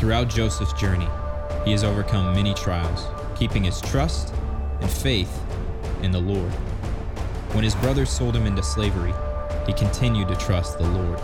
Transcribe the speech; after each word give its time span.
Throughout 0.00 0.30
Joseph's 0.30 0.72
journey, 0.72 1.10
he 1.62 1.72
has 1.72 1.84
overcome 1.84 2.34
many 2.34 2.54
trials, 2.54 3.06
keeping 3.38 3.64
his 3.64 3.82
trust 3.82 4.32
and 4.80 4.90
faith 4.90 5.30
in 6.00 6.10
the 6.10 6.18
Lord. 6.18 6.50
When 7.52 7.64
his 7.64 7.74
brothers 7.74 8.08
sold 8.08 8.34
him 8.34 8.46
into 8.46 8.62
slavery, 8.62 9.12
he 9.66 9.74
continued 9.74 10.28
to 10.28 10.36
trust 10.36 10.78
the 10.78 10.88
Lord. 10.88 11.20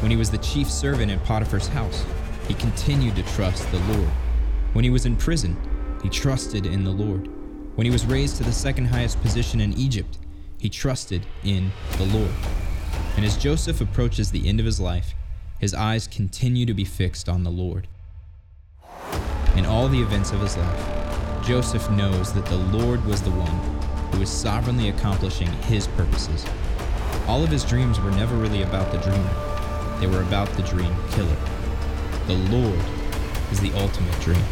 When 0.00 0.10
he 0.10 0.16
was 0.16 0.28
the 0.28 0.38
chief 0.38 0.68
servant 0.68 1.12
in 1.12 1.20
Potiphar's 1.20 1.68
house, 1.68 2.04
he 2.48 2.54
continued 2.54 3.14
to 3.14 3.22
trust 3.22 3.70
the 3.70 3.78
Lord. 3.78 4.10
When 4.72 4.82
he 4.82 4.90
was 4.90 5.06
in 5.06 5.14
prison, 5.14 5.56
he 6.02 6.08
trusted 6.08 6.66
in 6.66 6.82
the 6.82 6.90
Lord. 6.90 7.28
When 7.76 7.84
he 7.84 7.92
was 7.92 8.06
raised 8.06 8.38
to 8.38 8.42
the 8.42 8.50
second 8.50 8.86
highest 8.86 9.22
position 9.22 9.60
in 9.60 9.72
Egypt, 9.74 10.18
he 10.58 10.68
trusted 10.68 11.24
in 11.44 11.70
the 11.96 12.06
Lord. 12.06 12.34
And 13.14 13.24
as 13.24 13.36
Joseph 13.36 13.80
approaches 13.80 14.32
the 14.32 14.48
end 14.48 14.58
of 14.58 14.66
his 14.66 14.80
life, 14.80 15.14
his 15.60 15.74
eyes 15.74 16.08
continue 16.08 16.66
to 16.66 16.74
be 16.74 16.84
fixed 16.84 17.28
on 17.28 17.44
the 17.44 17.50
Lord. 17.50 17.86
In 19.56 19.66
all 19.66 19.88
the 19.88 20.00
events 20.00 20.32
of 20.32 20.40
his 20.40 20.56
life, 20.56 21.44
Joseph 21.44 21.90
knows 21.90 22.32
that 22.32 22.46
the 22.46 22.56
Lord 22.56 23.04
was 23.04 23.20
the 23.20 23.30
one 23.32 24.12
who 24.12 24.20
was 24.20 24.30
sovereignly 24.30 24.90
accomplishing 24.90 25.48
his 25.64 25.88
purposes. 25.88 26.46
All 27.26 27.42
of 27.42 27.50
his 27.50 27.64
dreams 27.64 27.98
were 28.00 28.12
never 28.12 28.36
really 28.36 28.62
about 28.62 28.92
the 28.92 28.98
dreamer, 28.98 29.98
they 30.00 30.06
were 30.06 30.22
about 30.22 30.48
the 30.50 30.62
dream 30.62 30.94
killer. 31.10 31.36
The 32.26 32.34
Lord 32.34 32.80
is 33.50 33.60
the 33.60 33.72
ultimate 33.74 34.18
dream. 34.20 34.42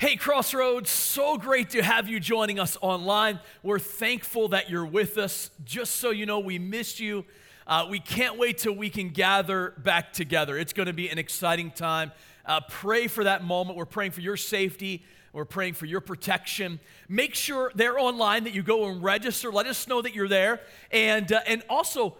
Hey, 0.00 0.14
Crossroads, 0.14 0.90
so 0.90 1.36
great 1.36 1.70
to 1.70 1.82
have 1.82 2.08
you 2.08 2.20
joining 2.20 2.60
us 2.60 2.78
online. 2.80 3.40
We're 3.64 3.80
thankful 3.80 4.46
that 4.50 4.70
you're 4.70 4.86
with 4.86 5.18
us. 5.18 5.50
Just 5.64 5.96
so 5.96 6.10
you 6.10 6.24
know, 6.24 6.38
we 6.38 6.56
missed 6.56 7.00
you. 7.00 7.24
Uh, 7.66 7.88
we 7.90 7.98
can't 7.98 8.38
wait 8.38 8.58
till 8.58 8.74
we 8.74 8.90
can 8.90 9.08
gather 9.08 9.74
back 9.78 10.12
together. 10.12 10.56
It's 10.56 10.72
going 10.72 10.86
to 10.86 10.92
be 10.92 11.08
an 11.08 11.18
exciting 11.18 11.72
time. 11.72 12.12
Uh, 12.46 12.60
pray 12.68 13.08
for 13.08 13.24
that 13.24 13.42
moment. 13.42 13.76
We're 13.76 13.86
praying 13.86 14.12
for 14.12 14.20
your 14.20 14.36
safety. 14.36 15.04
We're 15.32 15.44
praying 15.44 15.74
for 15.74 15.86
your 15.86 16.00
protection. 16.00 16.78
Make 17.08 17.34
sure 17.34 17.72
they're 17.74 17.98
online 17.98 18.44
that 18.44 18.54
you 18.54 18.62
go 18.62 18.86
and 18.86 19.02
register. 19.02 19.50
Let 19.50 19.66
us 19.66 19.88
know 19.88 20.00
that 20.00 20.14
you're 20.14 20.28
there. 20.28 20.60
And, 20.92 21.32
uh, 21.32 21.40
and 21.44 21.64
also, 21.68 22.16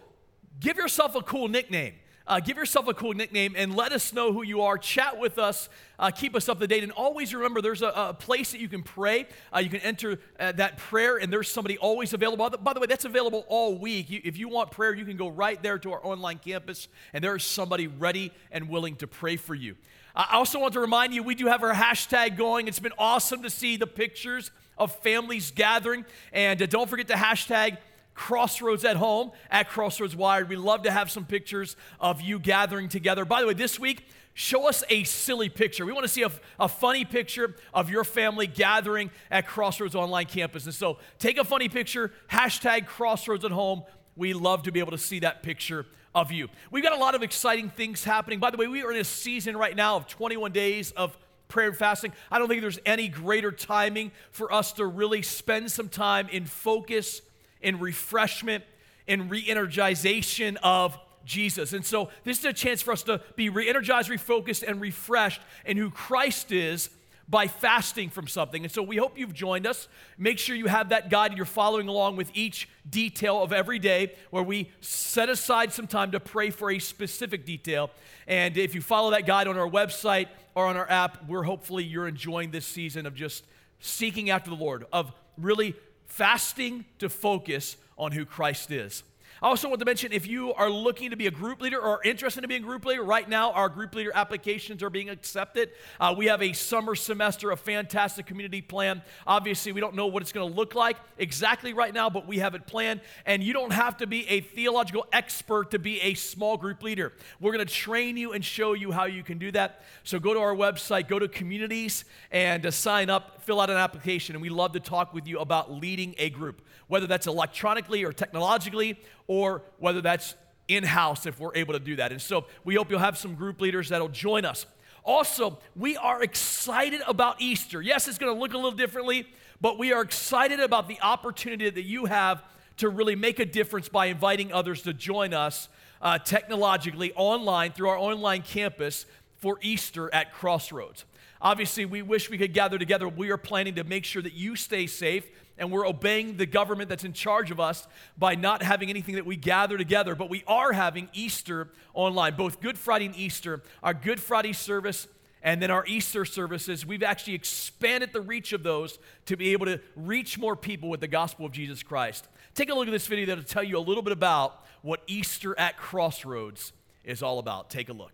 give 0.59 0.75
yourself 0.75 1.15
a 1.15 1.21
cool 1.21 1.47
nickname. 1.47 1.93
Uh, 2.29 2.39
give 2.39 2.57
yourself 2.57 2.87
a 2.87 2.93
cool 2.93 3.13
nickname 3.13 3.55
and 3.57 3.75
let 3.75 3.91
us 3.91 4.13
know 4.13 4.31
who 4.31 4.43
you 4.43 4.61
are. 4.61 4.77
Chat 4.77 5.19
with 5.19 5.39
us, 5.39 5.67
uh, 5.97 6.11
keep 6.11 6.35
us 6.35 6.47
up 6.47 6.59
to 6.59 6.67
date. 6.67 6.83
And 6.83 6.91
always 6.91 7.33
remember 7.33 7.59
there's 7.59 7.81
a, 7.81 7.87
a 7.87 8.13
place 8.13 8.51
that 8.51 8.59
you 8.61 8.69
can 8.69 8.83
pray. 8.83 9.25
Uh, 9.51 9.59
you 9.59 9.69
can 9.71 9.79
enter 9.79 10.19
uh, 10.39 10.51
that 10.51 10.77
prayer, 10.77 11.17
and 11.17 11.33
there's 11.33 11.49
somebody 11.49 11.79
always 11.79 12.13
available. 12.13 12.47
By 12.47 12.73
the 12.73 12.79
way, 12.79 12.85
that's 12.85 13.05
available 13.05 13.45
all 13.47 13.79
week. 13.79 14.11
You, 14.11 14.21
if 14.23 14.37
you 14.37 14.47
want 14.47 14.69
prayer, 14.69 14.93
you 14.93 15.05
can 15.05 15.17
go 15.17 15.27
right 15.27 15.61
there 15.63 15.79
to 15.79 15.91
our 15.91 16.05
online 16.05 16.37
campus, 16.37 16.87
and 17.13 17.23
there 17.23 17.35
is 17.35 17.43
somebody 17.43 17.87
ready 17.87 18.31
and 18.51 18.69
willing 18.69 18.95
to 18.97 19.07
pray 19.07 19.35
for 19.35 19.55
you. 19.55 19.75
I 20.15 20.35
also 20.35 20.59
want 20.59 20.73
to 20.73 20.79
remind 20.81 21.15
you 21.15 21.23
we 21.23 21.33
do 21.33 21.47
have 21.47 21.63
our 21.63 21.73
hashtag 21.73 22.37
going. 22.37 22.67
It's 22.67 22.79
been 22.79 22.93
awesome 22.99 23.41
to 23.41 23.49
see 23.49 23.75
the 23.75 23.87
pictures 23.87 24.51
of 24.77 24.95
families 24.97 25.51
gathering. 25.51 26.05
And 26.31 26.61
uh, 26.61 26.65
don't 26.67 26.89
forget 26.89 27.07
to 27.07 27.15
hashtag 27.15 27.77
Crossroads 28.19 28.83
at 28.83 28.97
home 28.97 29.31
at 29.49 29.69
Crossroads 29.69 30.13
Wired. 30.13 30.49
We 30.49 30.57
love 30.57 30.83
to 30.83 30.91
have 30.91 31.09
some 31.09 31.23
pictures 31.23 31.77
of 32.01 32.19
you 32.19 32.37
gathering 32.37 32.89
together. 32.89 33.23
By 33.23 33.39
the 33.39 33.47
way, 33.47 33.53
this 33.53 33.79
week, 33.79 34.05
show 34.33 34.67
us 34.67 34.83
a 34.89 35.05
silly 35.05 35.47
picture. 35.47 35.85
We 35.85 35.93
want 35.93 36.03
to 36.03 36.09
see 36.09 36.23
a, 36.23 36.31
a, 36.59 36.67
funny 36.67 37.05
picture 37.05 37.55
of 37.73 37.89
your 37.89 38.03
family 38.03 38.45
gathering 38.45 39.09
at 39.31 39.47
Crossroads 39.47 39.95
Online 39.95 40.25
Campus. 40.25 40.65
And 40.65 40.73
so 40.73 40.97
take 41.17 41.37
a 41.37 41.45
funny 41.45 41.69
picture, 41.69 42.11
hashtag 42.29 42.87
Crossroads 42.87 43.45
at 43.45 43.51
home. 43.51 43.83
We 44.17 44.33
love 44.33 44.63
to 44.63 44.71
be 44.73 44.81
able 44.81 44.91
to 44.91 44.97
see 44.97 45.19
that 45.19 45.41
picture 45.41 45.85
of 46.13 46.29
you. 46.29 46.49
We've 46.71 46.83
got 46.83 46.91
a 46.91 46.99
lot 46.99 47.15
of 47.15 47.23
exciting 47.23 47.69
things 47.69 48.03
happening. 48.03 48.39
By 48.39 48.51
the 48.51 48.57
way, 48.57 48.67
we 48.67 48.83
are 48.83 48.91
in 48.91 48.97
a 48.97 49.05
season 49.05 49.55
right 49.55 49.77
now 49.77 49.95
of 49.95 50.07
21 50.07 50.51
days 50.51 50.91
of 50.91 51.17
prayer 51.47 51.69
and 51.69 51.77
fasting. 51.77 52.11
I 52.29 52.37
don't 52.37 52.49
think 52.49 52.59
there's 52.59 52.79
any 52.85 53.07
greater 53.07 53.53
timing 53.53 54.11
for 54.31 54.53
us 54.53 54.73
to 54.73 54.85
really 54.85 55.21
spend 55.21 55.71
some 55.71 55.87
time 55.87 56.27
in 56.27 56.45
focus 56.45 57.21
in 57.61 57.79
refreshment 57.79 58.63
and 59.07 59.29
re 59.29 59.43
energization 59.45 60.57
of 60.63 60.97
Jesus. 61.25 61.73
And 61.73 61.85
so, 61.85 62.09
this 62.23 62.39
is 62.39 62.45
a 62.45 62.53
chance 62.53 62.81
for 62.81 62.91
us 62.91 63.03
to 63.03 63.21
be 63.35 63.49
re 63.49 63.69
energized, 63.69 64.09
refocused, 64.09 64.63
and 64.67 64.79
refreshed 64.81 65.41
in 65.65 65.77
who 65.77 65.89
Christ 65.89 66.51
is 66.51 66.89
by 67.27 67.47
fasting 67.47 68.09
from 68.09 68.27
something. 68.27 68.63
And 68.63 68.71
so, 68.71 68.81
we 68.81 68.97
hope 68.97 69.17
you've 69.17 69.33
joined 69.33 69.67
us. 69.67 69.87
Make 70.17 70.39
sure 70.39 70.55
you 70.55 70.67
have 70.67 70.89
that 70.89 71.09
guide 71.09 71.31
and 71.31 71.37
you're 71.37 71.45
following 71.45 71.87
along 71.87 72.15
with 72.15 72.31
each 72.33 72.67
detail 72.89 73.43
of 73.43 73.53
every 73.53 73.79
day 73.79 74.13
where 74.31 74.43
we 74.43 74.71
set 74.81 75.29
aside 75.29 75.71
some 75.71 75.87
time 75.87 76.11
to 76.11 76.19
pray 76.19 76.49
for 76.49 76.71
a 76.71 76.79
specific 76.79 77.45
detail. 77.45 77.91
And 78.27 78.57
if 78.57 78.73
you 78.73 78.81
follow 78.81 79.11
that 79.11 79.25
guide 79.25 79.47
on 79.47 79.57
our 79.57 79.69
website 79.69 80.27
or 80.55 80.65
on 80.65 80.77
our 80.77 80.89
app, 80.89 81.27
we're 81.27 81.43
hopefully 81.43 81.83
you're 81.83 82.07
enjoying 82.07 82.51
this 82.51 82.65
season 82.65 83.05
of 83.05 83.13
just 83.13 83.45
seeking 83.79 84.29
after 84.29 84.49
the 84.49 84.55
Lord, 84.55 84.85
of 84.91 85.11
really 85.37 85.75
fasting 86.09 86.83
to 86.97 87.07
focus 87.07 87.77
on 87.97 88.11
who 88.11 88.25
Christ 88.25 88.71
is. 88.71 89.03
I 89.41 89.47
also 89.47 89.69
want 89.69 89.79
to 89.79 89.85
mention 89.85 90.11
if 90.11 90.27
you 90.27 90.53
are 90.53 90.69
looking 90.69 91.11
to 91.11 91.15
be 91.15 91.27
a 91.27 91.31
group 91.31 91.61
leader 91.61 91.79
or 91.79 92.03
interested 92.03 92.43
in 92.43 92.49
being 92.49 92.61
a 92.61 92.65
group 92.65 92.83
leader, 92.83 93.03
right 93.03 93.27
now 93.27 93.53
our 93.53 93.69
group 93.69 93.95
leader 93.95 94.11
applications 94.13 94.83
are 94.83 94.89
being 94.89 95.09
accepted. 95.09 95.69
Uh, 95.97 96.13
we 96.17 96.25
have 96.25 96.41
a 96.41 96.51
summer 96.51 96.93
semester, 96.93 97.51
a 97.51 97.55
fantastic 97.55 98.25
community 98.25 98.61
plan. 98.61 99.01
Obviously, 99.25 99.71
we 99.71 99.79
don't 99.79 99.95
know 99.95 100.07
what 100.07 100.21
it's 100.21 100.33
going 100.33 100.49
to 100.49 100.53
look 100.53 100.75
like 100.75 100.97
exactly 101.17 101.73
right 101.73 101.93
now, 101.93 102.09
but 102.09 102.27
we 102.27 102.39
have 102.39 102.53
it 102.53 102.67
planned. 102.67 102.99
And 103.25 103.41
you 103.41 103.53
don't 103.53 103.71
have 103.71 103.95
to 103.97 104.07
be 104.07 104.27
a 104.27 104.41
theological 104.41 105.05
expert 105.13 105.71
to 105.71 105.79
be 105.79 106.01
a 106.01 106.15
small 106.15 106.57
group 106.57 106.83
leader. 106.83 107.13
We're 107.39 107.53
going 107.53 107.65
to 107.65 107.73
train 107.73 108.17
you 108.17 108.33
and 108.33 108.43
show 108.43 108.73
you 108.73 108.91
how 108.91 109.05
you 109.05 109.23
can 109.23 109.37
do 109.37 109.51
that. 109.53 109.83
So 110.03 110.19
go 110.19 110.33
to 110.33 110.39
our 110.41 110.55
website, 110.55 111.07
go 111.07 111.17
to 111.17 111.29
communities, 111.29 112.03
and 112.29 112.65
uh, 112.65 112.71
sign 112.71 113.09
up, 113.09 113.41
fill 113.43 113.61
out 113.61 113.69
an 113.69 113.77
application, 113.77 114.35
and 114.35 114.41
we 114.41 114.49
love 114.49 114.73
to 114.73 114.81
talk 114.81 115.13
with 115.13 115.27
you 115.27 115.39
about 115.39 115.71
leading 115.71 116.13
a 116.17 116.29
group, 116.29 116.61
whether 116.87 117.07
that's 117.07 117.25
electronically 117.25 118.03
or 118.03 118.11
technologically 118.11 118.99
or 119.29 119.61
whether 119.77 120.01
that's 120.01 120.33
in 120.67 120.83
house 120.83 121.27
if 121.27 121.39
we're 121.39 121.55
able 121.55 121.73
to 121.73 121.79
do 121.79 121.95
that. 121.97 122.11
And 122.11 122.19
so 122.19 122.47
we 122.65 122.75
hope 122.75 122.89
you'll 122.89 122.99
have 122.99 123.17
some 123.17 123.35
group 123.35 123.61
leaders 123.61 123.89
that'll 123.89 124.09
join 124.09 124.43
us. 124.43 124.65
Also, 125.03 125.59
we 125.75 125.95
are 125.97 126.21
excited 126.23 127.01
about 127.07 127.39
Easter. 127.39 127.79
Yes, 127.79 128.07
it's 128.07 128.17
going 128.17 128.33
to 128.33 128.39
look 128.39 128.53
a 128.53 128.57
little 128.57 128.71
differently, 128.71 129.27
but 129.61 129.77
we 129.77 129.93
are 129.93 130.01
excited 130.01 130.59
about 130.59 130.87
the 130.87 130.99
opportunity 131.01 131.69
that 131.69 131.83
you 131.83 132.05
have 132.05 132.43
to 132.77 132.89
really 132.89 133.15
make 133.15 133.39
a 133.39 133.45
difference 133.45 133.87
by 133.87 134.07
inviting 134.07 134.51
others 134.51 134.81
to 134.81 134.93
join 134.93 135.33
us 135.33 135.69
uh, 136.01 136.17
technologically 136.17 137.13
online 137.13 137.71
through 137.71 137.89
our 137.89 137.97
online 137.97 138.41
campus 138.41 139.05
for 139.37 139.59
Easter 139.61 140.11
at 140.11 140.33
Crossroads. 140.33 141.05
Obviously, 141.39 141.85
we 141.85 142.01
wish 142.01 142.31
we 142.31 142.37
could 142.37 142.53
gather 142.53 142.79
together. 142.79 143.07
We 143.07 143.29
are 143.29 143.37
planning 143.37 143.75
to 143.75 143.83
make 143.83 144.05
sure 144.05 144.23
that 144.23 144.33
you 144.33 144.55
stay 144.55 144.87
safe 144.87 145.29
and 145.59 145.71
we're 145.71 145.85
obeying 145.85 146.37
the 146.37 146.45
government 146.45 146.89
that's 146.89 147.03
in 147.03 147.13
charge 147.13 147.51
of 147.51 147.59
us 147.59 147.87
by 148.17 148.35
not 148.35 148.63
having 148.63 148.89
anything 148.89 149.15
that 149.15 149.25
we 149.25 149.35
gather 149.35 149.77
together. 149.77 150.15
But 150.15 150.29
we 150.29 150.43
are 150.47 150.71
having 150.71 151.09
Easter 151.13 151.69
online, 151.93 152.35
both 152.35 152.61
Good 152.61 152.77
Friday 152.77 153.05
and 153.05 153.15
Easter. 153.15 153.61
Our 153.83 153.93
Good 153.93 154.19
Friday 154.19 154.53
service 154.53 155.07
and 155.41 155.61
then 155.61 155.71
our 155.71 155.85
Easter 155.85 156.25
services, 156.25 156.85
we've 156.85 157.03
actually 157.03 157.33
expanded 157.33 158.11
the 158.11 158.21
reach 158.21 158.51
of 158.51 158.63
those 158.63 158.99
to 159.25 159.37
be 159.37 159.53
able 159.53 159.67
to 159.67 159.79
reach 159.95 160.37
more 160.37 160.55
people 160.55 160.89
with 160.89 160.99
the 160.99 161.07
gospel 161.07 161.45
of 161.45 161.51
Jesus 161.51 161.81
Christ. 161.81 162.27
Take 162.55 162.69
a 162.69 162.73
look 162.73 162.87
at 162.87 162.91
this 162.91 163.07
video 163.07 163.25
that'll 163.27 163.43
tell 163.43 163.63
you 163.63 163.77
a 163.77 163.79
little 163.79 164.03
bit 164.03 164.11
about 164.11 164.65
what 164.81 165.01
Easter 165.07 165.57
at 165.57 165.77
Crossroads 165.77 166.73
is 167.05 167.23
all 167.23 167.39
about. 167.39 167.69
Take 167.69 167.89
a 167.89 167.93
look. 167.93 168.11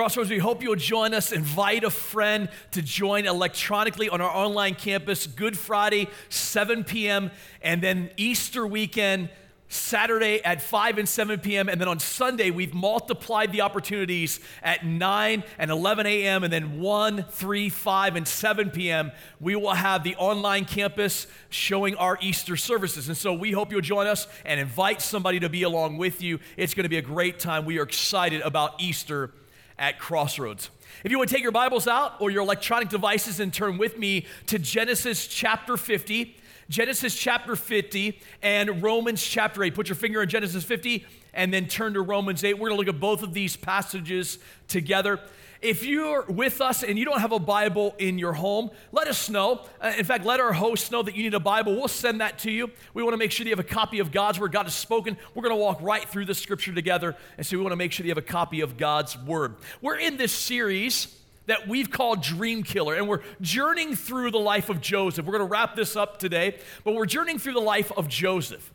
Crossroads, 0.00 0.30
we 0.30 0.38
hope 0.38 0.62
you'll 0.62 0.76
join 0.76 1.12
us. 1.12 1.30
Invite 1.30 1.84
a 1.84 1.90
friend 1.90 2.48
to 2.70 2.80
join 2.80 3.26
electronically 3.26 4.08
on 4.08 4.22
our 4.22 4.30
online 4.30 4.74
campus, 4.74 5.26
Good 5.26 5.58
Friday, 5.58 6.08
7 6.30 6.84
p.m., 6.84 7.30
and 7.60 7.82
then 7.82 8.08
Easter 8.16 8.66
weekend, 8.66 9.28
Saturday 9.68 10.42
at 10.42 10.62
5 10.62 10.96
and 10.96 11.06
7 11.06 11.40
p.m. 11.40 11.68
And 11.68 11.78
then 11.78 11.86
on 11.86 11.98
Sunday, 11.98 12.50
we've 12.50 12.72
multiplied 12.72 13.52
the 13.52 13.60
opportunities 13.60 14.40
at 14.62 14.86
9 14.86 15.44
and 15.58 15.70
11 15.70 16.06
a.m. 16.06 16.44
And 16.44 16.50
then 16.50 16.80
1, 16.80 17.24
3, 17.24 17.68
5, 17.68 18.16
and 18.16 18.26
7 18.26 18.70
p.m. 18.70 19.12
We 19.38 19.54
will 19.54 19.74
have 19.74 20.02
the 20.02 20.16
online 20.16 20.64
campus 20.64 21.26
showing 21.50 21.94
our 21.96 22.16
Easter 22.22 22.56
services. 22.56 23.08
And 23.08 23.18
so 23.18 23.34
we 23.34 23.52
hope 23.52 23.70
you'll 23.70 23.82
join 23.82 24.06
us 24.06 24.26
and 24.46 24.58
invite 24.58 25.02
somebody 25.02 25.40
to 25.40 25.50
be 25.50 25.62
along 25.64 25.98
with 25.98 26.22
you. 26.22 26.40
It's 26.56 26.72
going 26.72 26.84
to 26.84 26.88
be 26.88 26.96
a 26.96 27.02
great 27.02 27.38
time. 27.38 27.66
We 27.66 27.78
are 27.78 27.82
excited 27.82 28.40
about 28.40 28.80
Easter 28.80 29.32
at 29.80 29.98
Crossroads. 29.98 30.70
If 31.02 31.10
you 31.10 31.18
would 31.18 31.30
take 31.30 31.42
your 31.42 31.52
Bibles 31.52 31.88
out 31.88 32.20
or 32.20 32.30
your 32.30 32.42
electronic 32.42 32.90
devices 32.90 33.40
and 33.40 33.52
turn 33.52 33.78
with 33.78 33.98
me 33.98 34.26
to 34.46 34.58
Genesis 34.58 35.26
chapter 35.26 35.78
50, 35.78 36.36
Genesis 36.68 37.16
chapter 37.16 37.56
50 37.56 38.20
and 38.42 38.82
Romans 38.82 39.20
chapter 39.20 39.64
8. 39.64 39.74
Put 39.74 39.88
your 39.88 39.96
finger 39.96 40.22
in 40.22 40.28
Genesis 40.28 40.62
50 40.62 41.06
and 41.32 41.52
then 41.52 41.66
turn 41.66 41.94
to 41.94 42.02
Romans 42.02 42.44
8. 42.44 42.54
We're 42.54 42.68
going 42.68 42.80
to 42.80 42.86
look 42.86 42.94
at 42.94 43.00
both 43.00 43.22
of 43.22 43.32
these 43.32 43.56
passages 43.56 44.38
together. 44.68 45.18
If 45.62 45.84
you're 45.84 46.22
with 46.22 46.62
us 46.62 46.82
and 46.82 46.98
you 46.98 47.04
don't 47.04 47.20
have 47.20 47.32
a 47.32 47.38
Bible 47.38 47.94
in 47.98 48.18
your 48.18 48.32
home, 48.32 48.70
let 48.92 49.08
us 49.08 49.28
know. 49.28 49.60
Uh, 49.78 49.92
in 49.98 50.06
fact, 50.06 50.24
let 50.24 50.40
our 50.40 50.54
hosts 50.54 50.90
know 50.90 51.02
that 51.02 51.14
you 51.14 51.22
need 51.22 51.34
a 51.34 51.40
Bible. 51.40 51.74
We'll 51.74 51.88
send 51.88 52.22
that 52.22 52.38
to 52.40 52.50
you. 52.50 52.70
We 52.94 53.02
want 53.02 53.12
to 53.12 53.18
make 53.18 53.30
sure 53.30 53.44
that 53.44 53.50
you 53.50 53.56
have 53.56 53.64
a 53.64 53.68
copy 53.68 53.98
of 53.98 54.10
God's 54.10 54.40
Word. 54.40 54.52
God 54.52 54.64
has 54.64 54.74
spoken. 54.74 55.18
We're 55.34 55.42
going 55.42 55.54
to 55.54 55.60
walk 55.60 55.82
right 55.82 56.08
through 56.08 56.24
the 56.24 56.34
scripture 56.34 56.72
together. 56.72 57.14
And 57.36 57.46
so 57.46 57.58
we 57.58 57.62
want 57.62 57.72
to 57.72 57.76
make 57.76 57.92
sure 57.92 58.04
that 58.04 58.08
you 58.08 58.14
have 58.14 58.18
a 58.18 58.22
copy 58.22 58.62
of 58.62 58.78
God's 58.78 59.18
Word. 59.18 59.56
We're 59.82 59.98
in 59.98 60.16
this 60.16 60.32
series 60.32 61.14
that 61.44 61.68
we've 61.68 61.90
called 61.90 62.22
Dream 62.22 62.62
Killer. 62.62 62.94
And 62.94 63.06
we're 63.06 63.20
journeying 63.42 63.96
through 63.96 64.30
the 64.30 64.38
life 64.38 64.70
of 64.70 64.80
Joseph. 64.80 65.26
We're 65.26 65.32
going 65.36 65.46
to 65.46 65.52
wrap 65.52 65.76
this 65.76 65.94
up 65.94 66.18
today, 66.18 66.58
but 66.84 66.94
we're 66.94 67.06
journeying 67.06 67.38
through 67.38 67.54
the 67.54 67.60
life 67.60 67.92
of 67.98 68.08
Joseph. 68.08 68.72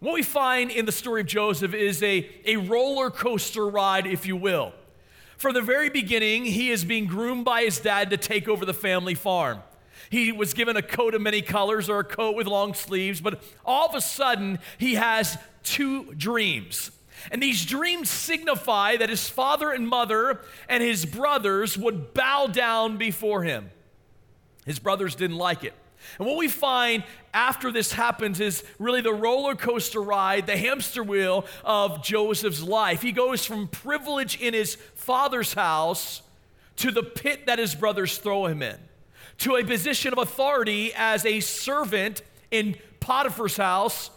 What 0.00 0.12
we 0.12 0.22
find 0.22 0.70
in 0.70 0.84
the 0.84 0.92
story 0.92 1.22
of 1.22 1.28
Joseph 1.28 1.72
is 1.72 2.02
a, 2.02 2.28
a 2.44 2.56
roller 2.56 3.10
coaster 3.10 3.66
ride, 3.66 4.06
if 4.06 4.26
you 4.26 4.36
will. 4.36 4.74
From 5.40 5.54
the 5.54 5.62
very 5.62 5.88
beginning, 5.88 6.44
he 6.44 6.68
is 6.68 6.84
being 6.84 7.06
groomed 7.06 7.46
by 7.46 7.62
his 7.62 7.80
dad 7.80 8.10
to 8.10 8.18
take 8.18 8.46
over 8.46 8.66
the 8.66 8.74
family 8.74 9.14
farm. 9.14 9.62
He 10.10 10.32
was 10.32 10.52
given 10.52 10.76
a 10.76 10.82
coat 10.82 11.14
of 11.14 11.22
many 11.22 11.40
colors 11.40 11.88
or 11.88 12.00
a 12.00 12.04
coat 12.04 12.36
with 12.36 12.46
long 12.46 12.74
sleeves, 12.74 13.22
but 13.22 13.42
all 13.64 13.88
of 13.88 13.94
a 13.94 14.02
sudden, 14.02 14.58
he 14.76 14.96
has 14.96 15.38
two 15.62 16.12
dreams. 16.12 16.90
And 17.32 17.42
these 17.42 17.64
dreams 17.64 18.10
signify 18.10 18.98
that 18.98 19.08
his 19.08 19.30
father 19.30 19.70
and 19.70 19.88
mother 19.88 20.42
and 20.68 20.82
his 20.82 21.06
brothers 21.06 21.78
would 21.78 22.12
bow 22.12 22.46
down 22.48 22.98
before 22.98 23.42
him. 23.42 23.70
His 24.66 24.78
brothers 24.78 25.14
didn't 25.14 25.38
like 25.38 25.64
it. 25.64 25.72
And 26.18 26.26
what 26.26 26.36
we 26.36 26.48
find 26.48 27.04
after 27.32 27.70
this 27.70 27.92
happens 27.92 28.40
is 28.40 28.64
really 28.78 29.00
the 29.00 29.12
roller 29.12 29.54
coaster 29.54 30.02
ride, 30.02 30.46
the 30.46 30.56
hamster 30.56 31.02
wheel 31.02 31.44
of 31.64 32.02
Joseph's 32.02 32.62
life. 32.62 33.02
He 33.02 33.12
goes 33.12 33.44
from 33.44 33.68
privilege 33.68 34.40
in 34.40 34.54
his 34.54 34.76
father's 34.94 35.54
house 35.54 36.22
to 36.76 36.90
the 36.90 37.02
pit 37.02 37.46
that 37.46 37.58
his 37.58 37.74
brothers 37.74 38.18
throw 38.18 38.46
him 38.46 38.62
in, 38.62 38.78
to 39.38 39.56
a 39.56 39.64
position 39.64 40.12
of 40.12 40.18
authority 40.18 40.92
as 40.96 41.24
a 41.26 41.40
servant 41.40 42.22
in 42.50 42.76
Potiphar's 43.00 43.56
house, 43.56 44.10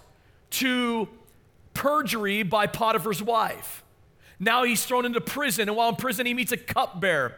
to 0.52 1.10
perjury 1.74 2.44
by 2.44 2.68
Potiphar's 2.68 3.22
wife. 3.22 3.84
Now 4.40 4.64
he's 4.64 4.86
thrown 4.86 5.06
into 5.06 5.22
prison, 5.22 5.68
and 5.68 5.78
while 5.78 5.90
in 5.90 5.96
prison, 5.96 6.26
he 6.26 6.34
meets 6.34 6.52
a 6.52 6.58
cupbearer 6.58 7.36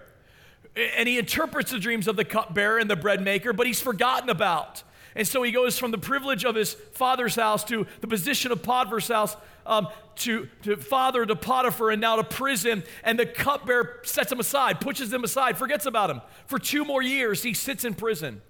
and 0.76 1.08
he 1.08 1.18
interprets 1.18 1.72
the 1.72 1.80
dreams 1.80 2.08
of 2.08 2.16
the 2.16 2.26
cupbearer 2.26 2.78
and 2.78 2.90
the 2.90 2.96
bread 2.96 3.22
maker, 3.22 3.54
but 3.54 3.66
he's 3.66 3.82
forgotten 3.82 4.30
about. 4.30 4.84
And 5.16 5.26
so 5.26 5.42
he 5.44 5.52
goes 5.52 5.80
from 5.80 5.92
the 5.92 5.98
privilege 5.98 6.44
of 6.44 6.56
his 6.56 6.74
father's 6.74 7.36
house 7.36 7.64
to 7.66 7.88
the 8.02 8.08
position 8.08 8.52
of 8.52 8.62
Potiphar's 8.62 9.08
house 9.08 9.38
um, 9.66 9.88
to, 10.18 10.50
to 10.64 10.76
father 10.76 11.26
to 11.26 11.36
Potiphar 11.36 11.92
and 11.92 12.02
now 12.02 12.18
to 12.18 12.24
prison. 12.24 12.84
And 13.04 13.18
the 13.18 13.26
cupbearer 13.26 14.02
sets 14.04 14.32
him 14.32 14.42
aside, 14.42 14.82
pushes 14.82 15.14
him 15.14 15.24
aside, 15.24 15.58
forgets 15.58 15.86
about 15.86 16.10
him. 16.10 16.22
For 16.48 16.60
two 16.60 16.84
more 16.84 17.02
years, 17.02 17.44
he 17.44 17.54
sits 17.54 17.86
in 17.86 17.94
prison. 17.94 18.42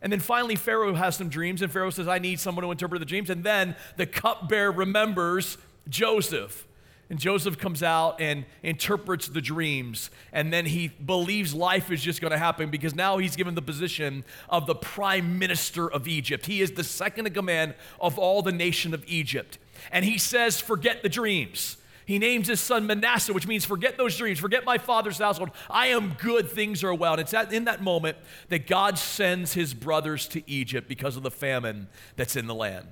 And 0.00 0.12
then 0.12 0.20
finally, 0.20 0.54
Pharaoh 0.54 0.94
has 0.94 1.16
some 1.16 1.28
dreams, 1.28 1.62
and 1.62 1.72
Pharaoh 1.72 1.90
says, 1.90 2.06
I 2.06 2.18
need 2.18 2.38
someone 2.38 2.64
to 2.64 2.70
interpret 2.70 3.00
the 3.00 3.06
dreams. 3.06 3.30
And 3.30 3.42
then 3.42 3.74
the 3.96 4.06
cupbearer 4.06 4.70
remembers 4.70 5.58
Joseph. 5.88 6.65
And 7.08 7.18
Joseph 7.20 7.58
comes 7.58 7.82
out 7.84 8.20
and 8.20 8.44
interprets 8.62 9.28
the 9.28 9.40
dreams. 9.40 10.10
And 10.32 10.52
then 10.52 10.66
he 10.66 10.88
believes 10.88 11.54
life 11.54 11.90
is 11.92 12.02
just 12.02 12.20
going 12.20 12.32
to 12.32 12.38
happen 12.38 12.68
because 12.68 12.94
now 12.94 13.18
he's 13.18 13.36
given 13.36 13.54
the 13.54 13.62
position 13.62 14.24
of 14.48 14.66
the 14.66 14.74
prime 14.74 15.38
minister 15.38 15.88
of 15.90 16.08
Egypt. 16.08 16.46
He 16.46 16.60
is 16.60 16.72
the 16.72 16.82
second 16.82 17.26
in 17.26 17.32
command 17.32 17.74
of 18.00 18.18
all 18.18 18.42
the 18.42 18.52
nation 18.52 18.92
of 18.92 19.04
Egypt. 19.06 19.58
And 19.92 20.04
he 20.04 20.18
says, 20.18 20.60
Forget 20.60 21.02
the 21.02 21.08
dreams. 21.08 21.76
He 22.06 22.20
names 22.20 22.46
his 22.46 22.60
son 22.60 22.86
Manasseh, 22.86 23.32
which 23.32 23.48
means 23.48 23.64
forget 23.64 23.98
those 23.98 24.16
dreams, 24.16 24.38
forget 24.38 24.64
my 24.64 24.78
father's 24.78 25.18
household. 25.18 25.50
I 25.68 25.88
am 25.88 26.14
good, 26.20 26.48
things 26.48 26.84
are 26.84 26.94
well. 26.94 27.14
And 27.14 27.20
it's 27.20 27.34
in 27.52 27.64
that 27.64 27.82
moment 27.82 28.16
that 28.48 28.68
God 28.68 28.96
sends 28.96 29.54
his 29.54 29.74
brothers 29.74 30.28
to 30.28 30.48
Egypt 30.48 30.88
because 30.88 31.16
of 31.16 31.24
the 31.24 31.32
famine 31.32 31.88
that's 32.14 32.36
in 32.36 32.46
the 32.46 32.54
land. 32.54 32.86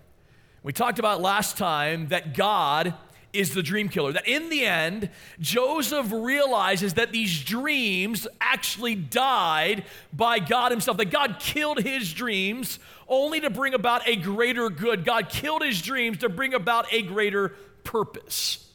We 0.64 0.72
talked 0.72 0.98
about 0.98 1.20
last 1.20 1.56
time 1.56 2.08
that 2.08 2.34
God 2.34 2.94
is 3.34 3.54
the 3.54 3.62
dream 3.62 3.88
killer. 3.88 4.12
That 4.12 4.26
in 4.26 4.48
the 4.48 4.64
end, 4.64 5.10
Joseph 5.40 6.10
realizes 6.12 6.94
that 6.94 7.12
these 7.12 7.42
dreams 7.42 8.26
actually 8.40 8.94
died 8.94 9.84
by 10.12 10.38
God 10.38 10.70
Himself, 10.70 10.96
that 10.98 11.10
God 11.10 11.36
killed 11.40 11.82
his 11.82 12.12
dreams 12.12 12.78
only 13.08 13.40
to 13.40 13.50
bring 13.50 13.74
about 13.74 14.06
a 14.08 14.16
greater 14.16 14.70
good. 14.70 15.04
God 15.04 15.28
killed 15.28 15.62
his 15.62 15.82
dreams 15.82 16.18
to 16.18 16.28
bring 16.28 16.54
about 16.54 16.92
a 16.92 17.02
greater 17.02 17.50
purpose. 17.82 18.70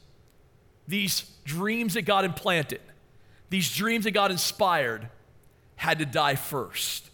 These 0.87 1.21
dreams 1.45 1.95
that 1.95 2.03
God 2.03 2.25
implanted, 2.25 2.81
these 3.49 3.73
dreams 3.75 4.05
that 4.05 4.11
God 4.11 4.31
inspired, 4.31 5.09
had 5.75 5.99
to 5.99 6.05
die 6.05 6.35
first. 6.35 7.08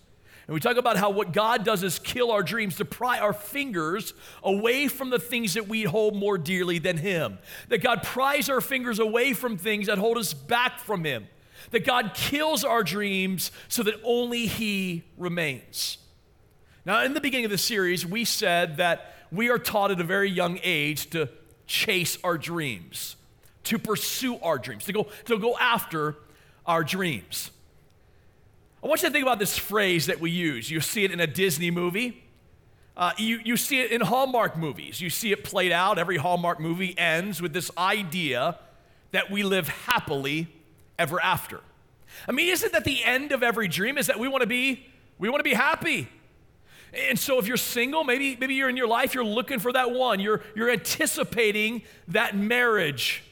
And 0.47 0.53
we 0.53 0.59
talk 0.59 0.77
about 0.77 0.97
how 0.97 1.09
what 1.09 1.33
God 1.33 1.63
does 1.63 1.81
is 1.81 1.97
kill 1.97 2.31
our 2.31 2.43
dreams 2.43 2.75
to 2.77 2.85
pry 2.85 3.19
our 3.19 3.33
fingers 3.33 4.13
away 4.43 4.87
from 4.87 5.09
the 5.09 5.17
things 5.17 5.55
that 5.55 5.67
we 5.67 5.83
hold 5.83 6.15
more 6.15 6.37
dearly 6.37 6.77
than 6.77 6.97
Him. 6.97 7.39
That 7.69 7.79
God 7.79 8.03
pries 8.03 8.49
our 8.49 8.61
fingers 8.61 8.99
away 8.99 9.33
from 9.33 9.57
things 9.57 9.87
that 9.87 9.97
hold 9.97 10.17
us 10.17 10.33
back 10.33 10.79
from 10.79 11.03
Him. 11.03 11.27
That 11.71 11.83
God 11.83 12.13
kills 12.13 12.63
our 12.63 12.83
dreams 12.83 13.51
so 13.69 13.81
that 13.83 13.95
only 14.03 14.45
He 14.45 15.03
remains. 15.17 15.97
Now, 16.85 17.03
in 17.03 17.15
the 17.15 17.21
beginning 17.21 17.45
of 17.45 17.51
the 17.51 17.57
series, 17.57 18.05
we 18.05 18.23
said 18.23 18.77
that 18.77 19.15
we 19.31 19.49
are 19.49 19.57
taught 19.57 19.89
at 19.89 19.99
a 19.99 20.03
very 20.03 20.29
young 20.29 20.59
age 20.63 21.09
to 21.09 21.29
chase 21.65 22.19
our 22.23 22.37
dreams, 22.37 23.15
to 23.63 23.79
pursue 23.79 24.37
our 24.41 24.59
dreams, 24.59 24.85
to 24.85 24.93
go, 24.93 25.07
to 25.25 25.39
go 25.39 25.57
after 25.57 26.17
our 26.67 26.83
dreams. 26.83 27.49
I 28.85 28.87
want 28.87 29.01
you 29.01 29.09
to 29.09 29.13
think 29.13 29.23
about 29.23 29.39
this 29.39 29.57
phrase 29.57 30.05
that 30.05 30.19
we 30.19 30.29
use. 30.29 30.69
You 30.69 30.79
see 30.79 31.03
it 31.03 31.09
in 31.09 31.19
a 31.19 31.25
Disney 31.25 31.71
movie. 31.71 32.23
Uh, 32.95 33.13
you, 33.17 33.39
you 33.43 33.57
see 33.57 33.81
it 33.81 33.91
in 33.91 33.99
Hallmark 33.99 34.55
movies. 34.55 35.01
You 35.01 35.09
see 35.09 35.31
it 35.31 35.43
played 35.43 35.71
out. 35.71 35.97
Every 35.97 36.17
Hallmark 36.17 36.59
movie 36.59 36.95
ends 36.95 37.41
with 37.41 37.51
this 37.51 37.71
idea 37.79 38.59
that 39.09 39.31
we 39.31 39.41
live 39.41 39.67
happily 39.69 40.49
ever 40.99 41.19
after. 41.19 41.61
I 42.27 42.31
mean, 42.31 42.49
isn't 42.49 42.73
that 42.73 42.83
the 42.83 43.03
end 43.03 43.31
of 43.31 43.41
every 43.41 43.67
dream? 43.67 43.97
Is 43.97 44.05
that 44.05 44.19
we 44.19 44.27
want 44.27 44.41
to 44.41 44.47
be, 44.47 44.85
we 45.17 45.29
want 45.29 45.39
to 45.39 45.49
be 45.49 45.55
happy. 45.55 46.07
And 47.09 47.17
so 47.17 47.39
if 47.39 47.47
you're 47.47 47.57
single, 47.57 48.03
maybe, 48.03 48.37
maybe 48.39 48.53
you're 48.53 48.69
in 48.69 48.77
your 48.77 48.87
life, 48.87 49.15
you're 49.15 49.25
looking 49.25 49.57
for 49.57 49.73
that 49.73 49.93
one. 49.93 50.19
You're, 50.19 50.43
you're 50.55 50.69
anticipating 50.69 51.81
that 52.09 52.37
marriage 52.37 53.23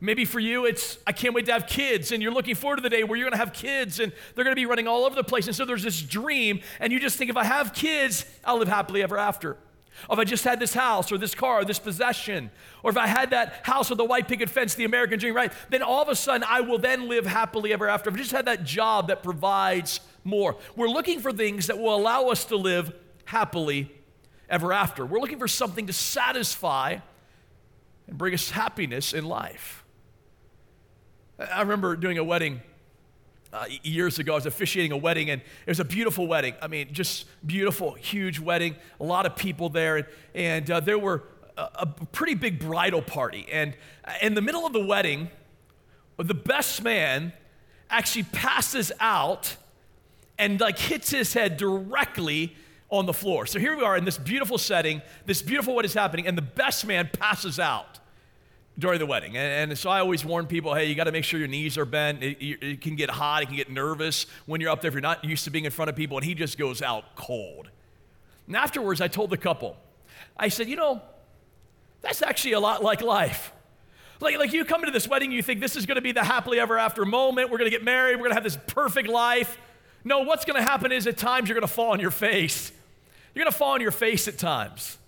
Maybe 0.00 0.24
for 0.24 0.40
you, 0.40 0.66
it's, 0.66 0.98
I 1.06 1.12
can't 1.12 1.34
wait 1.34 1.46
to 1.46 1.52
have 1.52 1.66
kids, 1.66 2.12
and 2.12 2.22
you're 2.22 2.32
looking 2.32 2.54
forward 2.54 2.76
to 2.76 2.82
the 2.82 2.90
day 2.90 3.04
where 3.04 3.18
you're 3.18 3.28
gonna 3.28 3.36
have 3.36 3.52
kids 3.52 4.00
and 4.00 4.12
they're 4.34 4.44
gonna 4.44 4.56
be 4.56 4.66
running 4.66 4.86
all 4.86 5.04
over 5.04 5.14
the 5.14 5.24
place. 5.24 5.46
And 5.46 5.56
so 5.56 5.64
there's 5.64 5.82
this 5.82 6.02
dream, 6.02 6.60
and 6.80 6.92
you 6.92 7.00
just 7.00 7.16
think, 7.16 7.30
if 7.30 7.36
I 7.36 7.44
have 7.44 7.72
kids, 7.72 8.24
I'll 8.44 8.58
live 8.58 8.68
happily 8.68 9.02
ever 9.02 9.16
after. 9.16 9.56
Or 10.08 10.14
if 10.14 10.18
I 10.18 10.24
just 10.24 10.44
had 10.44 10.58
this 10.58 10.74
house 10.74 11.12
or 11.12 11.18
this 11.18 11.34
car 11.34 11.60
or 11.60 11.64
this 11.64 11.78
possession, 11.78 12.50
or 12.82 12.90
if 12.90 12.96
I 12.96 13.06
had 13.06 13.30
that 13.30 13.60
house 13.62 13.88
with 13.90 13.98
the 13.98 14.04
white 14.04 14.26
picket 14.28 14.50
fence, 14.50 14.74
the 14.74 14.84
American 14.84 15.18
dream, 15.18 15.34
right? 15.34 15.52
Then 15.70 15.82
all 15.82 16.02
of 16.02 16.08
a 16.08 16.16
sudden 16.16 16.44
I 16.48 16.60
will 16.60 16.78
then 16.78 17.08
live 17.08 17.26
happily 17.26 17.72
ever 17.72 17.88
after. 17.88 18.10
If 18.10 18.16
I 18.16 18.18
just 18.18 18.32
had 18.32 18.46
that 18.46 18.64
job 18.64 19.08
that 19.08 19.22
provides 19.22 20.00
more. 20.24 20.56
We're 20.74 20.88
looking 20.88 21.20
for 21.20 21.32
things 21.32 21.68
that 21.68 21.78
will 21.78 21.94
allow 21.94 22.28
us 22.28 22.44
to 22.46 22.56
live 22.56 22.92
happily 23.26 23.92
ever 24.48 24.72
after. 24.72 25.06
We're 25.06 25.20
looking 25.20 25.38
for 25.38 25.48
something 25.48 25.86
to 25.86 25.92
satisfy 25.92 26.98
and 28.06 28.18
bring 28.18 28.34
us 28.34 28.50
happiness 28.50 29.12
in 29.12 29.24
life. 29.24 29.83
I 31.38 31.60
remember 31.60 31.96
doing 31.96 32.18
a 32.18 32.24
wedding 32.24 32.62
uh, 33.52 33.66
years 33.82 34.18
ago. 34.18 34.32
I 34.32 34.34
was 34.36 34.46
officiating 34.46 34.92
a 34.92 34.96
wedding, 34.96 35.30
and 35.30 35.40
it 35.40 35.70
was 35.70 35.80
a 35.80 35.84
beautiful 35.84 36.26
wedding. 36.26 36.54
I 36.62 36.68
mean, 36.68 36.92
just 36.92 37.26
beautiful, 37.46 37.94
huge 37.94 38.38
wedding. 38.38 38.76
A 39.00 39.04
lot 39.04 39.26
of 39.26 39.36
people 39.36 39.68
there, 39.68 39.96
and, 39.96 40.06
and 40.34 40.70
uh, 40.70 40.80
there 40.80 40.98
were 40.98 41.24
a, 41.56 41.68
a, 41.74 41.86
pretty 41.86 42.34
big 42.34 42.58
bridal 42.58 43.02
party. 43.02 43.46
And 43.50 43.76
uh, 44.04 44.12
in 44.22 44.34
the 44.34 44.42
middle 44.42 44.66
of 44.66 44.72
the 44.72 44.84
wedding 44.84 45.30
the 46.16 46.34
best 46.34 46.82
man 46.82 47.32
actually 47.90 48.24
passes 48.24 48.92
out 49.00 49.56
and 50.38 50.60
like 50.60 50.78
hits 50.78 51.10
his 51.10 51.32
head 51.34 51.56
directly 51.56 52.54
on 52.90 53.06
the 53.06 53.12
floor. 53.12 53.46
So 53.46 53.58
here 53.58 53.76
we 53.76 53.82
are 53.82 53.96
in 53.96 54.04
this 54.04 54.18
beautiful 54.18 54.58
setting, 54.58 55.02
this 55.26 55.42
beautiful 55.42 55.74
what 55.74 55.84
is 55.84 55.94
happening, 55.94 56.26
and 56.26 56.38
the 56.38 56.42
best 56.42 56.86
man 56.86 57.10
passes 57.12 57.58
out 57.58 57.98
during 58.78 58.98
the 58.98 59.06
wedding. 59.06 59.36
And, 59.36 59.70
and 59.70 59.78
so 59.78 59.90
I 59.90 60.00
always 60.00 60.24
warn 60.24 60.46
people, 60.46 60.74
hey, 60.74 60.86
you 60.86 60.94
got 60.94 61.04
to 61.04 61.12
make 61.12 61.24
sure 61.24 61.38
your 61.38 61.48
knees 61.48 61.78
are 61.78 61.84
bent. 61.84 62.22
It, 62.22 62.38
it, 62.40 62.80
can 62.80 62.96
get 62.96 63.10
hot, 63.10 63.42
it 63.42 63.46
can 63.46 63.56
get 63.56 63.70
nervous 63.70 64.26
when 64.46 64.60
you're 64.60 64.70
up 64.70 64.80
there 64.80 64.88
if 64.88 64.94
you're 64.94 65.00
not 65.00 65.24
used 65.24 65.44
to 65.44 65.50
being 65.50 65.64
in 65.64 65.70
front 65.70 65.88
of 65.88 65.96
people. 65.96 66.16
And 66.16 66.24
he 66.24 66.34
just 66.34 66.58
goes 66.58 66.82
out 66.82 67.14
cold. 67.14 67.70
And 68.46 68.56
afterwards, 68.56 69.00
I 69.00 69.08
told 69.08 69.30
the 69.30 69.36
couple, 69.36 69.76
I 70.36 70.48
said, 70.48 70.68
you 70.68 70.76
know, 70.76 71.00
that's 72.02 72.20
actually 72.20 72.52
a 72.52 72.60
lot 72.60 72.82
like 72.82 73.00
life. 73.00 73.52
Like, 74.20 74.38
like 74.38 74.52
you 74.52 74.64
come 74.64 74.80
into 74.80 74.92
this 74.92 75.08
wedding, 75.08 75.32
you 75.32 75.42
think 75.42 75.60
this 75.60 75.76
is 75.76 75.86
going 75.86 75.96
to 75.96 76.02
be 76.02 76.12
the 76.12 76.24
happily 76.24 76.60
ever 76.60 76.78
after 76.78 77.04
moment. 77.04 77.50
We're 77.50 77.58
going 77.58 77.70
to 77.70 77.76
get 77.76 77.84
married. 77.84 78.16
We're 78.16 78.28
going 78.28 78.30
to 78.30 78.36
have 78.36 78.44
this 78.44 78.58
perfect 78.66 79.08
life. 79.08 79.58
No, 80.04 80.20
what's 80.20 80.44
going 80.44 80.56
to 80.56 80.62
happen 80.62 80.92
is 80.92 81.06
at 81.06 81.16
times 81.16 81.48
you're 81.48 81.58
going 81.58 81.66
to 81.66 81.72
fall 81.72 81.92
on 81.92 82.00
your 82.00 82.10
face. 82.10 82.70
You're 83.34 83.44
going 83.44 83.52
to 83.52 83.56
fall 83.56 83.72
on 83.72 83.80
your 83.80 83.90
face 83.90 84.28
at 84.28 84.38
times. 84.38 84.98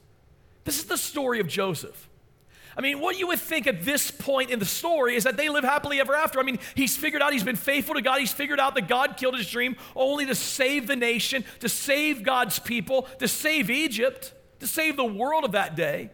This 0.64 0.78
is 0.78 0.86
the 0.86 0.96
story 0.96 1.38
of 1.40 1.46
Joseph. 1.46 2.08
I 2.76 2.82
mean, 2.82 3.00
what 3.00 3.18
you 3.18 3.28
would 3.28 3.38
think 3.38 3.66
at 3.66 3.84
this 3.84 4.10
point 4.10 4.50
in 4.50 4.58
the 4.58 4.66
story 4.66 5.16
is 5.16 5.24
that 5.24 5.38
they 5.38 5.48
live 5.48 5.64
happily 5.64 5.98
ever 5.98 6.14
after. 6.14 6.38
I 6.38 6.42
mean, 6.42 6.58
he's 6.74 6.94
figured 6.94 7.22
out 7.22 7.32
he's 7.32 7.42
been 7.42 7.56
faithful 7.56 7.94
to 7.94 8.02
God. 8.02 8.20
He's 8.20 8.32
figured 8.32 8.60
out 8.60 8.74
that 8.74 8.86
God 8.86 9.16
killed 9.16 9.36
his 9.36 9.48
dream 9.48 9.76
only 9.94 10.26
to 10.26 10.34
save 10.34 10.86
the 10.86 10.96
nation, 10.96 11.44
to 11.60 11.70
save 11.70 12.22
God's 12.22 12.58
people, 12.58 13.02
to 13.18 13.28
save 13.28 13.70
Egypt, 13.70 14.34
to 14.60 14.66
save 14.66 14.96
the 14.96 15.04
world 15.04 15.44
of 15.44 15.52
that 15.52 15.74
day. 15.74 16.10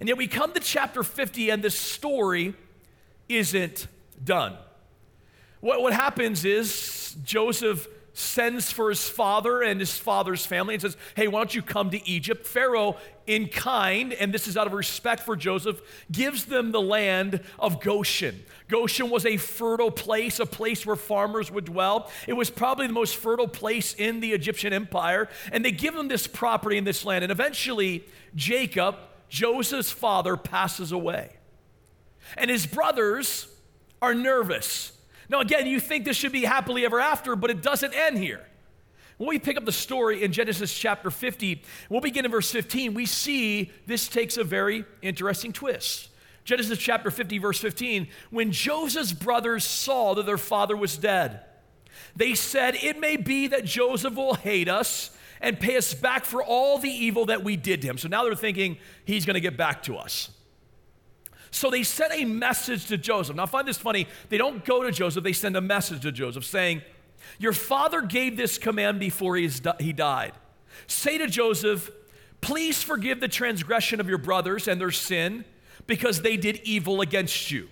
And 0.00 0.08
yet 0.08 0.16
we 0.16 0.26
come 0.26 0.52
to 0.54 0.60
chapter 0.60 1.02
50 1.02 1.50
and 1.50 1.62
this 1.62 1.78
story 1.78 2.54
isn't 3.28 3.86
done. 4.22 4.56
What, 5.60 5.82
what 5.82 5.92
happens 5.92 6.44
is 6.44 7.16
Joseph 7.22 7.86
sends 8.14 8.70
for 8.70 8.88
his 8.88 9.08
father 9.08 9.60
and 9.60 9.80
his 9.80 9.98
father's 9.98 10.46
family 10.46 10.74
and 10.74 10.80
says, 10.80 10.96
Hey, 11.16 11.26
why 11.26 11.40
don't 11.40 11.54
you 11.54 11.62
come 11.62 11.90
to 11.90 12.08
Egypt? 12.08 12.46
Pharaoh, 12.46 12.96
in 13.26 13.48
kind, 13.48 14.12
and 14.12 14.32
this 14.32 14.46
is 14.46 14.56
out 14.56 14.68
of 14.68 14.72
respect 14.72 15.22
for 15.22 15.34
Joseph, 15.34 15.80
gives 16.12 16.44
them 16.44 16.70
the 16.70 16.80
land 16.80 17.40
of 17.58 17.80
Goshen. 17.80 18.44
Goshen 18.68 19.10
was 19.10 19.26
a 19.26 19.36
fertile 19.36 19.90
place, 19.90 20.38
a 20.38 20.46
place 20.46 20.86
where 20.86 20.96
farmers 20.96 21.50
would 21.50 21.64
dwell. 21.64 22.10
It 22.28 22.34
was 22.34 22.50
probably 22.50 22.86
the 22.86 22.92
most 22.92 23.16
fertile 23.16 23.48
place 23.48 23.94
in 23.94 24.20
the 24.20 24.32
Egyptian 24.32 24.72
empire. 24.72 25.28
And 25.50 25.64
they 25.64 25.72
give 25.72 25.94
them 25.94 26.06
this 26.06 26.28
property 26.28 26.78
in 26.78 26.84
this 26.84 27.04
land. 27.04 27.24
And 27.24 27.32
eventually, 27.32 28.04
Jacob, 28.36 28.96
Joseph's 29.28 29.90
father, 29.90 30.36
passes 30.36 30.92
away. 30.92 31.30
And 32.36 32.48
his 32.48 32.64
brothers 32.64 33.48
are 34.00 34.14
nervous 34.14 34.92
now, 35.28 35.40
again, 35.40 35.66
you 35.66 35.80
think 35.80 36.04
this 36.04 36.16
should 36.16 36.32
be 36.32 36.44
happily 36.44 36.84
ever 36.84 37.00
after, 37.00 37.36
but 37.36 37.50
it 37.50 37.62
doesn't 37.62 37.94
end 37.94 38.18
here. 38.18 38.44
When 39.16 39.28
we 39.28 39.38
pick 39.38 39.56
up 39.56 39.64
the 39.64 39.72
story 39.72 40.22
in 40.22 40.32
Genesis 40.32 40.76
chapter 40.76 41.10
50, 41.10 41.62
we'll 41.88 42.00
begin 42.00 42.24
in 42.24 42.30
verse 42.30 42.50
15. 42.50 42.94
We 42.94 43.06
see 43.06 43.70
this 43.86 44.08
takes 44.08 44.36
a 44.36 44.44
very 44.44 44.84
interesting 45.02 45.52
twist. 45.52 46.08
Genesis 46.44 46.78
chapter 46.78 47.10
50, 47.10 47.38
verse 47.38 47.58
15. 47.58 48.08
When 48.30 48.50
Joseph's 48.52 49.12
brothers 49.12 49.64
saw 49.64 50.14
that 50.14 50.26
their 50.26 50.36
father 50.36 50.76
was 50.76 50.98
dead, 50.98 51.40
they 52.16 52.34
said, 52.34 52.74
It 52.74 52.98
may 52.98 53.16
be 53.16 53.46
that 53.48 53.64
Joseph 53.64 54.14
will 54.14 54.34
hate 54.34 54.68
us 54.68 55.10
and 55.40 55.58
pay 55.58 55.76
us 55.76 55.94
back 55.94 56.24
for 56.24 56.42
all 56.42 56.78
the 56.78 56.90
evil 56.90 57.26
that 57.26 57.44
we 57.44 57.56
did 57.56 57.82
to 57.82 57.88
him. 57.88 57.98
So 57.98 58.08
now 58.08 58.24
they're 58.24 58.34
thinking 58.34 58.78
he's 59.04 59.24
going 59.24 59.34
to 59.34 59.40
get 59.40 59.56
back 59.56 59.84
to 59.84 59.96
us. 59.96 60.30
So 61.54 61.70
they 61.70 61.84
sent 61.84 62.12
a 62.12 62.24
message 62.24 62.86
to 62.86 62.98
Joseph. 62.98 63.36
Now, 63.36 63.44
I 63.44 63.46
find 63.46 63.66
this 63.66 63.78
funny. 63.78 64.08
They 64.28 64.38
don't 64.38 64.64
go 64.64 64.82
to 64.82 64.90
Joseph, 64.90 65.22
they 65.22 65.32
send 65.32 65.56
a 65.56 65.60
message 65.60 66.02
to 66.02 66.10
Joseph 66.10 66.44
saying, 66.44 66.82
Your 67.38 67.52
father 67.52 68.02
gave 68.02 68.36
this 68.36 68.58
command 68.58 68.98
before 68.98 69.36
he 69.36 69.92
died. 69.92 70.32
Say 70.88 71.16
to 71.16 71.28
Joseph, 71.28 71.92
Please 72.40 72.82
forgive 72.82 73.20
the 73.20 73.28
transgression 73.28 74.00
of 74.00 74.08
your 74.08 74.18
brothers 74.18 74.66
and 74.66 74.80
their 74.80 74.90
sin 74.90 75.44
because 75.86 76.22
they 76.22 76.36
did 76.36 76.60
evil 76.64 77.00
against 77.00 77.52
you. 77.52 77.68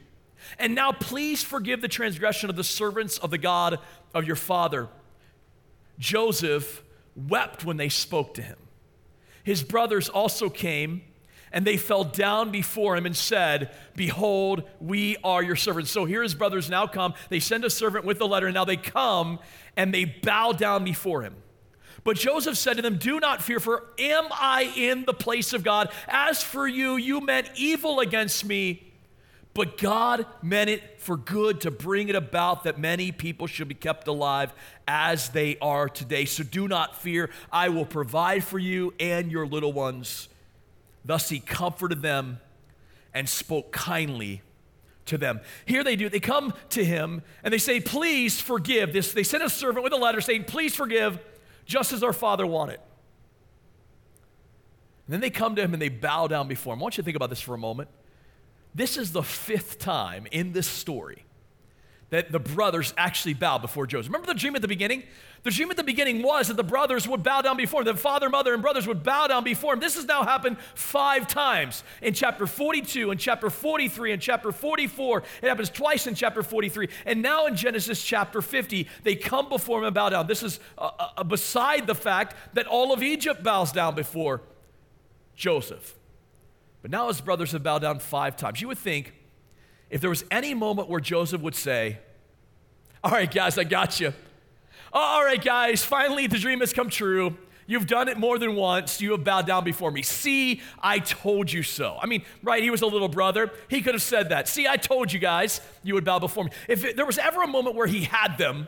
And 0.61 0.77
now 0.77 0.93
please 0.93 1.43
forgive 1.43 1.81
the 1.81 1.89
transgression 1.89 2.51
of 2.51 2.55
the 2.55 2.63
servants 2.63 3.19
of 3.19 3.33
the 3.33 3.39
God 3.39 3.81
of 4.15 4.25
your 4.25 4.37
father. 4.37 4.91
Joseph 5.99 6.85
wept 7.17 7.65
when 7.65 7.79
they 7.79 7.89
spoke 7.89 8.35
to 8.35 8.43
him. 8.43 8.59
His 9.43 9.65
brothers 9.65 10.09
also 10.09 10.49
came 10.49 11.03
and 11.53 11.67
they 11.67 11.77
fell 11.77 12.05
down 12.05 12.51
before 12.51 12.97
him 12.97 13.07
and 13.07 13.17
said, 13.17 13.71
Behold, 13.95 14.63
we 14.81 15.17
are 15.23 15.43
your 15.43 15.57
servants. 15.57 15.91
So 15.91 16.05
here 16.05 16.23
his 16.23 16.35
brothers 16.35 16.71
now 16.71 16.87
come. 16.87 17.15
They 17.29 17.41
send 17.41 17.65
a 17.65 17.71
servant 17.71 18.05
with 18.05 18.19
the 18.19 18.27
letter, 18.27 18.47
and 18.47 18.55
now 18.55 18.65
they 18.65 18.77
come 18.77 19.39
and 19.77 19.93
they 19.93 20.05
bow 20.05 20.53
down 20.53 20.85
before 20.85 21.23
him. 21.23 21.35
But 22.05 22.17
Joseph 22.17 22.57
said 22.57 22.77
to 22.77 22.83
them, 22.83 22.97
Do 22.97 23.21
not 23.21 23.43
fear, 23.43 23.61
for 23.61 23.85
am 23.99 24.27
I 24.33 24.73
in 24.77 25.05
the 25.05 25.15
place 25.15 25.53
of 25.53 25.63
God? 25.63 25.91
As 26.09 26.43
for 26.43 26.67
you, 26.67 26.97
you 26.97 27.21
meant 27.21 27.51
evil 27.55 28.01
against 28.01 28.45
me, 28.45 28.93
but 29.55 29.79
God 29.79 30.27
meant 30.43 30.71
it 30.71 31.01
for 31.01 31.17
good 31.17 31.61
to 31.61 31.71
bring 31.71 32.09
it 32.09 32.17
about 32.17 32.65
that 32.65 32.79
many 32.79 33.13
people 33.13 33.47
should 33.47 33.69
be 33.69 33.75
kept 33.75 34.09
alive 34.09 34.53
as 34.89 35.29
they 35.29 35.59
are 35.61 35.89
today. 35.89 36.25
So 36.25 36.43
do 36.43 36.67
not 36.67 36.97
fear. 36.97 37.31
I 37.53 37.69
will 37.69 37.85
provide 37.85 38.43
for 38.43 38.59
you 38.59 38.95
and 38.99 39.31
your 39.31 39.47
little 39.47 39.73
ones. 39.73 40.29
Thus 41.05 41.29
he 41.29 41.41
comforted 41.41 42.03
them 42.03 42.41
and 43.13 43.29
spoke 43.29 43.73
kindly 43.73 44.43
to 45.07 45.19
them. 45.19 45.41
Here 45.67 45.83
they 45.83 45.97
do, 45.97 46.09
they 46.09 46.21
come 46.21 46.55
to 46.71 46.85
him 46.85 47.23
and 47.43 47.53
they 47.53 47.59
say, 47.59 47.81
Please 47.81 48.41
forgive. 48.41 48.93
This, 48.93 49.13
they 49.13 49.23
send 49.23 49.43
a 49.43 49.51
servant 49.51 49.85
with 49.85 49.93
a 49.93 49.97
letter 49.97 50.21
saying, 50.21 50.45
Please 50.45 50.75
forgive, 50.75 51.19
just 51.65 51.93
as 51.93 52.03
our 52.03 52.13
father 52.13 52.47
wanted. 52.47 52.81
And 55.07 55.15
then 55.15 55.21
they 55.21 55.31
come 55.31 55.57
to 55.57 55.63
him 55.63 55.73
and 55.73 55.83
they 55.83 55.89
bow 55.89 56.29
down 56.29 56.49
before 56.49 56.75
him. 56.75 56.81
I 56.81 56.83
want 56.83 56.97
you 56.97 57.03
to 57.03 57.05
think 57.05 57.17
about 57.17 57.31
this 57.31 57.41
for 57.41 57.55
a 57.55 57.59
moment. 57.59 57.89
This 58.75 58.97
is 58.97 59.13
the 59.13 59.23
fifth 59.23 59.79
time 59.79 60.27
in 60.31 60.53
this 60.53 60.67
story 60.67 61.25
that 62.13 62.31
the 62.31 62.39
brothers 62.39 62.93
actually 62.99 63.33
bow 63.33 63.57
before 63.57 63.87
Joseph. 63.87 64.13
Remember 64.13 64.27
the 64.27 64.39
dream 64.39 64.55
at 64.55 64.61
the 64.61 64.69
beginning? 64.69 65.03
The 65.45 65.51
dream 65.51 65.71
at 65.71 65.79
the 65.79 65.83
beginning 65.83 66.23
was 66.23 66.49
that 66.49 66.59
the 66.59 66.63
brothers 66.63 67.09
would 67.09 67.23
bow 67.23 67.41
down 67.41 67.57
before 67.57 67.81
him, 67.81 67.87
the 67.87 67.95
father, 67.95 68.29
mother, 68.29 68.53
and 68.53 68.61
brothers 68.61 68.87
would 68.87 69.03
bow 69.03 69.29
down 69.29 69.45
before 69.45 69.73
him. 69.73 69.81
This 69.81 69.95
has 69.95 70.05
now 70.05 70.23
happened 70.23 70.59
five 70.75 71.27
times 71.27 71.83
in 72.03 72.13
chapter 72.13 72.47
42, 72.47 73.13
in 73.13 73.17
chapter 73.17 73.49
43, 73.49 74.13
in 74.13 74.21
chapter 74.21 74.53
44. 74.53 75.23
It 75.41 75.49
happens 75.49 75.71
twice 75.71 76.07
in 76.07 76.15
chapter 76.15 76.43
43. 76.43 76.91
And 77.07 77.23
now 77.23 77.47
in 77.47 77.57
Genesis 77.57 78.05
chapter 78.05 78.43
50, 78.43 78.89
they 79.05 79.17
come 79.17 79.49
before 79.49 79.79
him 79.79 79.87
and 79.87 79.95
bow 79.95 80.11
down. 80.11 80.27
This 80.27 80.43
is 80.43 80.61
uh, 80.77 80.91
uh, 81.17 81.25
beside 81.25 81.87
the 81.87 81.95
fact 81.95 82.37
that 82.53 82.67
all 82.67 82.93
of 82.93 83.03
Egypt 83.03 83.43
bows 83.43 83.73
down 83.73 83.95
before 83.95 84.43
Joseph. 85.35 85.99
But 86.83 86.91
now 86.91 87.09
his 87.09 87.23
brothers 87.23 87.53
have 87.53 87.63
bowed 87.63 87.81
down 87.81 88.01
five 88.01 88.37
times. 88.37 88.61
You 88.61 88.69
would 88.69 88.77
think 88.77 89.15
if 89.93 90.01
there 90.01 90.11
was 90.11 90.25
any 90.31 90.55
moment 90.55 90.89
where 90.89 91.01
Joseph 91.01 91.43
would 91.43 91.55
say, 91.55 91.99
All 93.05 93.11
right, 93.11 93.33
guys, 93.33 93.59
I 93.59 93.65
got 93.65 94.01
you. 94.01 94.15
Oh, 94.93 94.99
all 94.99 95.25
right, 95.25 95.43
guys, 95.43 95.85
finally 95.85 96.27
the 96.27 96.39
dream 96.39 96.61
has 96.61 96.73
come 96.73 96.89
true. 96.89 97.37
You've 97.67 97.87
done 97.87 98.09
it 98.09 98.17
more 98.19 98.39
than 98.39 98.57
once. 98.57 99.01
You 99.01 99.13
have 99.13 99.23
bowed 99.23 99.47
down 99.47 99.65
before 99.65 99.91
me. 99.91 100.03
See, 100.03 100.63
I 100.83 100.99
told 100.99 101.53
you 101.53 101.63
so. 101.63 101.97
I 102.03 102.07
mean, 102.07 102.25
right, 102.43 102.63
he 102.63 102.71
was 102.71 102.83
a 102.83 102.87
little 102.87 103.09
brother. 103.09 103.51
He 103.69 103.83
could 103.83 103.95
have 103.95 104.03
said 104.03 104.31
that. 104.31 104.49
See, 104.49 104.67
I 104.67 104.77
told 104.77 105.13
you 105.13 105.19
guys 105.19 105.61
you 105.83 105.95
would 105.95 106.05
bow 106.05 106.19
before 106.19 106.45
me. 106.45 106.51
If 106.69 106.85
it, 106.85 106.97
there 106.97 107.07
was 107.07 107.19
ever 107.19 107.43
a 107.43 107.47
moment 107.47 107.77
where 107.77 107.87
he 107.87 108.05
had 108.05 108.37
them, 108.39 108.67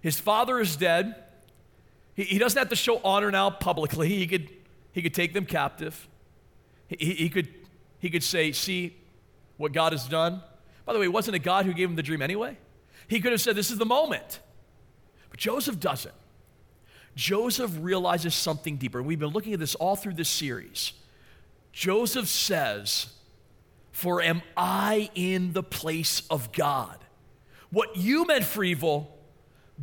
his 0.00 0.18
father 0.18 0.60
is 0.60 0.76
dead. 0.76 1.14
He, 2.14 2.22
he, 2.22 2.38
doesn't 2.38 2.58
have 2.58 2.70
to 2.70 2.76
show 2.76 3.00
honor 3.04 3.30
now 3.30 3.50
publicly. 3.50 4.08
He 4.08 4.26
could, 4.26 4.48
he 4.92 5.02
could 5.02 5.14
take 5.14 5.34
them 5.34 5.44
captive. 5.44 6.08
He, 6.88 7.14
he, 7.14 7.28
could, 7.28 7.48
he 7.98 8.10
could 8.10 8.22
say, 8.22 8.52
See, 8.52 8.96
what 9.56 9.72
God 9.72 9.92
has 9.92 10.06
done. 10.06 10.42
By 10.84 10.92
the 10.92 10.98
way, 10.98 11.08
wasn't 11.08 11.36
it 11.36 11.40
God 11.40 11.66
who 11.66 11.72
gave 11.72 11.88
him 11.88 11.96
the 11.96 12.02
dream 12.02 12.22
anyway? 12.22 12.56
He 13.08 13.20
could 13.20 13.32
have 13.32 13.40
said, 13.40 13.56
This 13.56 13.70
is 13.70 13.78
the 13.78 13.86
moment. 13.86 14.40
But 15.30 15.38
Joseph 15.38 15.80
doesn't. 15.80 16.14
Joseph 17.14 17.72
realizes 17.80 18.34
something 18.34 18.76
deeper. 18.76 18.98
And 18.98 19.06
We've 19.06 19.18
been 19.18 19.30
looking 19.30 19.54
at 19.54 19.58
this 19.58 19.74
all 19.74 19.96
through 19.96 20.14
this 20.14 20.28
series. 20.28 20.92
Joseph 21.72 22.28
says, 22.28 23.06
For 23.92 24.22
am 24.22 24.42
I 24.56 25.10
in 25.14 25.52
the 25.52 25.62
place 25.62 26.22
of 26.30 26.52
God? 26.52 26.98
What 27.70 27.96
you 27.96 28.26
meant 28.26 28.44
for 28.44 28.62
evil, 28.62 29.18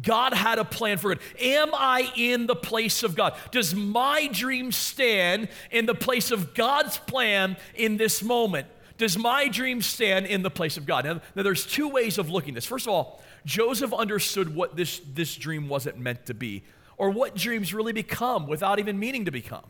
God 0.01 0.33
had 0.33 0.57
a 0.57 0.65
plan 0.65 0.97
for 0.97 1.11
it. 1.11 1.19
Am 1.39 1.69
I 1.73 2.11
in 2.15 2.47
the 2.47 2.55
place 2.55 3.03
of 3.03 3.15
God? 3.15 3.35
Does 3.51 3.75
my 3.75 4.27
dream 4.31 4.71
stand 4.71 5.49
in 5.69 5.85
the 5.85 5.93
place 5.93 6.31
of 6.31 6.53
God's 6.53 6.97
plan 6.97 7.57
in 7.75 7.97
this 7.97 8.23
moment? 8.23 8.67
Does 9.03 9.17
my 9.17 9.49
dream 9.49 9.81
stand 9.81 10.27
in 10.27 10.43
the 10.43 10.49
place 10.49 10.77
of 10.77 10.85
God? 10.85 11.03
Now, 11.03 11.19
now, 11.35 11.43
there's 11.43 11.65
two 11.65 11.89
ways 11.89 12.17
of 12.17 12.29
looking 12.29 12.53
this. 12.53 12.65
First 12.65 12.87
of 12.87 12.93
all, 12.93 13.21
Joseph 13.45 13.91
understood 13.91 14.55
what 14.55 14.77
this, 14.77 15.01
this 15.13 15.35
dream 15.35 15.67
wasn't 15.67 15.97
meant 15.97 16.27
to 16.27 16.33
be, 16.33 16.63
or 16.95 17.09
what 17.09 17.35
dreams 17.35 17.73
really 17.73 17.91
become 17.91 18.47
without 18.47 18.79
even 18.79 18.97
meaning 18.97 19.25
to 19.25 19.31
become. 19.31 19.65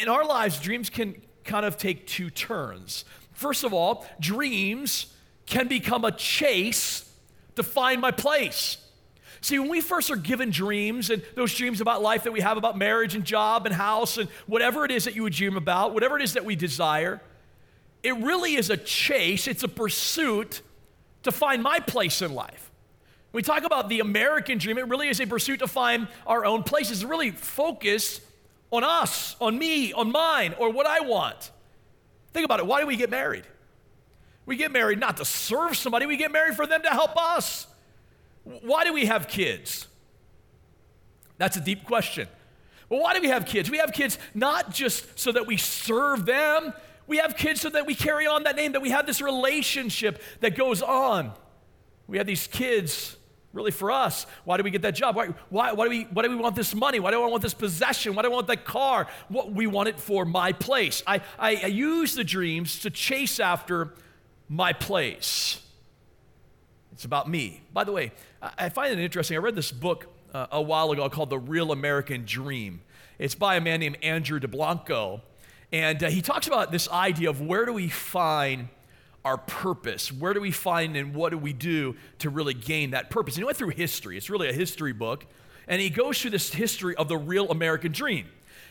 In 0.00 0.08
our 0.08 0.24
lives, 0.24 0.60
dreams 0.60 0.90
can 0.90 1.20
kind 1.42 1.66
of 1.66 1.76
take 1.76 2.06
two 2.06 2.30
turns. 2.30 3.04
First 3.32 3.64
of 3.64 3.74
all, 3.74 4.06
dreams 4.20 5.06
can 5.46 5.66
become 5.66 6.04
a 6.04 6.12
chase 6.12 7.12
to 7.56 7.64
find 7.64 8.00
my 8.00 8.12
place. 8.12 8.76
See, 9.40 9.58
when 9.58 9.68
we 9.68 9.80
first 9.80 10.08
are 10.12 10.16
given 10.16 10.50
dreams 10.50 11.10
and 11.10 11.20
those 11.34 11.52
dreams 11.52 11.80
about 11.80 12.00
life 12.00 12.22
that 12.22 12.32
we 12.32 12.42
have 12.42 12.58
about 12.58 12.78
marriage 12.78 13.16
and 13.16 13.24
job 13.24 13.66
and 13.66 13.74
house 13.74 14.18
and 14.18 14.28
whatever 14.46 14.84
it 14.84 14.92
is 14.92 15.04
that 15.06 15.16
you 15.16 15.24
would 15.24 15.32
dream 15.32 15.56
about, 15.56 15.92
whatever 15.94 16.16
it 16.16 16.22
is 16.22 16.34
that 16.34 16.44
we 16.44 16.54
desire, 16.54 17.20
it 18.04 18.14
really 18.18 18.54
is 18.54 18.68
a 18.70 18.76
chase, 18.76 19.48
it's 19.48 19.62
a 19.62 19.68
pursuit 19.68 20.60
to 21.22 21.32
find 21.32 21.62
my 21.62 21.80
place 21.80 22.20
in 22.20 22.34
life. 22.34 22.70
We 23.32 23.42
talk 23.42 23.64
about 23.64 23.88
the 23.88 24.00
American 24.00 24.58
dream, 24.58 24.78
it 24.78 24.86
really 24.86 25.08
is 25.08 25.18
a 25.20 25.26
pursuit 25.26 25.58
to 25.60 25.66
find 25.66 26.06
our 26.26 26.44
own 26.44 26.62
place. 26.62 26.90
It's 26.90 27.02
really 27.02 27.30
focused 27.30 28.20
on 28.70 28.84
us, 28.84 29.34
on 29.40 29.58
me, 29.58 29.92
on 29.92 30.12
mine, 30.12 30.54
or 30.58 30.70
what 30.70 30.86
I 30.86 31.00
want. 31.00 31.50
Think 32.32 32.44
about 32.44 32.60
it. 32.60 32.66
Why 32.66 32.80
do 32.80 32.86
we 32.86 32.96
get 32.96 33.10
married? 33.10 33.44
We 34.46 34.56
get 34.56 34.70
married 34.70 35.00
not 35.00 35.16
to 35.16 35.24
serve 35.24 35.74
somebody, 35.76 36.04
we 36.04 36.18
get 36.18 36.30
married 36.30 36.54
for 36.54 36.66
them 36.66 36.82
to 36.82 36.90
help 36.90 37.16
us. 37.16 37.66
Why 38.44 38.84
do 38.84 38.92
we 38.92 39.06
have 39.06 39.28
kids? 39.28 39.88
That's 41.38 41.56
a 41.56 41.60
deep 41.60 41.84
question. 41.84 42.28
Well, 42.90 43.00
why 43.00 43.14
do 43.14 43.22
we 43.22 43.28
have 43.28 43.46
kids? 43.46 43.70
We 43.70 43.78
have 43.78 43.92
kids 43.92 44.18
not 44.34 44.72
just 44.72 45.18
so 45.18 45.32
that 45.32 45.46
we 45.46 45.56
serve 45.56 46.26
them, 46.26 46.74
we 47.06 47.18
have 47.18 47.36
kids 47.36 47.60
so 47.60 47.70
that 47.70 47.86
we 47.86 47.94
carry 47.94 48.26
on 48.26 48.44
that 48.44 48.56
name, 48.56 48.72
that 48.72 48.82
we 48.82 48.90
have 48.90 49.06
this 49.06 49.20
relationship 49.20 50.22
that 50.40 50.56
goes 50.56 50.82
on. 50.82 51.32
We 52.06 52.18
have 52.18 52.26
these 52.26 52.46
kids 52.46 53.16
really 53.52 53.70
for 53.70 53.90
us. 53.90 54.26
Why 54.44 54.56
do 54.56 54.62
we 54.62 54.70
get 54.70 54.82
that 54.82 54.94
job? 54.94 55.16
Why, 55.16 55.28
why, 55.48 55.72
why, 55.72 55.84
do 55.84 55.90
we, 55.90 56.02
why 56.04 56.22
do 56.22 56.30
we 56.30 56.36
want 56.36 56.56
this 56.56 56.74
money? 56.74 56.98
Why 57.00 57.10
do 57.10 57.22
I 57.22 57.26
want 57.26 57.42
this 57.42 57.54
possession? 57.54 58.14
Why 58.14 58.22
do 58.22 58.28
I 58.28 58.32
want 58.32 58.48
that 58.48 58.64
car? 58.64 59.06
What, 59.28 59.52
we 59.52 59.66
want 59.66 59.88
it 59.88 60.00
for 60.00 60.24
my 60.24 60.52
place. 60.52 61.02
I, 61.06 61.20
I, 61.38 61.56
I 61.62 61.66
use 61.66 62.14
the 62.14 62.24
dreams 62.24 62.80
to 62.80 62.90
chase 62.90 63.38
after 63.38 63.94
my 64.48 64.72
place. 64.72 65.60
It's 66.92 67.04
about 67.04 67.28
me. 67.28 67.62
By 67.72 67.84
the 67.84 67.92
way, 67.92 68.12
I 68.42 68.68
find 68.68 68.92
it 68.92 69.02
interesting. 69.02 69.36
I 69.36 69.40
read 69.40 69.54
this 69.54 69.72
book 69.72 70.06
uh, 70.32 70.46
a 70.52 70.62
while 70.62 70.90
ago 70.90 71.08
called 71.08 71.30
The 71.30 71.38
Real 71.38 71.72
American 71.72 72.24
Dream. 72.24 72.82
It's 73.18 73.34
by 73.34 73.56
a 73.56 73.60
man 73.60 73.80
named 73.80 73.98
Andrew 74.02 74.40
Delbanco. 74.40 75.20
And 75.72 76.02
uh, 76.02 76.08
he 76.08 76.22
talks 76.22 76.46
about 76.46 76.70
this 76.70 76.88
idea 76.88 77.30
of 77.30 77.40
where 77.40 77.66
do 77.66 77.72
we 77.72 77.88
find 77.88 78.68
our 79.24 79.38
purpose? 79.38 80.12
Where 80.12 80.34
do 80.34 80.40
we 80.40 80.50
find 80.50 80.96
and 80.96 81.14
what 81.14 81.30
do 81.30 81.38
we 81.38 81.52
do 81.52 81.96
to 82.18 82.30
really 82.30 82.54
gain 82.54 82.90
that 82.90 83.10
purpose? 83.10 83.34
And 83.34 83.40
he 83.42 83.44
went 83.44 83.56
through 83.56 83.70
history. 83.70 84.16
It's 84.16 84.28
really 84.28 84.48
a 84.48 84.52
history 84.52 84.92
book. 84.92 85.26
And 85.66 85.80
he 85.80 85.88
goes 85.88 86.20
through 86.20 86.32
this 86.32 86.52
history 86.52 86.94
of 86.96 87.08
the 87.08 87.16
real 87.16 87.50
American 87.50 87.90
dream. 87.90 88.26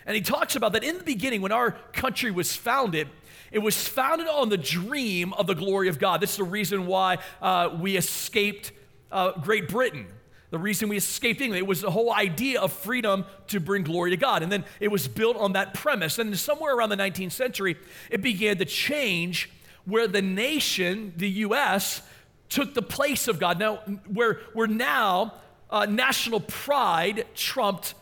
And 0.05 0.15
he 0.15 0.21
talks 0.21 0.55
about 0.55 0.73
that 0.73 0.83
in 0.83 0.97
the 0.97 1.03
beginning, 1.03 1.41
when 1.41 1.51
our 1.51 1.71
country 1.93 2.29
was 2.29 2.55
founded, 2.55 3.09
it 3.51 3.59
was 3.59 3.87
founded 3.87 4.27
on 4.27 4.49
the 4.49 4.57
dream 4.57 5.33
of 5.33 5.47
the 5.47 5.55
glory 5.55 5.87
of 5.87 5.97
God. 5.97 6.21
This 6.21 6.31
is 6.31 6.37
the 6.37 6.43
reason 6.43 6.85
why 6.87 7.19
uh, 7.41 7.75
we 7.79 7.97
escaped 7.97 8.71
uh, 9.11 9.31
Great 9.39 9.67
Britain. 9.67 10.07
The 10.53 10.59
reason 10.59 10.87
we 10.87 10.97
escaped 10.97 11.41
England, 11.41 11.57
it 11.57 11.65
was 11.65 11.81
the 11.81 11.89
whole 11.89 12.13
idea 12.13 12.61
of 12.61 12.71
freedom 12.71 13.25
to 13.47 13.59
bring 13.59 13.81
glory 13.81 14.11
to 14.11 14.17
God. 14.17 14.43
And 14.43 14.51
then 14.51 14.65
it 14.79 14.89
was 14.89 15.07
built 15.07 15.35
on 15.35 15.53
that 15.53 15.73
premise. 15.73 16.19
And 16.19 16.37
somewhere 16.37 16.75
around 16.75 16.89
the 16.89 16.95
19th 16.95 17.31
century, 17.31 17.75
it 18.11 18.21
began 18.21 18.59
to 18.59 18.65
change 18.65 19.49
where 19.85 20.07
the 20.07 20.21
nation, 20.21 21.11
the 21.17 21.27
U.S., 21.27 22.03
took 22.49 22.75
the 22.75 22.83
place 22.83 23.27
of 23.27 23.39
God. 23.39 23.57
Now, 23.57 23.77
where, 24.05 24.41
where 24.53 24.67
now 24.67 25.33
uh, 25.71 25.87
national 25.87 26.41
pride 26.41 27.25
trumped 27.33 27.95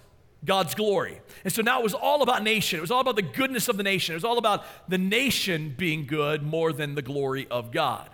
God's 0.44 0.76
glory. 0.76 1.22
And 1.46 1.54
so 1.54 1.62
now 1.62 1.80
it 1.80 1.84
was 1.84 1.94
all 1.94 2.22
about 2.22 2.44
nation. 2.44 2.80
It 2.80 2.82
was 2.82 2.92
all 2.92 3.00
about 3.00 3.16
the 3.16 3.22
goodness 3.22 3.70
of 3.70 3.78
the 3.78 3.84
nation. 3.84 4.12
It 4.12 4.18
was 4.18 4.26
all 4.26 4.38
about 4.38 4.66
the 4.90 4.98
nation 4.98 5.74
being 5.78 6.06
good 6.06 6.44
more 6.44 6.74
than 6.74 6.96
the 6.96 7.02
glory 7.02 7.48
of 7.50 7.72
God. 7.72 8.10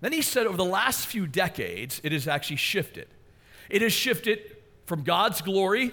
Then 0.00 0.12
he 0.12 0.22
said 0.22 0.46
over 0.46 0.56
the 0.56 0.64
last 0.64 1.08
few 1.08 1.26
decades, 1.26 2.00
it 2.04 2.12
has 2.12 2.28
actually 2.28 2.58
shifted. 2.58 3.08
It 3.68 3.82
has 3.82 3.92
shifted 3.92 4.56
from 4.86 5.02
God's 5.02 5.42
glory 5.42 5.92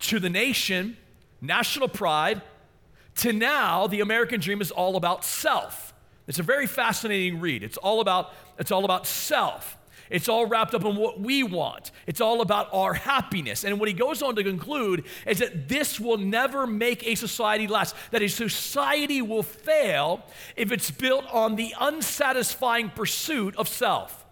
to 0.00 0.18
the 0.18 0.30
nation, 0.30 0.96
national 1.40 1.88
pride, 1.88 2.42
to 3.16 3.32
now 3.32 3.86
the 3.86 4.00
American 4.00 4.40
dream 4.40 4.60
is 4.60 4.70
all 4.70 4.96
about 4.96 5.24
self. 5.24 5.92
It's 6.26 6.38
a 6.38 6.44
very 6.44 6.66
fascinating 6.66 7.40
read. 7.40 7.62
It's 7.62 7.76
all 7.76 8.00
about, 8.00 8.32
it's 8.58 8.70
all 8.70 8.84
about 8.84 9.06
self. 9.06 9.76
It's 10.10 10.28
all 10.28 10.46
wrapped 10.46 10.74
up 10.74 10.84
in 10.84 10.96
what 10.96 11.20
we 11.20 11.42
want. 11.44 11.92
It's 12.06 12.20
all 12.20 12.40
about 12.40 12.68
our 12.72 12.94
happiness. 12.94 13.64
And 13.64 13.78
what 13.78 13.88
he 13.88 13.94
goes 13.94 14.22
on 14.22 14.34
to 14.36 14.42
conclude 14.42 15.04
is 15.24 15.38
that 15.38 15.68
this 15.68 16.00
will 16.00 16.18
never 16.18 16.66
make 16.66 17.06
a 17.06 17.14
society 17.14 17.68
last, 17.68 17.94
that 18.10 18.20
a 18.20 18.28
society 18.28 19.22
will 19.22 19.44
fail 19.44 20.24
if 20.56 20.72
it's 20.72 20.90
built 20.90 21.24
on 21.32 21.54
the 21.54 21.74
unsatisfying 21.80 22.90
pursuit 22.90 23.54
of 23.56 23.68
self. 23.68 24.24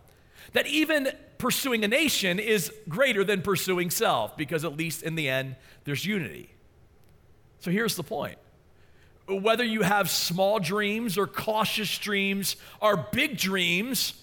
That 0.52 0.66
even 0.66 1.12
pursuing 1.38 1.84
a 1.84 1.88
nation 1.88 2.38
is 2.38 2.72
greater 2.88 3.24
than 3.24 3.42
pursuing 3.42 3.90
self, 3.90 4.36
because 4.36 4.64
at 4.64 4.76
least 4.76 5.02
in 5.02 5.14
the 5.14 5.28
end, 5.28 5.56
there's 5.84 6.04
unity. 6.04 6.50
So 7.60 7.70
here's 7.70 7.96
the 7.96 8.02
point 8.02 8.38
whether 9.26 9.64
you 9.64 9.82
have 9.82 10.08
small 10.08 10.58
dreams 10.58 11.18
or 11.18 11.26
cautious 11.26 11.98
dreams 11.98 12.56
or 12.80 13.08
big 13.12 13.36
dreams, 13.36 14.14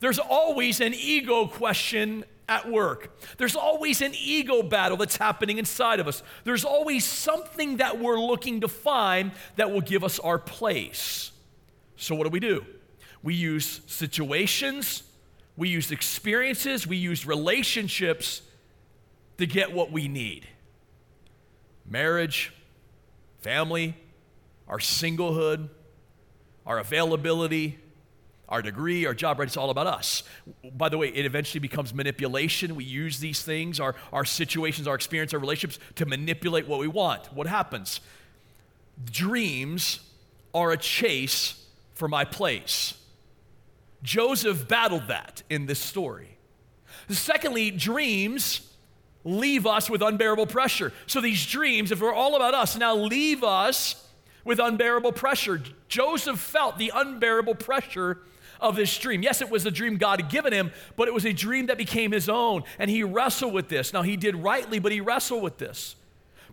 there's 0.00 0.18
always 0.18 0.80
an 0.80 0.94
ego 0.94 1.46
question 1.46 2.24
at 2.48 2.68
work. 2.68 3.16
There's 3.36 3.54
always 3.54 4.00
an 4.00 4.14
ego 4.14 4.62
battle 4.62 4.96
that's 4.96 5.16
happening 5.16 5.58
inside 5.58 6.00
of 6.00 6.08
us. 6.08 6.22
There's 6.44 6.64
always 6.64 7.04
something 7.04 7.76
that 7.76 8.00
we're 8.00 8.18
looking 8.18 8.62
to 8.62 8.68
find 8.68 9.32
that 9.56 9.70
will 9.70 9.82
give 9.82 10.02
us 10.02 10.18
our 10.18 10.38
place. 10.38 11.30
So, 11.96 12.14
what 12.14 12.24
do 12.24 12.30
we 12.30 12.40
do? 12.40 12.64
We 13.22 13.34
use 13.34 13.80
situations, 13.86 15.02
we 15.58 15.68
use 15.68 15.90
experiences, 15.90 16.86
we 16.86 16.96
use 16.96 17.26
relationships 17.26 18.42
to 19.38 19.46
get 19.46 19.72
what 19.72 19.90
we 19.90 20.08
need 20.08 20.46
marriage, 21.84 22.52
family, 23.40 23.96
our 24.68 24.78
singlehood, 24.78 25.68
our 26.66 26.78
availability, 26.78 27.78
our 28.48 28.60
degree, 28.60 29.06
our 29.06 29.14
job, 29.14 29.38
right? 29.38 29.48
It's 29.48 29.56
all 29.56 29.70
about 29.70 29.86
us. 29.86 30.22
By 30.76 30.90
the 30.90 30.98
way, 30.98 31.08
it 31.08 31.24
eventually 31.24 31.60
becomes 31.60 31.94
manipulation. 31.94 32.76
We 32.76 32.84
use 32.84 33.18
these 33.20 33.42
things, 33.42 33.80
our, 33.80 33.94
our 34.12 34.26
situations, 34.26 34.86
our 34.86 34.94
experience, 34.94 35.32
our 35.32 35.40
relationships 35.40 35.82
to 35.96 36.04
manipulate 36.04 36.68
what 36.68 36.78
we 36.78 36.88
want. 36.88 37.32
What 37.32 37.46
happens? 37.46 38.00
Dreams 39.10 40.00
are 40.54 40.72
a 40.72 40.76
chase 40.76 41.64
for 41.94 42.06
my 42.06 42.24
place. 42.24 42.97
Joseph 44.02 44.68
battled 44.68 45.08
that 45.08 45.42
in 45.50 45.66
this 45.66 45.80
story. 45.80 46.38
Secondly, 47.08 47.70
dreams 47.70 48.60
leave 49.24 49.66
us 49.66 49.90
with 49.90 50.02
unbearable 50.02 50.46
pressure. 50.46 50.92
So 51.06 51.20
these 51.20 51.44
dreams, 51.46 51.90
if 51.90 52.00
we're 52.00 52.12
all 52.12 52.36
about 52.36 52.54
us, 52.54 52.76
now 52.76 52.94
leave 52.94 53.42
us 53.42 54.06
with 54.44 54.58
unbearable 54.58 55.12
pressure. 55.12 55.62
Joseph 55.88 56.38
felt 56.38 56.78
the 56.78 56.92
unbearable 56.94 57.54
pressure 57.54 58.18
of 58.60 58.76
this 58.76 58.96
dream. 58.98 59.22
Yes, 59.22 59.40
it 59.40 59.50
was 59.50 59.66
a 59.66 59.70
dream 59.70 59.96
God 59.96 60.20
had 60.20 60.30
given 60.30 60.52
him, 60.52 60.72
but 60.96 61.08
it 61.08 61.14
was 61.14 61.24
a 61.24 61.32
dream 61.32 61.66
that 61.66 61.78
became 61.78 62.12
his 62.12 62.28
own, 62.28 62.64
and 62.78 62.90
he 62.90 63.04
wrestled 63.04 63.52
with 63.52 63.68
this. 63.68 63.92
Now, 63.92 64.02
he 64.02 64.16
did 64.16 64.34
rightly, 64.36 64.78
but 64.78 64.92
he 64.92 65.00
wrestled 65.00 65.42
with 65.42 65.58
this. 65.58 65.96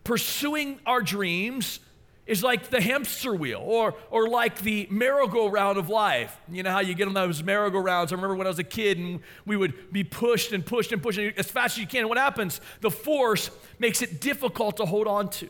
Pursuing 0.04 0.80
our 0.86 1.02
dreams 1.02 1.80
is 2.26 2.44
like 2.44 2.70
the 2.70 2.82
hamster 2.82 3.36
wheel 3.36 3.62
or, 3.64 3.94
or 4.10 4.28
like 4.28 4.60
the 4.62 4.88
merry-go-round 4.90 5.78
of 5.78 5.90
life. 5.90 6.36
You 6.50 6.64
know 6.64 6.72
how 6.72 6.80
you 6.80 6.96
get 6.96 7.08
on 7.08 7.14
those 7.14 7.44
merry-go-rounds? 7.44 8.12
I 8.12 8.16
remember 8.16 8.36
when 8.36 8.48
I 8.48 8.50
was 8.50 8.60
a 8.60 8.64
kid 8.64 8.98
and 8.98 9.20
we 9.46 9.56
would 9.56 9.92
be 9.92 10.04
pushed 10.04 10.52
and 10.52 10.66
pushed 10.66 10.92
and 10.92 11.04
pushed 11.04 11.20
as 11.20 11.52
fast 11.52 11.78
as 11.78 11.82
you 11.82 11.88
can. 11.88 12.00
And 12.00 12.10
what 12.10 12.18
happens? 12.18 12.62
The 12.82 12.90
force 12.90 13.52
makes 13.78 14.02
it 14.02 14.22
difficult 14.22 14.78
to 14.78 14.86
hold 14.86 15.08
on 15.08 15.30
to. 15.32 15.50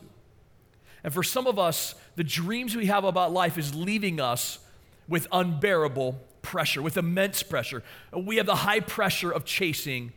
And 1.02 1.14
for 1.14 1.22
some 1.22 1.46
of 1.46 1.58
us, 1.58 1.94
the 2.16 2.24
dreams 2.24 2.76
we 2.76 2.86
have 2.86 3.04
about 3.04 3.32
life 3.32 3.56
is 3.56 3.74
leaving 3.74 4.20
us 4.20 4.58
with 5.08 5.28
unbearable 5.32 6.20
pressure, 6.42 6.82
with 6.82 6.96
immense 6.96 7.42
pressure. 7.42 7.82
We 8.12 8.36
have 8.36 8.46
the 8.46 8.54
high 8.56 8.80
pressure 8.80 9.30
of 9.30 9.44
chasing 9.44 10.12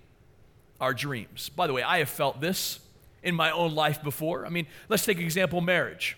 our 0.82 0.93
dreams. 0.93 1.50
By 1.50 1.67
the 1.67 1.74
way, 1.74 1.84
I 1.84 2.00
have 2.00 2.10
felt 2.10 2.41
this 2.41 2.80
in 3.24 3.36
my 3.36 3.52
own 3.52 3.76
life 3.76 4.02
before. 4.02 4.45
I 4.45 4.50
mean, 4.50 4.67
let's 4.89 5.06
take 5.06 5.19
example 5.19 5.62
marriage. 5.62 6.17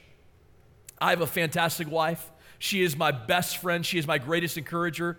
I 1.02 1.10
have 1.10 1.22
a 1.22 1.28
fantastic 1.28 1.90
wife. 1.90 2.32
She 2.60 2.84
is 2.84 2.96
my 2.96 3.12
best 3.12 3.58
friend. 3.58 3.84
She 3.84 3.98
is 3.98 4.06
my 4.06 4.20
greatest 4.20 4.58
encourager. 4.58 5.18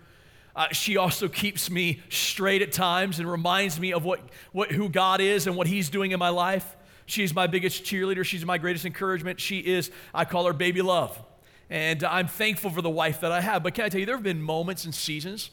Uh, 0.55 0.69
she 0.71 0.95
also 0.95 1.27
keeps 1.27 1.69
me 1.69 2.01
straight 2.09 2.61
at 2.61 2.71
times 2.71 3.19
and 3.19 3.29
reminds 3.29 3.79
me 3.79 3.91
of 3.91 4.05
what, 4.05 4.21
what, 4.53 4.71
who 4.71 4.87
God 4.87 5.19
is 5.19 5.45
and 5.45 5.57
what 5.57 5.67
He's 5.67 5.89
doing 5.89 6.11
in 6.11 6.19
my 6.19 6.29
life. 6.29 6.77
She's 7.05 7.35
my 7.35 7.47
biggest 7.47 7.83
cheerleader. 7.83 8.23
She's 8.23 8.45
my 8.45 8.57
greatest 8.57 8.85
encouragement. 8.85 9.41
She 9.41 9.59
is, 9.59 9.91
I 10.13 10.23
call 10.23 10.45
her 10.45 10.53
baby 10.53 10.81
love. 10.81 11.21
And 11.69 12.03
I'm 12.03 12.27
thankful 12.27 12.69
for 12.69 12.81
the 12.81 12.89
wife 12.89 13.19
that 13.21 13.33
I 13.33 13.41
have. 13.41 13.61
But 13.61 13.73
can 13.73 13.83
I 13.83 13.89
tell 13.89 13.99
you, 13.99 14.05
there 14.05 14.15
have 14.15 14.23
been 14.23 14.41
moments 14.41 14.85
and 14.85 14.95
seasons 14.95 15.49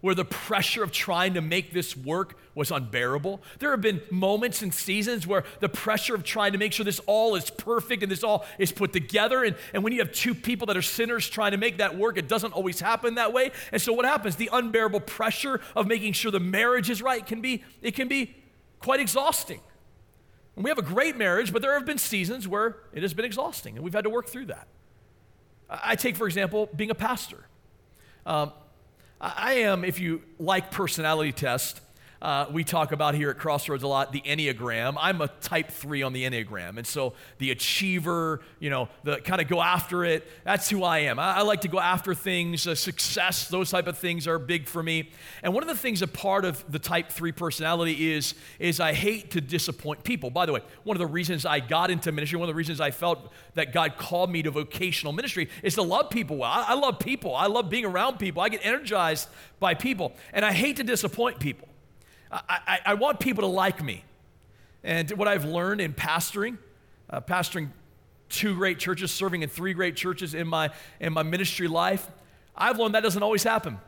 where 0.00 0.14
the 0.14 0.24
pressure 0.24 0.82
of 0.82 0.92
trying 0.92 1.34
to 1.34 1.40
make 1.40 1.72
this 1.72 1.96
work 1.96 2.38
was 2.54 2.70
unbearable. 2.70 3.40
There 3.58 3.70
have 3.70 3.80
been 3.80 4.00
moments 4.10 4.62
and 4.62 4.72
seasons 4.72 5.26
where 5.26 5.44
the 5.60 5.68
pressure 5.68 6.14
of 6.14 6.24
trying 6.24 6.52
to 6.52 6.58
make 6.58 6.72
sure 6.72 6.84
this 6.84 7.00
all 7.06 7.34
is 7.34 7.50
perfect 7.50 8.02
and 8.02 8.10
this 8.10 8.24
all 8.24 8.44
is 8.58 8.72
put 8.72 8.92
together. 8.92 9.44
And, 9.44 9.56
and 9.72 9.84
when 9.84 9.92
you 9.92 10.00
have 10.00 10.12
two 10.12 10.34
people 10.34 10.66
that 10.66 10.76
are 10.76 10.82
sinners 10.82 11.28
trying 11.28 11.52
to 11.52 11.58
make 11.58 11.78
that 11.78 11.96
work, 11.96 12.18
it 12.18 12.28
doesn't 12.28 12.52
always 12.52 12.80
happen 12.80 13.14
that 13.14 13.32
way. 13.32 13.52
And 13.72 13.80
so 13.80 13.92
what 13.92 14.04
happens? 14.04 14.36
The 14.36 14.50
unbearable 14.52 15.00
pressure 15.00 15.60
of 15.76 15.86
making 15.86 16.14
sure 16.14 16.30
the 16.30 16.40
marriage 16.40 16.90
is 16.90 17.02
right 17.02 17.24
can 17.24 17.40
be, 17.40 17.62
it 17.82 17.94
can 17.94 18.08
be 18.08 18.34
quite 18.80 19.00
exhausting. 19.00 19.60
And 20.56 20.64
we 20.64 20.70
have 20.70 20.78
a 20.78 20.82
great 20.82 21.16
marriage, 21.16 21.52
but 21.52 21.62
there 21.62 21.74
have 21.74 21.86
been 21.86 21.98
seasons 21.98 22.48
where 22.48 22.78
it 22.92 23.02
has 23.02 23.14
been 23.14 23.24
exhausting, 23.24 23.76
and 23.76 23.84
we've 23.84 23.94
had 23.94 24.02
to 24.02 24.10
work 24.10 24.26
through 24.26 24.46
that. 24.46 24.66
I 25.70 25.94
take, 25.94 26.16
for 26.16 26.26
example, 26.26 26.68
being 26.74 26.90
a 26.90 26.96
pastor. 26.96 27.46
Um, 28.26 28.52
I 29.20 29.54
am, 29.54 29.84
if 29.84 29.98
you 30.00 30.22
like 30.38 30.70
personality 30.70 31.32
tests, 31.32 31.80
uh, 32.20 32.46
we 32.50 32.64
talk 32.64 32.90
about 32.90 33.14
here 33.14 33.30
at 33.30 33.38
Crossroads 33.38 33.84
a 33.84 33.86
lot 33.86 34.10
the 34.10 34.20
Enneagram. 34.22 34.96
I'm 34.98 35.20
a 35.20 35.28
type 35.28 35.70
three 35.70 36.02
on 36.02 36.12
the 36.12 36.24
Enneagram. 36.24 36.76
And 36.76 36.86
so 36.86 37.12
the 37.38 37.52
achiever, 37.52 38.40
you 38.58 38.70
know, 38.70 38.88
the 39.04 39.18
kind 39.18 39.40
of 39.40 39.46
go 39.46 39.62
after 39.62 40.04
it, 40.04 40.26
that's 40.42 40.68
who 40.68 40.82
I 40.82 41.00
am. 41.00 41.20
I, 41.20 41.36
I 41.36 41.42
like 41.42 41.60
to 41.60 41.68
go 41.68 41.78
after 41.78 42.14
things, 42.14 42.66
uh, 42.66 42.74
success, 42.74 43.48
those 43.48 43.70
type 43.70 43.86
of 43.86 43.98
things 43.98 44.26
are 44.26 44.38
big 44.38 44.66
for 44.66 44.82
me. 44.82 45.10
And 45.44 45.54
one 45.54 45.62
of 45.62 45.68
the 45.68 45.76
things, 45.76 46.02
a 46.02 46.08
part 46.08 46.44
of 46.44 46.64
the 46.70 46.80
type 46.80 47.10
three 47.10 47.30
personality 47.30 48.12
is, 48.12 48.34
is 48.58 48.80
I 48.80 48.94
hate 48.94 49.30
to 49.32 49.40
disappoint 49.40 50.02
people. 50.02 50.30
By 50.30 50.46
the 50.46 50.52
way, 50.52 50.62
one 50.82 50.96
of 50.96 51.00
the 51.00 51.06
reasons 51.06 51.46
I 51.46 51.60
got 51.60 51.90
into 51.90 52.10
ministry, 52.10 52.36
one 52.38 52.48
of 52.48 52.52
the 52.52 52.58
reasons 52.58 52.80
I 52.80 52.90
felt 52.90 53.32
that 53.54 53.72
God 53.72 53.96
called 53.96 54.30
me 54.30 54.42
to 54.42 54.50
vocational 54.50 55.12
ministry 55.12 55.48
is 55.62 55.74
to 55.74 55.82
love 55.82 56.10
people 56.10 56.38
well. 56.38 56.50
I, 56.50 56.66
I 56.70 56.74
love 56.74 56.98
people. 56.98 57.36
I 57.36 57.46
love 57.46 57.70
being 57.70 57.84
around 57.84 58.18
people. 58.18 58.42
I 58.42 58.48
get 58.48 58.66
energized 58.66 59.28
by 59.60 59.74
people. 59.74 60.14
And 60.32 60.44
I 60.44 60.52
hate 60.52 60.76
to 60.76 60.84
disappoint 60.84 61.38
people. 61.38 61.67
I, 62.30 62.40
I, 62.48 62.78
I 62.86 62.94
want 62.94 63.20
people 63.20 63.42
to 63.42 63.48
like 63.48 63.82
me. 63.82 64.04
And 64.84 65.10
what 65.12 65.28
I've 65.28 65.44
learned 65.44 65.80
in 65.80 65.92
pastoring, 65.92 66.58
uh, 67.10 67.20
pastoring 67.20 67.70
two 68.28 68.54
great 68.54 68.78
churches, 68.78 69.10
serving 69.10 69.42
in 69.42 69.48
three 69.48 69.72
great 69.72 69.96
churches 69.96 70.34
in 70.34 70.46
my, 70.46 70.70
in 71.00 71.12
my 71.12 71.22
ministry 71.22 71.68
life, 71.68 72.06
I've 72.56 72.78
learned 72.78 72.94
that 72.94 73.02
doesn't 73.02 73.22
always 73.22 73.42
happen. 73.42 73.78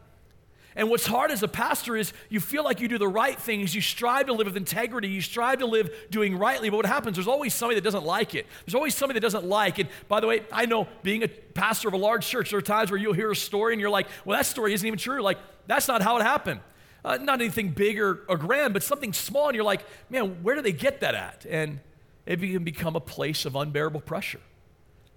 And 0.76 0.88
what's 0.88 1.04
hard 1.04 1.32
as 1.32 1.42
a 1.42 1.48
pastor 1.48 1.96
is 1.96 2.12
you 2.28 2.38
feel 2.38 2.62
like 2.62 2.80
you 2.80 2.86
do 2.86 2.96
the 2.96 3.08
right 3.08 3.36
things, 3.36 3.74
you 3.74 3.80
strive 3.80 4.26
to 4.26 4.32
live 4.32 4.46
with 4.46 4.56
integrity, 4.56 5.08
you 5.08 5.20
strive 5.20 5.58
to 5.58 5.66
live 5.66 5.90
doing 6.10 6.38
rightly, 6.38 6.70
but 6.70 6.76
what 6.76 6.86
happens, 6.86 7.16
there's 7.16 7.26
always 7.26 7.52
somebody 7.52 7.74
that 7.74 7.84
doesn't 7.84 8.04
like 8.04 8.36
it. 8.36 8.46
There's 8.64 8.76
always 8.76 8.94
somebody 8.94 9.18
that 9.18 9.22
doesn't 9.22 9.44
like 9.44 9.80
it. 9.80 9.88
By 10.08 10.20
the 10.20 10.28
way, 10.28 10.42
I 10.52 10.66
know 10.66 10.86
being 11.02 11.24
a 11.24 11.28
pastor 11.28 11.88
of 11.88 11.94
a 11.94 11.98
large 11.98 12.26
church, 12.26 12.50
there 12.50 12.60
are 12.60 12.62
times 12.62 12.90
where 12.90 13.00
you'll 13.00 13.14
hear 13.14 13.32
a 13.32 13.36
story 13.36 13.74
and 13.74 13.80
you're 13.80 13.90
like, 13.90 14.06
well, 14.24 14.38
that 14.38 14.46
story 14.46 14.72
isn't 14.72 14.86
even 14.86 14.98
true. 14.98 15.22
Like, 15.22 15.38
that's 15.66 15.88
not 15.88 16.02
how 16.02 16.16
it 16.18 16.22
happened. 16.22 16.60
Uh, 17.04 17.16
not 17.16 17.40
anything 17.40 17.70
big 17.70 17.98
or, 17.98 18.20
or 18.28 18.36
grand, 18.36 18.74
but 18.74 18.82
something 18.82 19.12
small, 19.12 19.48
and 19.48 19.54
you're 19.54 19.64
like, 19.64 19.84
man, 20.10 20.42
where 20.42 20.54
do 20.54 20.62
they 20.62 20.72
get 20.72 21.00
that 21.00 21.14
at? 21.14 21.46
And 21.48 21.80
it 22.26 22.38
can 22.38 22.64
become 22.64 22.96
a 22.96 23.00
place 23.00 23.44
of 23.46 23.56
unbearable 23.56 24.00
pressure. 24.00 24.40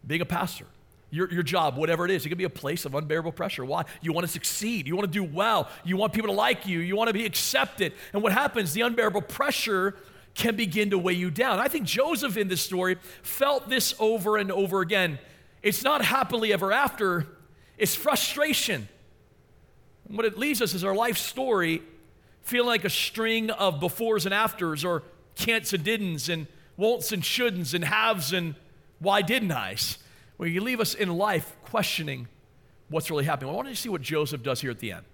Being 0.06 0.22
a 0.22 0.26
pastor, 0.26 0.66
your, 1.12 1.32
your 1.32 1.44
job, 1.44 1.78
whatever 1.78 2.06
it 2.06 2.12
is, 2.12 2.26
it 2.26 2.30
can 2.30 2.38
be 2.38 2.44
a 2.44 2.50
place 2.50 2.86
of 2.86 2.96
unbearable 2.96 3.34
pressure. 3.34 3.64
Why? 3.64 3.84
You 4.02 4.14
want 4.14 4.26
to 4.26 4.32
succeed. 4.32 4.88
You 4.88 4.96
want 4.96 5.12
to 5.12 5.20
do 5.20 5.24
well. 5.24 5.70
You 5.84 5.96
want 5.98 6.14
people 6.14 6.30
to 6.30 6.36
like 6.36 6.66
you. 6.66 6.80
You 6.80 6.96
want 6.96 7.10
to 7.10 7.14
be 7.14 7.26
accepted. 7.26 7.94
And 8.14 8.24
what 8.24 8.32
happens? 8.32 8.74
The 8.74 8.82
unbearable 8.82 9.22
pressure 9.22 9.96
can 10.34 10.56
begin 10.56 10.90
to 10.90 10.98
weigh 10.98 11.14
you 11.14 11.30
down. 11.30 11.60
I 11.60 11.68
think 11.68 11.86
Joseph 11.86 12.38
in 12.38 12.48
this 12.48 12.62
story 12.62 12.98
felt 13.22 13.70
this 13.70 13.94
over 14.00 14.38
and 14.38 14.52
over 14.52 14.82
again. 14.82 15.20
It's 15.62 15.84
not 15.84 16.04
happily 16.04 16.52
ever 16.52 16.72
after, 16.72 17.28
it's 17.78 17.96
frustration. 17.96 18.88
What 20.14 20.26
it 20.26 20.38
leaves 20.38 20.62
us 20.62 20.76
is 20.76 20.84
our 20.84 20.94
life 20.94 21.18
story 21.18 21.82
feeling 22.42 22.68
like 22.68 22.86
a 22.86 22.90
string 22.90 23.50
of 23.50 23.80
befores 23.80 24.26
and 24.26 24.34
afters, 24.34 24.86
or 24.86 25.02
can'ts 25.36 25.74
and 25.74 25.84
didn'ts, 25.84 26.32
and 26.32 26.46
won'ts 26.78 27.12
and 27.12 27.24
shouldn'ts, 27.24 27.74
and 27.74 27.84
haves 27.84 28.32
and 28.32 28.54
why 29.00 29.24
didn't 29.24 29.52
I's. 29.52 29.98
Where 30.38 30.48
you 30.48 30.62
leave 30.62 30.80
us 30.80 30.94
in 30.94 31.10
life 31.10 31.56
questioning 31.64 32.28
what's 32.90 33.10
really 33.10 33.24
happening. 33.26 33.50
I 33.50 33.54
want 33.56 33.70
to 33.70 33.76
see 33.76 33.90
what 33.90 34.02
Joseph 34.02 34.44
does 34.44 34.62
here 34.62 34.70
at 34.70 34.80
the 34.80 34.92
end. 34.92 35.06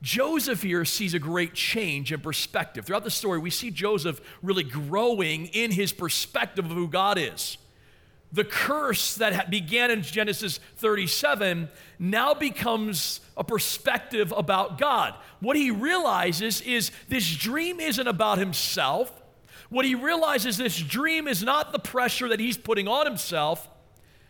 Joseph 0.00 0.62
here 0.62 0.86
sees 0.86 1.12
a 1.12 1.18
great 1.18 1.52
change 1.52 2.10
in 2.10 2.20
perspective. 2.20 2.86
Throughout 2.86 3.04
the 3.04 3.10
story, 3.10 3.38
we 3.38 3.50
see 3.50 3.70
Joseph 3.70 4.20
really 4.40 4.62
growing 4.62 5.46
in 5.48 5.72
his 5.72 5.92
perspective 5.92 6.64
of 6.64 6.70
who 6.70 6.88
God 6.88 7.18
is 7.18 7.58
the 8.32 8.44
curse 8.44 9.16
that 9.16 9.50
began 9.50 9.90
in 9.90 10.02
Genesis 10.02 10.60
37 10.76 11.68
now 11.98 12.32
becomes 12.34 13.20
a 13.36 13.42
perspective 13.42 14.32
about 14.36 14.78
God. 14.78 15.14
What 15.40 15.56
he 15.56 15.70
realizes 15.70 16.60
is 16.60 16.92
this 17.08 17.28
dream 17.36 17.80
isn't 17.80 18.06
about 18.06 18.38
himself. 18.38 19.12
What 19.68 19.84
he 19.84 19.94
realizes 19.94 20.56
this 20.56 20.78
dream 20.78 21.26
is 21.26 21.42
not 21.42 21.72
the 21.72 21.78
pressure 21.78 22.28
that 22.28 22.40
he's 22.40 22.56
putting 22.56 22.86
on 22.86 23.06
himself, 23.06 23.68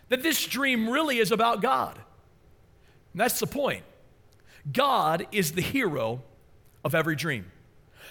that 0.09 0.23
this 0.23 0.47
dream 0.47 0.89
really 0.89 1.19
is 1.19 1.31
about 1.31 1.61
God. 1.61 1.99
And 3.13 3.21
that's 3.21 3.41
the 3.41 3.47
point. 3.47 3.85
God 4.71 5.27
is 5.33 5.53
the 5.53 5.63
hero 5.63 6.23
of 6.85 6.95
every 6.95 7.17
dream. 7.17 7.51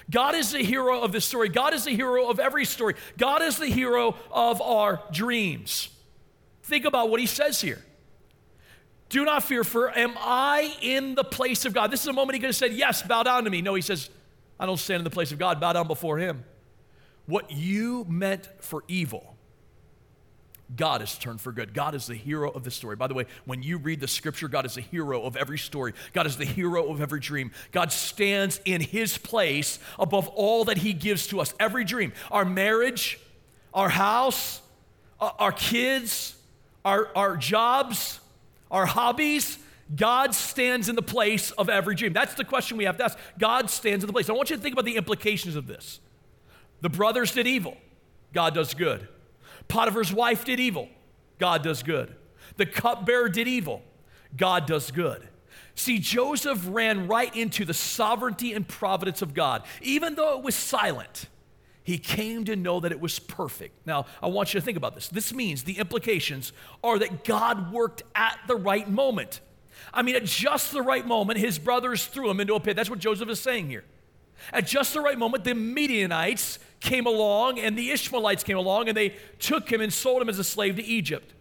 God 0.10 0.36
is 0.36 0.52
the 0.52 0.64
hero 0.64 1.02
of 1.02 1.12
this 1.12 1.26
story. 1.26 1.50
God 1.50 1.74
is 1.74 1.86
the 1.86 1.92
hero 1.92 2.30
of 2.30 2.40
every 2.40 2.66
story. 2.66 2.96
God 3.18 3.42
is 3.42 3.58
the 3.58 3.68
hero 3.68 4.16
of 4.32 4.62
our 4.62 5.04
dreams. 5.12 5.90
Think 6.64 6.86
about 6.86 7.10
what 7.10 7.20
he 7.20 7.26
says 7.26 7.62
here. 7.62 7.84
Do 9.10 9.26
not 9.26 9.44
fear, 9.44 9.64
for 9.64 9.96
am 9.96 10.14
I 10.18 10.76
in 10.82 11.16
the 11.16 11.24
place 11.24 11.66
of 11.66 11.74
God? 11.74 11.92
This 11.92 12.02
is 12.02 12.08
a 12.08 12.14
moment 12.14 12.36
he 12.36 12.40
could 12.40 12.50
have 12.50 12.56
said, 12.56 12.74
Yes, 12.74 13.02
bow 13.02 13.24
down 13.24 13.44
to 13.44 13.50
me. 13.50 13.62
No, 13.62 13.74
he 13.74 13.82
says, 13.82 14.10
I 14.60 14.66
don't 14.66 14.78
stand 14.78 15.00
in 15.00 15.04
the 15.04 15.10
place 15.10 15.32
of 15.32 15.40
God, 15.40 15.60
bow 15.60 15.74
down 15.74 15.88
before 15.88 16.20
him. 16.20 16.44
What 17.26 17.52
you 17.52 18.06
meant 18.08 18.50
for 18.60 18.84
evil, 18.88 19.36
God 20.76 21.02
has 21.02 21.18
turned 21.18 21.42
for 21.42 21.52
good. 21.52 21.74
God 21.74 21.96
is 21.96 22.06
the 22.06 22.16
hero 22.16 22.52
of 22.52 22.64
the 22.64 22.72
story. 22.72 22.96
By 22.96 23.08
the 23.08 23.14
way, 23.14 23.26
when 23.46 23.64
you 23.64 23.78
read 23.78 24.00
the 24.00 24.08
scripture, 24.08 24.48
God 24.48 24.66
is 24.66 24.76
the 24.76 24.82
hero 24.82 25.24
of 25.24 25.36
every 25.36 25.58
story. 25.58 25.94
God 26.14 26.28
is 26.28 26.38
the 26.38 26.46
hero 26.46 26.92
of 26.92 27.02
every 27.02 27.20
dream. 27.20 27.52
God 27.72 27.92
stands 27.92 28.62
in 28.66 28.82
his 28.82 29.18
place 29.18 29.80
above 29.98 30.28
all 30.30 30.66
that 30.66 30.78
he 30.78 30.94
gives 30.94 31.28
to 31.28 31.40
us. 31.40 31.54
Every 31.60 31.84
dream, 31.84 32.14
our 32.30 32.46
marriage, 32.46 33.20
our 33.74 33.90
house, 33.90 34.62
uh, 35.20 35.32
our 35.40 35.52
kids, 35.52 36.36
our, 36.86 37.10
our 37.16 37.36
jobs, 37.36 38.20
our 38.70 38.86
hobbies, 38.86 39.58
God 39.96 40.36
stands 40.36 40.88
in 40.88 40.96
the 40.96 41.02
place 41.02 41.50
of 41.52 41.68
every 41.68 41.96
dream. 41.96 42.14
That's 42.14 42.36
the 42.36 42.46
question 42.46 42.78
we 42.78 42.84
have 42.84 42.98
to 42.98 43.06
ask. 43.06 43.18
God 43.40 43.72
stands 43.72 44.04
in 44.04 44.08
the 44.08 44.14
place. 44.14 44.30
I 44.30 44.34
want 44.34 44.52
you 44.52 44.56
to 44.56 44.62
think 44.62 44.74
about 44.74 44.86
the 44.86 44.98
implications 44.98 45.56
of 45.56 45.66
this. 45.66 46.00
The 46.82 46.90
brothers 46.90 47.34
did 47.34 47.48
evil, 47.48 47.76
God 48.34 48.54
does 48.54 48.76
good. 48.76 49.08
Potiphar's 49.70 50.12
wife 50.12 50.44
did 50.44 50.60
evil, 50.60 50.90
God 51.38 51.64
does 51.64 51.82
good. 51.84 52.14
The 52.58 52.66
cupbearer 52.66 53.30
did 53.30 53.48
evil, 53.48 53.82
God 54.36 54.66
does 54.66 54.92
good. 54.92 55.26
See, 55.76 56.00
Joseph 56.00 56.66
ran 56.68 57.08
right 57.08 57.34
into 57.34 57.64
the 57.64 57.74
sovereignty 57.74 58.52
and 58.52 58.68
providence 58.68 59.22
of 59.22 59.34
God, 59.34 59.64
even 59.82 60.16
though 60.16 60.38
it 60.38 60.44
was 60.44 60.56
silent. 60.56 61.28
He 61.84 61.98
came 61.98 62.44
to 62.46 62.56
know 62.56 62.82
that 62.82 62.92
it 62.92 63.00
was 63.00 63.18
perfect. 63.18 63.88
Now, 63.88 64.06
I 64.22 64.28
want 64.28 64.54
you 64.54 64.60
to 64.60 64.66
think 64.66 64.78
about 64.78 64.94
this. 64.94 65.08
This 65.08 65.34
means 65.34 65.64
the 65.64 65.80
implications 65.80 66.52
are 66.84 67.00
that 67.00 67.24
God 67.24 67.72
worked 67.72 68.04
at 68.14 68.38
the 68.48 68.56
right 68.56 68.90
moment. 68.90 69.40
I 69.94 70.02
mean, 70.02 70.16
at 70.16 70.26
just 70.26 70.72
the 70.72 70.82
right 70.82 71.08
moment, 71.08 71.40
his 71.40 71.58
brothers 71.58 72.06
threw 72.06 72.30
him 72.30 72.40
into 72.40 72.56
a 72.56 72.60
pit. 72.60 72.76
That's 72.76 72.90
what 72.90 73.00
Joseph 73.00 73.30
is 73.30 73.40
saying 73.40 73.70
here. 73.70 73.86
At 74.54 74.68
just 74.68 74.94
the 74.94 75.02
right 75.02 75.18
moment, 75.18 75.44
the 75.44 75.56
Midianites 75.56 76.60
came 76.80 77.06
along 77.06 77.60
and 77.60 77.78
the 77.78 77.92
Ishmaelites 77.92 78.44
came 78.44 78.58
along 78.58 78.88
and 78.88 78.98
they 78.98 79.16
took 79.40 79.72
him 79.72 79.82
and 79.82 79.92
sold 79.92 80.22
him 80.22 80.30
as 80.30 80.40
a 80.40 80.44
slave 80.44 80.78
to 80.78 80.84
Egypt. 80.84 81.34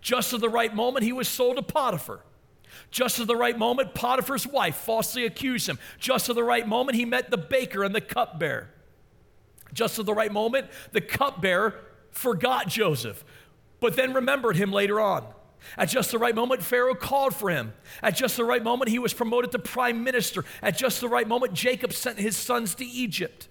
Just 0.00 0.32
at 0.32 0.40
the 0.40 0.48
right 0.48 0.74
moment, 0.74 1.04
he 1.04 1.12
was 1.12 1.28
sold 1.28 1.56
to 1.56 1.62
Potiphar. 1.62 2.20
Just 2.90 3.18
at 3.18 3.26
the 3.26 3.36
right 3.36 3.58
moment, 3.58 3.94
Potiphar's 3.94 4.46
wife 4.46 4.76
falsely 4.76 5.24
accused 5.24 5.68
him. 5.68 5.78
Just 5.98 6.28
at 6.28 6.34
the 6.34 6.44
right 6.44 6.66
moment, 6.66 6.96
he 6.96 7.04
met 7.04 7.30
the 7.30 7.36
baker 7.36 7.82
and 7.82 7.94
the 7.94 8.00
cupbearer. 8.00 8.70
Just 9.72 9.98
at 9.98 10.06
the 10.06 10.14
right 10.14 10.32
moment, 10.32 10.68
the 10.92 11.00
cupbearer 11.00 11.74
forgot 12.10 12.68
Joseph, 12.68 13.24
but 13.80 13.96
then 13.96 14.14
remembered 14.14 14.56
him 14.56 14.72
later 14.72 15.00
on. 15.00 15.26
At 15.76 15.88
just 15.88 16.10
the 16.10 16.18
right 16.18 16.34
moment, 16.34 16.62
Pharaoh 16.62 16.94
called 16.94 17.34
for 17.34 17.50
him. 17.50 17.72
At 18.02 18.16
just 18.16 18.36
the 18.36 18.44
right 18.44 18.62
moment, 18.62 18.90
he 18.90 18.98
was 18.98 19.12
promoted 19.12 19.52
to 19.52 19.58
prime 19.58 20.04
minister. 20.04 20.44
At 20.62 20.76
just 20.76 21.00
the 21.00 21.08
right 21.08 21.26
moment, 21.26 21.52
Jacob 21.52 21.92
sent 21.92 22.18
his 22.18 22.36
sons 22.36 22.74
to 22.76 22.84
Egypt. 22.84 23.48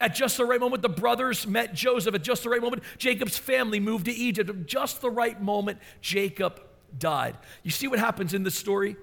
At 0.00 0.14
just 0.14 0.36
the 0.36 0.44
right 0.44 0.60
moment, 0.60 0.82
the 0.82 0.88
brothers 0.88 1.46
met 1.46 1.74
Joseph. 1.74 2.14
At 2.14 2.22
just 2.22 2.44
the 2.44 2.50
right 2.50 2.60
moment, 2.60 2.82
Jacob's 2.98 3.36
family 3.36 3.80
moved 3.80 4.04
to 4.04 4.12
Egypt. 4.12 4.48
At 4.48 4.66
just 4.66 5.00
the 5.00 5.10
right 5.10 5.40
moment, 5.42 5.78
Jacob 6.00 6.60
died. 6.96 7.36
You 7.62 7.70
see 7.70 7.88
what 7.88 7.98
happens 7.98 8.32
in 8.32 8.44
this 8.44 8.54
story? 8.54 8.96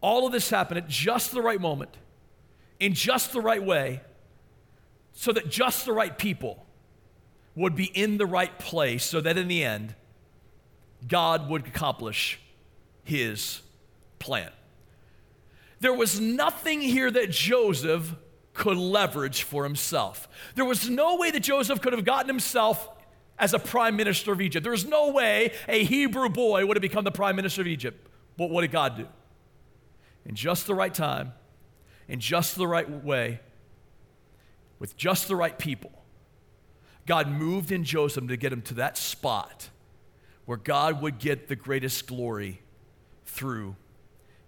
All 0.00 0.26
of 0.26 0.32
this 0.32 0.50
happened 0.50 0.78
at 0.78 0.88
just 0.88 1.32
the 1.32 1.42
right 1.42 1.60
moment, 1.60 1.96
in 2.78 2.94
just 2.94 3.32
the 3.32 3.40
right 3.40 3.62
way, 3.62 4.02
so 5.12 5.32
that 5.32 5.48
just 5.48 5.86
the 5.86 5.92
right 5.92 6.16
people 6.16 6.66
would 7.56 7.74
be 7.74 7.86
in 7.86 8.18
the 8.18 8.26
right 8.26 8.58
place, 8.58 9.04
so 9.04 9.20
that 9.20 9.38
in 9.38 9.48
the 9.48 9.64
end, 9.64 9.94
God 11.06 11.48
would 11.48 11.66
accomplish 11.66 12.40
his 13.04 13.60
plan. 14.18 14.50
there 15.80 15.92
was 15.92 16.18
nothing 16.18 16.80
here 16.80 17.10
that 17.10 17.30
Joseph 17.30 18.14
could 18.54 18.78
leverage 18.78 19.42
for 19.42 19.64
himself. 19.64 20.28
There 20.54 20.64
was 20.64 20.88
no 20.88 21.16
way 21.16 21.30
that 21.30 21.40
Joseph 21.40 21.82
could 21.82 21.92
have 21.92 22.06
gotten 22.06 22.28
himself 22.28 22.88
as 23.38 23.52
a 23.52 23.58
prime 23.58 23.96
minister 23.96 24.32
of 24.32 24.40
Egypt. 24.40 24.62
There 24.62 24.72
was 24.72 24.86
no 24.86 25.10
way 25.10 25.52
a 25.68 25.84
Hebrew 25.84 26.28
boy 26.30 26.64
would 26.64 26.76
have 26.76 26.82
become 26.82 27.04
the 27.04 27.10
prime 27.10 27.36
minister 27.36 27.60
of 27.60 27.66
Egypt. 27.66 28.08
But 28.36 28.48
what 28.48 28.62
did 28.62 28.70
God 28.70 28.96
do? 28.96 29.08
In 30.24 30.34
just 30.34 30.66
the 30.66 30.74
right 30.74 30.94
time, 30.94 31.32
in 32.08 32.20
just 32.20 32.56
the 32.56 32.66
right 32.66 32.88
way, 33.04 33.40
with 34.78 34.96
just 34.96 35.28
the 35.28 35.36
right 35.36 35.58
people, 35.58 35.92
God 37.06 37.28
moved 37.28 37.70
in 37.70 37.84
Joseph 37.84 38.26
to 38.28 38.36
get 38.36 38.52
him 38.52 38.62
to 38.62 38.74
that 38.74 38.96
spot 38.96 39.68
where 40.46 40.58
God 40.58 41.00
would 41.02 41.18
get 41.18 41.48
the 41.48 41.56
greatest 41.56 42.06
glory 42.06 42.60
through 43.26 43.76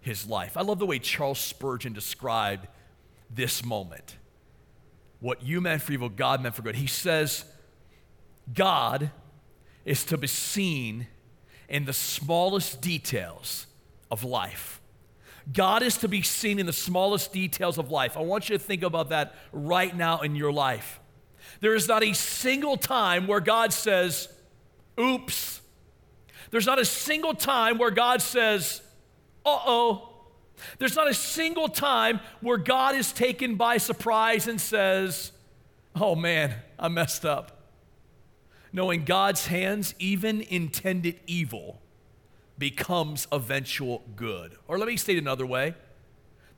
his 0.00 0.26
life. 0.26 0.56
I 0.56 0.62
love 0.62 0.78
the 0.78 0.86
way 0.86 0.98
Charles 0.98 1.38
Spurgeon 1.38 1.92
described 1.92 2.68
this 3.30 3.64
moment. 3.64 4.16
What 5.20 5.42
you 5.42 5.60
meant 5.60 5.82
for 5.82 5.92
evil, 5.92 6.08
God 6.08 6.42
meant 6.42 6.54
for 6.54 6.62
good. 6.62 6.76
He 6.76 6.86
says, 6.86 7.44
God 8.52 9.10
is 9.84 10.04
to 10.04 10.18
be 10.18 10.26
seen 10.26 11.06
in 11.68 11.84
the 11.84 11.92
smallest 11.92 12.80
details 12.80 13.66
of 14.10 14.22
life. 14.22 14.80
God 15.52 15.82
is 15.82 15.96
to 15.98 16.08
be 16.08 16.22
seen 16.22 16.58
in 16.58 16.66
the 16.66 16.72
smallest 16.72 17.32
details 17.32 17.78
of 17.78 17.90
life. 17.90 18.16
I 18.16 18.20
want 18.20 18.48
you 18.48 18.58
to 18.58 18.62
think 18.62 18.82
about 18.82 19.10
that 19.10 19.34
right 19.52 19.96
now 19.96 20.20
in 20.20 20.36
your 20.36 20.52
life. 20.52 21.00
There 21.60 21.74
is 21.74 21.88
not 21.88 22.02
a 22.02 22.12
single 22.12 22.76
time 22.76 23.26
where 23.26 23.40
God 23.40 23.72
says, 23.72 24.28
oops. 25.00 25.60
There's 26.50 26.66
not 26.66 26.78
a 26.78 26.84
single 26.84 27.34
time 27.34 27.78
where 27.78 27.90
God 27.90 28.22
says, 28.22 28.82
uh 29.44 29.58
oh. 29.66 30.10
There's 30.78 30.96
not 30.96 31.08
a 31.08 31.14
single 31.14 31.68
time 31.68 32.20
where 32.40 32.56
God 32.56 32.94
is 32.94 33.12
taken 33.12 33.56
by 33.56 33.76
surprise 33.76 34.48
and 34.48 34.60
says, 34.60 35.32
oh 35.94 36.14
man, 36.14 36.54
I 36.78 36.88
messed 36.88 37.24
up. 37.24 37.52
Knowing 38.72 39.04
God's 39.04 39.46
hands, 39.46 39.94
even 39.98 40.40
intended 40.42 41.20
evil, 41.26 41.80
becomes 42.58 43.26
eventual 43.32 44.02
good. 44.16 44.56
Or 44.66 44.78
let 44.78 44.88
me 44.88 44.96
state 44.96 45.18
another 45.18 45.46
way 45.46 45.74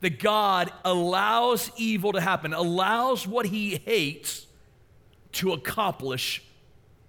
that 0.01 0.19
God 0.19 0.71
allows 0.85 1.71
evil 1.77 2.13
to 2.13 2.21
happen, 2.21 2.53
allows 2.53 3.27
what 3.27 3.45
he 3.45 3.75
hates 3.85 4.47
to 5.33 5.51
accomplish 5.51 6.41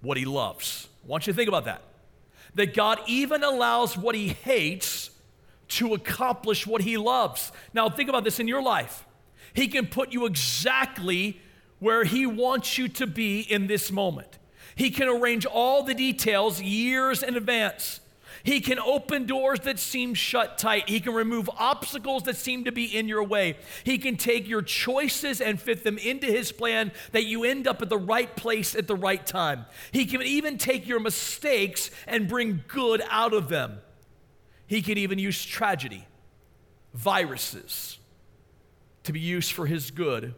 what 0.01 0.17
he 0.17 0.25
loves. 0.25 0.87
I 1.03 1.07
want 1.07 1.25
you 1.25 1.33
to 1.33 1.37
think 1.37 1.47
about 1.47 1.65
that. 1.65 1.81
That 2.55 2.73
God 2.73 2.99
even 3.07 3.43
allows 3.43 3.97
what 3.97 4.15
he 4.15 4.29
hates 4.29 5.11
to 5.69 5.93
accomplish 5.93 6.67
what 6.67 6.81
he 6.81 6.97
loves. 6.97 7.51
Now, 7.73 7.89
think 7.89 8.09
about 8.09 8.23
this 8.25 8.39
in 8.39 8.47
your 8.47 8.61
life. 8.61 9.05
He 9.53 9.67
can 9.67 9.87
put 9.87 10.11
you 10.11 10.25
exactly 10.25 11.39
where 11.79 12.03
he 12.03 12.25
wants 12.25 12.77
you 12.77 12.87
to 12.89 13.07
be 13.07 13.41
in 13.41 13.67
this 13.67 13.91
moment. 13.91 14.37
He 14.75 14.91
can 14.91 15.07
arrange 15.07 15.45
all 15.45 15.83
the 15.83 15.93
details 15.93 16.61
years 16.61 17.23
in 17.23 17.35
advance. 17.35 18.01
He 18.43 18.61
can 18.61 18.79
open 18.79 19.25
doors 19.25 19.61
that 19.61 19.79
seem 19.79 20.13
shut 20.13 20.57
tight. 20.57 20.89
He 20.89 20.99
can 20.99 21.13
remove 21.13 21.49
obstacles 21.57 22.23
that 22.23 22.37
seem 22.37 22.65
to 22.65 22.71
be 22.71 22.85
in 22.85 23.07
your 23.07 23.23
way. 23.23 23.57
He 23.83 23.97
can 23.97 24.17
take 24.17 24.47
your 24.47 24.61
choices 24.61 25.41
and 25.41 25.59
fit 25.59 25.83
them 25.83 25.97
into 25.97 26.27
His 26.27 26.51
plan 26.51 26.91
that 27.11 27.25
you 27.25 27.43
end 27.43 27.67
up 27.67 27.81
at 27.81 27.89
the 27.89 27.97
right 27.97 28.35
place 28.35 28.75
at 28.75 28.87
the 28.87 28.95
right 28.95 29.25
time. 29.25 29.65
He 29.91 30.05
can 30.05 30.21
even 30.21 30.57
take 30.57 30.87
your 30.87 30.99
mistakes 30.99 31.91
and 32.07 32.27
bring 32.27 32.63
good 32.67 33.01
out 33.09 33.33
of 33.33 33.49
them. 33.49 33.79
He 34.67 34.81
can 34.81 34.97
even 34.97 35.19
use 35.19 35.43
tragedy, 35.43 36.07
viruses, 36.93 37.99
to 39.03 39.11
be 39.11 39.19
used 39.19 39.51
for 39.51 39.65
His 39.65 39.91
good 39.91 40.33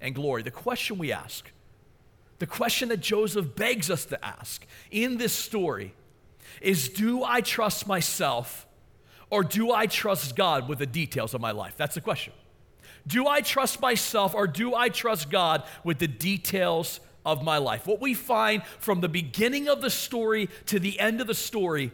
and 0.00 0.14
glory. 0.14 0.42
The 0.42 0.50
question 0.50 0.98
we 0.98 1.12
ask, 1.12 1.50
the 2.38 2.46
question 2.46 2.88
that 2.90 3.00
Joseph 3.00 3.54
begs 3.54 3.90
us 3.90 4.04
to 4.06 4.24
ask 4.24 4.66
in 4.90 5.18
this 5.18 5.32
story 5.32 5.94
is 6.60 6.88
do 6.88 7.24
I 7.24 7.40
trust 7.40 7.86
myself 7.86 8.66
or 9.30 9.42
do 9.42 9.72
I 9.72 9.86
trust 9.86 10.36
God 10.36 10.68
with 10.68 10.78
the 10.78 10.86
details 10.86 11.34
of 11.34 11.40
my 11.40 11.50
life? 11.50 11.74
That's 11.76 11.94
the 11.94 12.00
question. 12.00 12.32
Do 13.06 13.26
I 13.26 13.40
trust 13.40 13.80
myself 13.80 14.34
or 14.34 14.46
do 14.46 14.74
I 14.74 14.88
trust 14.88 15.30
God 15.30 15.62
with 15.84 15.98
the 15.98 16.08
details 16.08 17.00
of 17.24 17.42
my 17.42 17.58
life? 17.58 17.86
What 17.86 18.00
we 18.00 18.14
find 18.14 18.62
from 18.78 19.00
the 19.00 19.08
beginning 19.08 19.68
of 19.68 19.80
the 19.80 19.90
story 19.90 20.48
to 20.66 20.78
the 20.78 20.98
end 21.00 21.20
of 21.20 21.26
the 21.26 21.34
story 21.34 21.92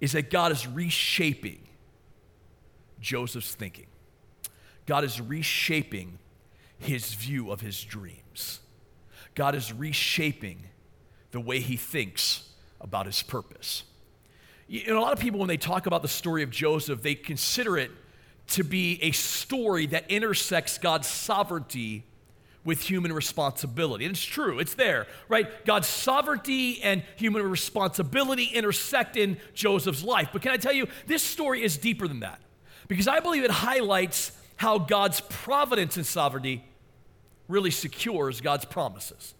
is 0.00 0.12
that 0.12 0.30
God 0.30 0.52
is 0.52 0.66
reshaping 0.66 1.60
Joseph's 3.00 3.54
thinking. 3.54 3.86
God 4.86 5.04
is 5.04 5.20
reshaping 5.20 6.18
his 6.78 7.14
view 7.14 7.50
of 7.50 7.60
his 7.60 7.82
dreams. 7.82 8.60
God 9.34 9.54
is 9.54 9.72
reshaping 9.72 10.64
the 11.30 11.40
way 11.40 11.60
he 11.60 11.76
thinks 11.76 12.48
about 12.80 13.06
his 13.06 13.22
purpose. 13.22 13.84
You 14.72 14.86
know, 14.86 15.00
a 15.00 15.02
lot 15.02 15.12
of 15.12 15.18
people, 15.18 15.38
when 15.38 15.48
they 15.48 15.58
talk 15.58 15.84
about 15.84 16.00
the 16.00 16.08
story 16.08 16.42
of 16.42 16.48
Joseph, 16.48 17.02
they 17.02 17.14
consider 17.14 17.76
it 17.76 17.90
to 18.48 18.64
be 18.64 18.98
a 19.02 19.10
story 19.10 19.84
that 19.88 20.10
intersects 20.10 20.78
God's 20.78 21.06
sovereignty 21.06 22.04
with 22.64 22.80
human 22.80 23.12
responsibility. 23.12 24.06
And 24.06 24.16
it's 24.16 24.24
true, 24.24 24.60
it's 24.60 24.72
there, 24.72 25.08
right? 25.28 25.62
God's 25.66 25.88
sovereignty 25.88 26.82
and 26.82 27.02
human 27.16 27.42
responsibility 27.42 28.44
intersect 28.44 29.18
in 29.18 29.36
Joseph's 29.52 30.02
life. 30.02 30.30
But 30.32 30.40
can 30.40 30.52
I 30.52 30.56
tell 30.56 30.72
you, 30.72 30.86
this 31.06 31.22
story 31.22 31.62
is 31.62 31.76
deeper 31.76 32.08
than 32.08 32.20
that 32.20 32.40
because 32.88 33.06
I 33.06 33.20
believe 33.20 33.44
it 33.44 33.50
highlights 33.50 34.32
how 34.56 34.78
God's 34.78 35.20
providence 35.20 35.98
and 35.98 36.06
sovereignty 36.06 36.64
really 37.46 37.70
secures 37.70 38.40
God's 38.40 38.64
promises. 38.64 39.34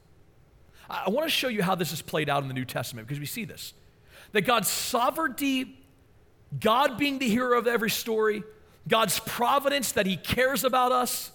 I 0.90 1.08
want 1.08 1.24
to 1.24 1.30
show 1.30 1.48
you 1.48 1.62
how 1.62 1.74
this 1.74 1.90
is 1.90 2.02
played 2.02 2.28
out 2.28 2.42
in 2.42 2.48
the 2.48 2.54
New 2.54 2.66
Testament 2.66 3.08
because 3.08 3.18
we 3.18 3.24
see 3.24 3.46
this 3.46 3.72
that 4.32 4.42
God's 4.42 4.68
sovereignty, 4.68 5.78
God 6.58 6.98
being 6.98 7.18
the 7.18 7.28
hero 7.28 7.58
of 7.58 7.66
every 7.66 7.90
story, 7.90 8.42
God's 8.88 9.20
providence 9.20 9.92
that 9.92 10.06
He 10.06 10.16
cares 10.16 10.64
about 10.64 10.92
us, 10.92 11.30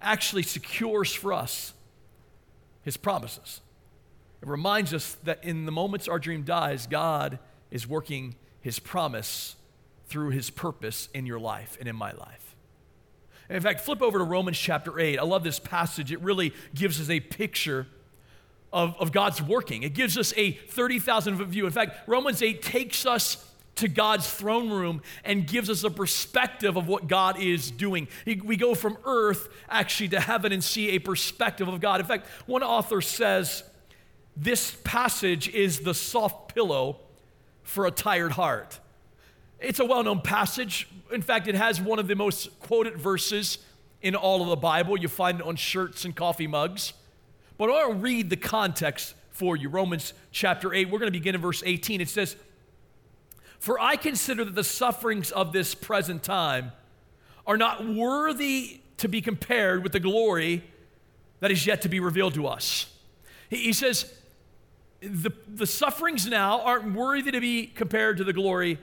actually 0.00 0.42
secures 0.42 1.12
for 1.12 1.32
us 1.32 1.72
His 2.82 2.96
promises. 2.96 3.60
It 4.42 4.48
reminds 4.48 4.94
us 4.94 5.16
that 5.24 5.44
in 5.44 5.66
the 5.66 5.72
moments 5.72 6.08
our 6.08 6.18
dream 6.18 6.42
dies, 6.42 6.86
God 6.86 7.38
is 7.70 7.86
working 7.86 8.34
His 8.60 8.78
promise 8.78 9.56
through 10.06 10.30
His 10.30 10.50
purpose 10.50 11.08
in 11.14 11.26
your 11.26 11.38
life 11.38 11.76
and 11.78 11.88
in 11.88 11.96
my 11.96 12.12
life. 12.12 12.56
In 13.50 13.60
fact, 13.60 13.80
flip 13.80 14.00
over 14.00 14.18
to 14.18 14.24
Romans 14.24 14.58
chapter 14.58 14.98
8. 14.98 15.18
I 15.18 15.22
love 15.24 15.42
this 15.42 15.58
passage. 15.58 16.12
It 16.12 16.20
really 16.20 16.54
gives 16.74 17.00
us 17.00 17.10
a 17.10 17.20
picture 17.20 17.86
of, 18.72 18.94
of 18.98 19.12
God's 19.12 19.42
working. 19.42 19.82
It 19.82 19.94
gives 19.94 20.16
us 20.16 20.32
a 20.36 20.52
30,000 20.52 21.38
foot 21.38 21.48
view. 21.48 21.66
In 21.66 21.72
fact, 21.72 22.08
Romans 22.08 22.42
8 22.42 22.62
takes 22.62 23.06
us 23.06 23.44
to 23.76 23.88
God's 23.88 24.30
throne 24.30 24.70
room 24.70 25.02
and 25.24 25.46
gives 25.46 25.70
us 25.70 25.84
a 25.84 25.90
perspective 25.90 26.76
of 26.76 26.86
what 26.86 27.08
God 27.08 27.40
is 27.40 27.70
doing. 27.70 28.08
We 28.26 28.56
go 28.56 28.74
from 28.74 28.98
earth 29.04 29.48
actually 29.68 30.10
to 30.10 30.20
heaven 30.20 30.52
and 30.52 30.62
see 30.62 30.90
a 30.90 30.98
perspective 30.98 31.66
of 31.66 31.80
God. 31.80 32.00
In 32.00 32.06
fact, 32.06 32.26
one 32.46 32.62
author 32.62 33.00
says 33.00 33.64
this 34.36 34.76
passage 34.84 35.48
is 35.48 35.80
the 35.80 35.94
soft 35.94 36.54
pillow 36.54 36.98
for 37.62 37.86
a 37.86 37.90
tired 37.90 38.32
heart. 38.32 38.78
It's 39.58 39.80
a 39.80 39.84
well 39.84 40.02
known 40.02 40.20
passage. 40.20 40.88
In 41.12 41.22
fact, 41.22 41.48
it 41.48 41.54
has 41.54 41.80
one 41.80 41.98
of 41.98 42.06
the 42.06 42.16
most 42.16 42.60
quoted 42.60 42.98
verses 42.98 43.58
in 44.02 44.14
all 44.14 44.42
of 44.42 44.48
the 44.48 44.56
Bible. 44.56 44.98
You 44.98 45.08
find 45.08 45.40
it 45.40 45.46
on 45.46 45.56
shirts 45.56 46.04
and 46.04 46.14
coffee 46.14 46.46
mugs. 46.46 46.92
But 47.60 47.68
I 47.68 47.72
want 47.72 47.98
to 47.98 48.02
read 48.02 48.30
the 48.30 48.38
context 48.38 49.14
for 49.32 49.54
you. 49.54 49.68
Romans 49.68 50.14
chapter 50.32 50.72
8, 50.72 50.88
we're 50.88 50.98
going 50.98 51.12
to 51.12 51.18
begin 51.18 51.34
in 51.34 51.42
verse 51.42 51.62
18. 51.62 52.00
It 52.00 52.08
says, 52.08 52.34
For 53.58 53.78
I 53.78 53.96
consider 53.96 54.46
that 54.46 54.54
the 54.54 54.64
sufferings 54.64 55.30
of 55.30 55.52
this 55.52 55.74
present 55.74 56.22
time 56.22 56.72
are 57.46 57.58
not 57.58 57.86
worthy 57.86 58.80
to 58.96 59.08
be 59.08 59.20
compared 59.20 59.82
with 59.82 59.92
the 59.92 60.00
glory 60.00 60.64
that 61.40 61.50
is 61.50 61.66
yet 61.66 61.82
to 61.82 61.90
be 61.90 62.00
revealed 62.00 62.32
to 62.32 62.46
us. 62.46 62.86
He 63.50 63.74
says, 63.74 64.10
the, 65.02 65.30
the 65.46 65.66
sufferings 65.66 66.26
now 66.26 66.62
aren't 66.62 66.94
worthy 66.94 67.30
to 67.30 67.42
be 67.42 67.66
compared 67.66 68.16
to 68.16 68.24
the 68.24 68.32
glory 68.32 68.78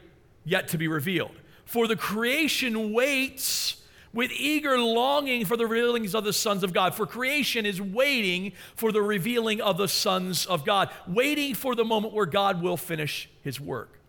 yet 0.46 0.68
to 0.68 0.78
be 0.78 0.88
revealed. 0.88 1.34
For 1.66 1.88
the 1.88 1.96
creation 1.96 2.94
waits 2.94 3.82
with 4.18 4.32
eager 4.32 4.80
longing 4.80 5.46
for 5.46 5.56
the 5.56 5.68
revealings 5.68 6.16
of 6.16 6.24
the 6.24 6.34
sons 6.34 6.64
of 6.64 6.74
God. 6.74 6.96
For 6.96 7.06
creation 7.06 7.68
is 7.68 7.80
waiting 7.80 8.52
for 8.74 8.92
the 8.92 9.00
revealing 9.00 9.62
of 9.62 9.78
the 9.78 9.88
sons 9.88 10.48
of 10.48 10.66
God, 10.66 10.90
waiting 11.06 11.54
for 11.54 11.76
the 11.76 11.86
moment 11.86 12.16
where 12.16 12.26
God 12.26 12.64
will 12.64 12.78
finish 12.78 13.30
his 13.44 13.62
work. 13.62 14.00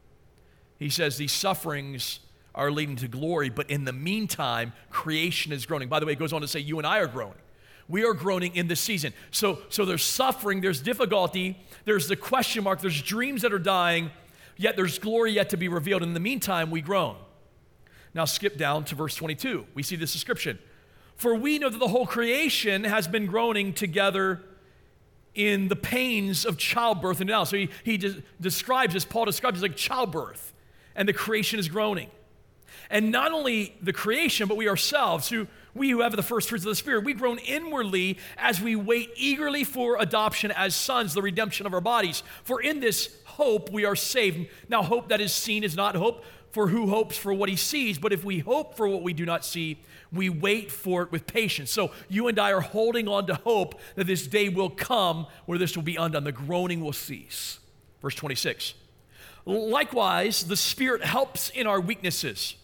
He 0.78 0.88
says 0.88 1.18
these 1.18 1.32
sufferings 1.32 2.20
are 2.54 2.70
leading 2.70 2.96
to 2.96 3.06
glory, 3.06 3.50
but 3.50 3.68
in 3.68 3.84
the 3.84 3.92
meantime, 3.92 4.72
creation 4.88 5.52
is 5.52 5.66
groaning. 5.66 5.90
By 5.90 6.00
the 6.00 6.06
way, 6.06 6.12
it 6.12 6.18
goes 6.18 6.32
on 6.32 6.40
to 6.40 6.48
say, 6.48 6.60
You 6.60 6.78
and 6.78 6.86
I 6.86 7.00
are 7.00 7.06
groaning. 7.06 7.42
We 7.86 8.02
are 8.06 8.14
groaning 8.14 8.56
in 8.56 8.66
this 8.66 8.80
season. 8.80 9.12
So, 9.30 9.58
so 9.68 9.84
there's 9.84 10.02
suffering, 10.02 10.62
there's 10.62 10.80
difficulty, 10.80 11.62
there's 11.84 12.08
the 12.08 12.16
question 12.16 12.64
mark, 12.64 12.80
there's 12.80 13.02
dreams 13.02 13.42
that 13.42 13.52
are 13.52 13.58
dying, 13.58 14.10
yet 14.56 14.74
there's 14.74 14.98
glory 14.98 15.32
yet 15.32 15.50
to 15.50 15.58
be 15.58 15.68
revealed. 15.68 16.02
In 16.02 16.14
the 16.14 16.20
meantime, 16.20 16.70
we 16.70 16.80
groan. 16.80 17.16
Now 18.18 18.24
skip 18.24 18.56
down 18.58 18.82
to 18.86 18.96
verse 18.96 19.14
22. 19.14 19.64
We 19.74 19.84
see 19.84 19.94
this 19.94 20.12
description. 20.12 20.58
For 21.14 21.36
we 21.36 21.60
know 21.60 21.70
that 21.70 21.78
the 21.78 21.86
whole 21.86 22.04
creation 22.04 22.82
has 22.82 23.06
been 23.06 23.26
groaning 23.26 23.72
together 23.72 24.42
in 25.36 25.68
the 25.68 25.76
pains 25.76 26.44
of 26.44 26.58
childbirth 26.58 27.20
and 27.20 27.30
now. 27.30 27.44
So 27.44 27.56
he, 27.56 27.70
he 27.84 27.96
describes 28.40 28.94
this, 28.94 29.04
Paul 29.04 29.24
describes 29.24 29.60
it 29.60 29.62
like 29.62 29.76
childbirth, 29.76 30.52
and 30.96 31.08
the 31.08 31.12
creation 31.12 31.60
is 31.60 31.68
groaning. 31.68 32.10
And 32.90 33.12
not 33.12 33.30
only 33.30 33.76
the 33.80 33.92
creation, 33.92 34.48
but 34.48 34.56
we 34.56 34.68
ourselves, 34.68 35.28
who 35.28 35.46
we 35.74 35.90
who 35.90 36.00
have 36.00 36.16
the 36.16 36.22
first 36.24 36.48
fruits 36.48 36.64
of 36.64 36.70
the 36.70 36.74
Spirit, 36.74 37.04
we 37.04 37.14
groan 37.14 37.38
inwardly 37.38 38.18
as 38.36 38.60
we 38.60 38.74
wait 38.74 39.10
eagerly 39.14 39.62
for 39.62 39.96
adoption 40.00 40.50
as 40.50 40.74
sons, 40.74 41.14
the 41.14 41.22
redemption 41.22 41.66
of 41.66 41.74
our 41.74 41.80
bodies. 41.80 42.24
For 42.42 42.60
in 42.60 42.80
this 42.80 43.16
hope 43.24 43.70
we 43.70 43.84
are 43.84 43.94
saved. 43.94 44.48
Now, 44.68 44.82
hope 44.82 45.10
that 45.10 45.20
is 45.20 45.32
seen 45.32 45.62
is 45.62 45.76
not 45.76 45.94
hope, 45.94 46.24
for 46.50 46.68
who 46.68 46.88
hopes 46.88 47.16
for 47.16 47.32
what 47.32 47.48
he 47.48 47.56
sees? 47.56 47.98
But 47.98 48.12
if 48.12 48.24
we 48.24 48.38
hope 48.38 48.76
for 48.76 48.88
what 48.88 49.02
we 49.02 49.12
do 49.12 49.26
not 49.26 49.44
see, 49.44 49.78
we 50.12 50.28
wait 50.28 50.70
for 50.70 51.02
it 51.02 51.12
with 51.12 51.26
patience. 51.26 51.70
So 51.70 51.90
you 52.08 52.28
and 52.28 52.38
I 52.38 52.52
are 52.52 52.60
holding 52.60 53.08
on 53.08 53.26
to 53.26 53.34
hope 53.34 53.80
that 53.96 54.06
this 54.06 54.26
day 54.26 54.48
will 54.48 54.70
come 54.70 55.26
where 55.46 55.58
this 55.58 55.76
will 55.76 55.82
be 55.82 55.96
undone. 55.96 56.24
The 56.24 56.32
groaning 56.32 56.80
will 56.80 56.92
cease. 56.92 57.58
Verse 58.00 58.14
26. 58.14 58.74
Likewise, 59.44 60.44
the 60.44 60.56
Spirit 60.56 61.04
helps 61.04 61.50
in 61.50 61.66
our 61.66 61.80
weaknesses. 61.80 62.54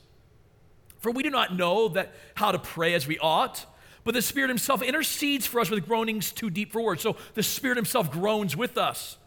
For 0.99 1.11
we 1.11 1.23
do 1.23 1.31
not 1.31 1.55
know 1.55 1.89
that 1.89 2.13
how 2.35 2.53
to 2.53 2.59
pray 2.59 2.95
as 2.95 3.07
we 3.07 3.19
ought, 3.19 3.67
but 4.05 4.15
the 4.15 4.23
Spirit 4.23 4.49
Himself 4.49 4.83
intercedes 4.83 5.47
for 5.47 5.61
us 5.61 5.71
with 5.71 5.87
groanings 5.87 6.33
too 6.33 6.51
deep 6.51 6.73
for 6.73 6.83
words. 6.83 7.03
So 7.03 7.17
the 7.35 7.43
Spirit 7.43 7.77
Himself 7.77 8.11
groans 8.11 8.57
with 8.57 8.79
us 8.79 9.19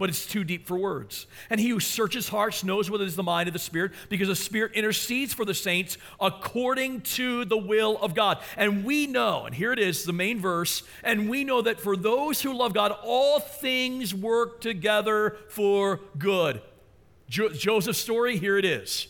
but 0.00 0.08
it's 0.08 0.24
too 0.24 0.44
deep 0.44 0.66
for 0.66 0.78
words. 0.78 1.26
And 1.50 1.60
he 1.60 1.68
who 1.68 1.78
searches 1.78 2.30
hearts 2.30 2.64
knows 2.64 2.90
what 2.90 3.02
is 3.02 3.16
the 3.16 3.22
mind 3.22 3.48
of 3.48 3.52
the 3.52 3.58
Spirit, 3.58 3.92
because 4.08 4.28
the 4.28 4.34
Spirit 4.34 4.72
intercedes 4.72 5.34
for 5.34 5.44
the 5.44 5.52
saints 5.52 5.98
according 6.18 7.02
to 7.02 7.44
the 7.44 7.58
will 7.58 7.98
of 7.98 8.14
God. 8.14 8.38
And 8.56 8.82
we 8.82 9.06
know, 9.06 9.44
and 9.44 9.54
here 9.54 9.74
it 9.74 9.78
is, 9.78 10.04
the 10.04 10.14
main 10.14 10.40
verse, 10.40 10.82
and 11.04 11.28
we 11.28 11.44
know 11.44 11.60
that 11.60 11.78
for 11.78 11.98
those 11.98 12.40
who 12.40 12.54
love 12.54 12.72
God, 12.72 12.96
all 13.02 13.40
things 13.40 14.14
work 14.14 14.62
together 14.62 15.36
for 15.50 16.00
good. 16.16 16.62
Jo- 17.28 17.50
Joseph's 17.50 17.98
story, 17.98 18.38
here 18.38 18.56
it 18.56 18.64
is. 18.64 19.06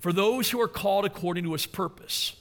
For 0.00 0.12
those 0.12 0.50
who 0.50 0.60
are 0.60 0.68
called 0.68 1.06
according 1.06 1.44
to 1.44 1.52
his 1.52 1.64
purpose. 1.64 2.36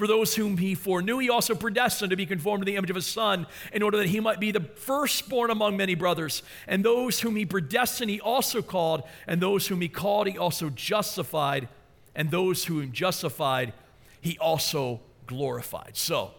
For 0.00 0.06
those 0.06 0.34
whom 0.34 0.56
he 0.56 0.74
foreknew, 0.74 1.18
he 1.18 1.28
also 1.28 1.54
predestined 1.54 2.08
to 2.08 2.16
be 2.16 2.24
conformed 2.24 2.62
to 2.62 2.64
the 2.64 2.76
image 2.76 2.88
of 2.88 2.96
his 2.96 3.04
son, 3.04 3.46
in 3.70 3.82
order 3.82 3.98
that 3.98 4.06
he 4.06 4.18
might 4.18 4.40
be 4.40 4.50
the 4.50 4.60
firstborn 4.60 5.50
among 5.50 5.76
many 5.76 5.94
brothers. 5.94 6.42
And 6.66 6.82
those 6.82 7.20
whom 7.20 7.36
he 7.36 7.44
predestined, 7.44 8.08
he 8.08 8.18
also 8.18 8.62
called. 8.62 9.02
And 9.26 9.42
those 9.42 9.66
whom 9.66 9.82
he 9.82 9.90
called, 9.90 10.26
he 10.26 10.38
also 10.38 10.70
justified. 10.70 11.68
And 12.14 12.30
those 12.30 12.64
whom 12.64 12.80
he 12.80 12.88
justified, 12.88 13.74
he 14.22 14.38
also 14.38 15.02
glorified. 15.26 15.98
So, 15.98 16.30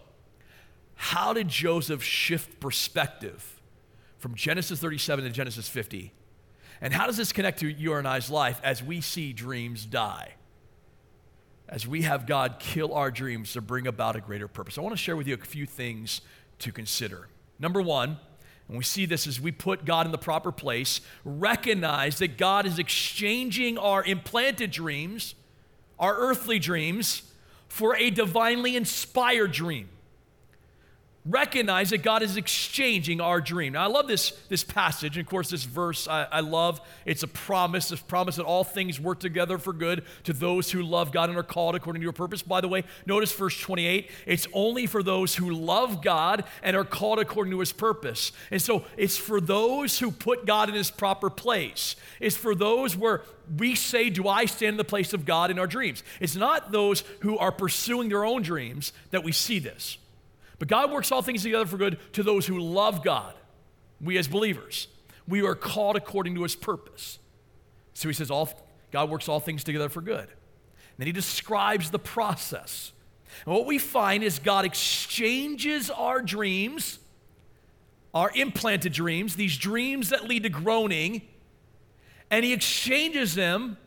how 0.96 1.32
did 1.32 1.46
Joseph 1.46 2.02
shift 2.02 2.58
perspective 2.58 3.60
from 4.18 4.34
Genesis 4.34 4.80
37 4.80 5.24
to 5.24 5.30
Genesis 5.30 5.68
50? 5.68 6.12
And 6.80 6.92
how 6.92 7.06
does 7.06 7.16
this 7.16 7.32
connect 7.32 7.60
to 7.60 7.68
your 7.68 8.00
and 8.00 8.08
I's 8.08 8.28
life 8.28 8.60
as 8.64 8.82
we 8.82 9.00
see 9.00 9.32
dreams 9.32 9.86
die? 9.86 10.34
As 11.72 11.86
we 11.86 12.02
have 12.02 12.26
God 12.26 12.56
kill 12.58 12.92
our 12.92 13.10
dreams 13.10 13.54
to 13.54 13.62
bring 13.62 13.86
about 13.86 14.14
a 14.14 14.20
greater 14.20 14.46
purpose. 14.46 14.76
I 14.76 14.82
want 14.82 14.92
to 14.92 15.02
share 15.02 15.16
with 15.16 15.26
you 15.26 15.32
a 15.32 15.38
few 15.38 15.64
things 15.64 16.20
to 16.58 16.70
consider. 16.70 17.28
Number 17.58 17.80
one, 17.80 18.18
and 18.68 18.76
we 18.76 18.84
see 18.84 19.06
this 19.06 19.26
as 19.26 19.40
we 19.40 19.52
put 19.52 19.86
God 19.86 20.04
in 20.04 20.12
the 20.12 20.18
proper 20.18 20.52
place, 20.52 21.00
recognize 21.24 22.18
that 22.18 22.36
God 22.36 22.66
is 22.66 22.78
exchanging 22.78 23.78
our 23.78 24.04
implanted 24.04 24.70
dreams, 24.70 25.34
our 25.98 26.14
earthly 26.14 26.58
dreams, 26.58 27.22
for 27.68 27.96
a 27.96 28.10
divinely 28.10 28.76
inspired 28.76 29.52
dream 29.52 29.88
recognize 31.24 31.90
that 31.90 32.02
God 32.02 32.22
is 32.22 32.36
exchanging 32.36 33.20
our 33.20 33.40
dream. 33.40 33.74
Now, 33.74 33.84
I 33.84 33.86
love 33.86 34.08
this, 34.08 34.30
this 34.48 34.64
passage. 34.64 35.16
And 35.16 35.24
of 35.24 35.30
course, 35.30 35.50
this 35.50 35.62
verse 35.62 36.08
I, 36.08 36.24
I 36.24 36.40
love. 36.40 36.80
It's 37.06 37.22
a 37.22 37.28
promise, 37.28 37.90
this 37.90 38.00
promise 38.00 38.36
that 38.36 38.44
all 38.44 38.64
things 38.64 38.98
work 38.98 39.20
together 39.20 39.58
for 39.58 39.72
good 39.72 40.04
to 40.24 40.32
those 40.32 40.72
who 40.72 40.82
love 40.82 41.12
God 41.12 41.28
and 41.28 41.38
are 41.38 41.44
called 41.44 41.76
according 41.76 42.00
to 42.00 42.04
your 42.04 42.12
purpose. 42.12 42.42
By 42.42 42.60
the 42.60 42.66
way, 42.66 42.82
notice 43.06 43.32
verse 43.32 43.58
28. 43.60 44.10
It's 44.26 44.48
only 44.52 44.86
for 44.86 45.02
those 45.02 45.36
who 45.36 45.50
love 45.50 46.02
God 46.02 46.42
and 46.60 46.76
are 46.76 46.84
called 46.84 47.20
according 47.20 47.52
to 47.52 47.60
his 47.60 47.72
purpose. 47.72 48.32
And 48.50 48.60
so 48.60 48.84
it's 48.96 49.16
for 49.16 49.40
those 49.40 50.00
who 50.00 50.10
put 50.10 50.44
God 50.44 50.68
in 50.68 50.74
his 50.74 50.90
proper 50.90 51.30
place. 51.30 51.94
It's 52.18 52.36
for 52.36 52.56
those 52.56 52.96
where 52.96 53.22
we 53.56 53.76
say, 53.76 54.10
Do 54.10 54.26
I 54.26 54.46
stand 54.46 54.74
in 54.74 54.76
the 54.76 54.84
place 54.84 55.12
of 55.12 55.24
God 55.24 55.52
in 55.52 55.58
our 55.60 55.68
dreams? 55.68 56.02
It's 56.18 56.34
not 56.34 56.72
those 56.72 57.04
who 57.20 57.38
are 57.38 57.52
pursuing 57.52 58.08
their 58.08 58.24
own 58.24 58.42
dreams 58.42 58.92
that 59.12 59.22
we 59.22 59.30
see 59.30 59.60
this. 59.60 59.98
But 60.62 60.68
God 60.68 60.92
works 60.92 61.10
all 61.10 61.22
things 61.22 61.42
together 61.42 61.66
for 61.66 61.76
good 61.76 61.98
to 62.12 62.22
those 62.22 62.46
who 62.46 62.60
love 62.60 63.02
God. 63.02 63.34
We 64.00 64.16
as 64.16 64.28
believers, 64.28 64.86
we 65.26 65.44
are 65.44 65.56
called 65.56 65.96
according 65.96 66.36
to 66.36 66.44
his 66.44 66.54
purpose. 66.54 67.18
So 67.94 68.08
he 68.08 68.12
says, 68.14 68.30
all, 68.30 68.48
God 68.92 69.10
works 69.10 69.28
all 69.28 69.40
things 69.40 69.64
together 69.64 69.88
for 69.88 70.00
good. 70.00 70.20
And 70.20 70.98
then 70.98 71.08
he 71.08 71.12
describes 71.12 71.90
the 71.90 71.98
process. 71.98 72.92
And 73.44 73.52
what 73.52 73.66
we 73.66 73.76
find 73.76 74.22
is 74.22 74.38
God 74.38 74.64
exchanges 74.64 75.90
our 75.90 76.22
dreams, 76.22 77.00
our 78.14 78.30
implanted 78.32 78.92
dreams, 78.92 79.34
these 79.34 79.58
dreams 79.58 80.10
that 80.10 80.28
lead 80.28 80.44
to 80.44 80.48
groaning, 80.48 81.22
and 82.30 82.44
he 82.44 82.52
exchanges 82.52 83.34
them 83.34 83.78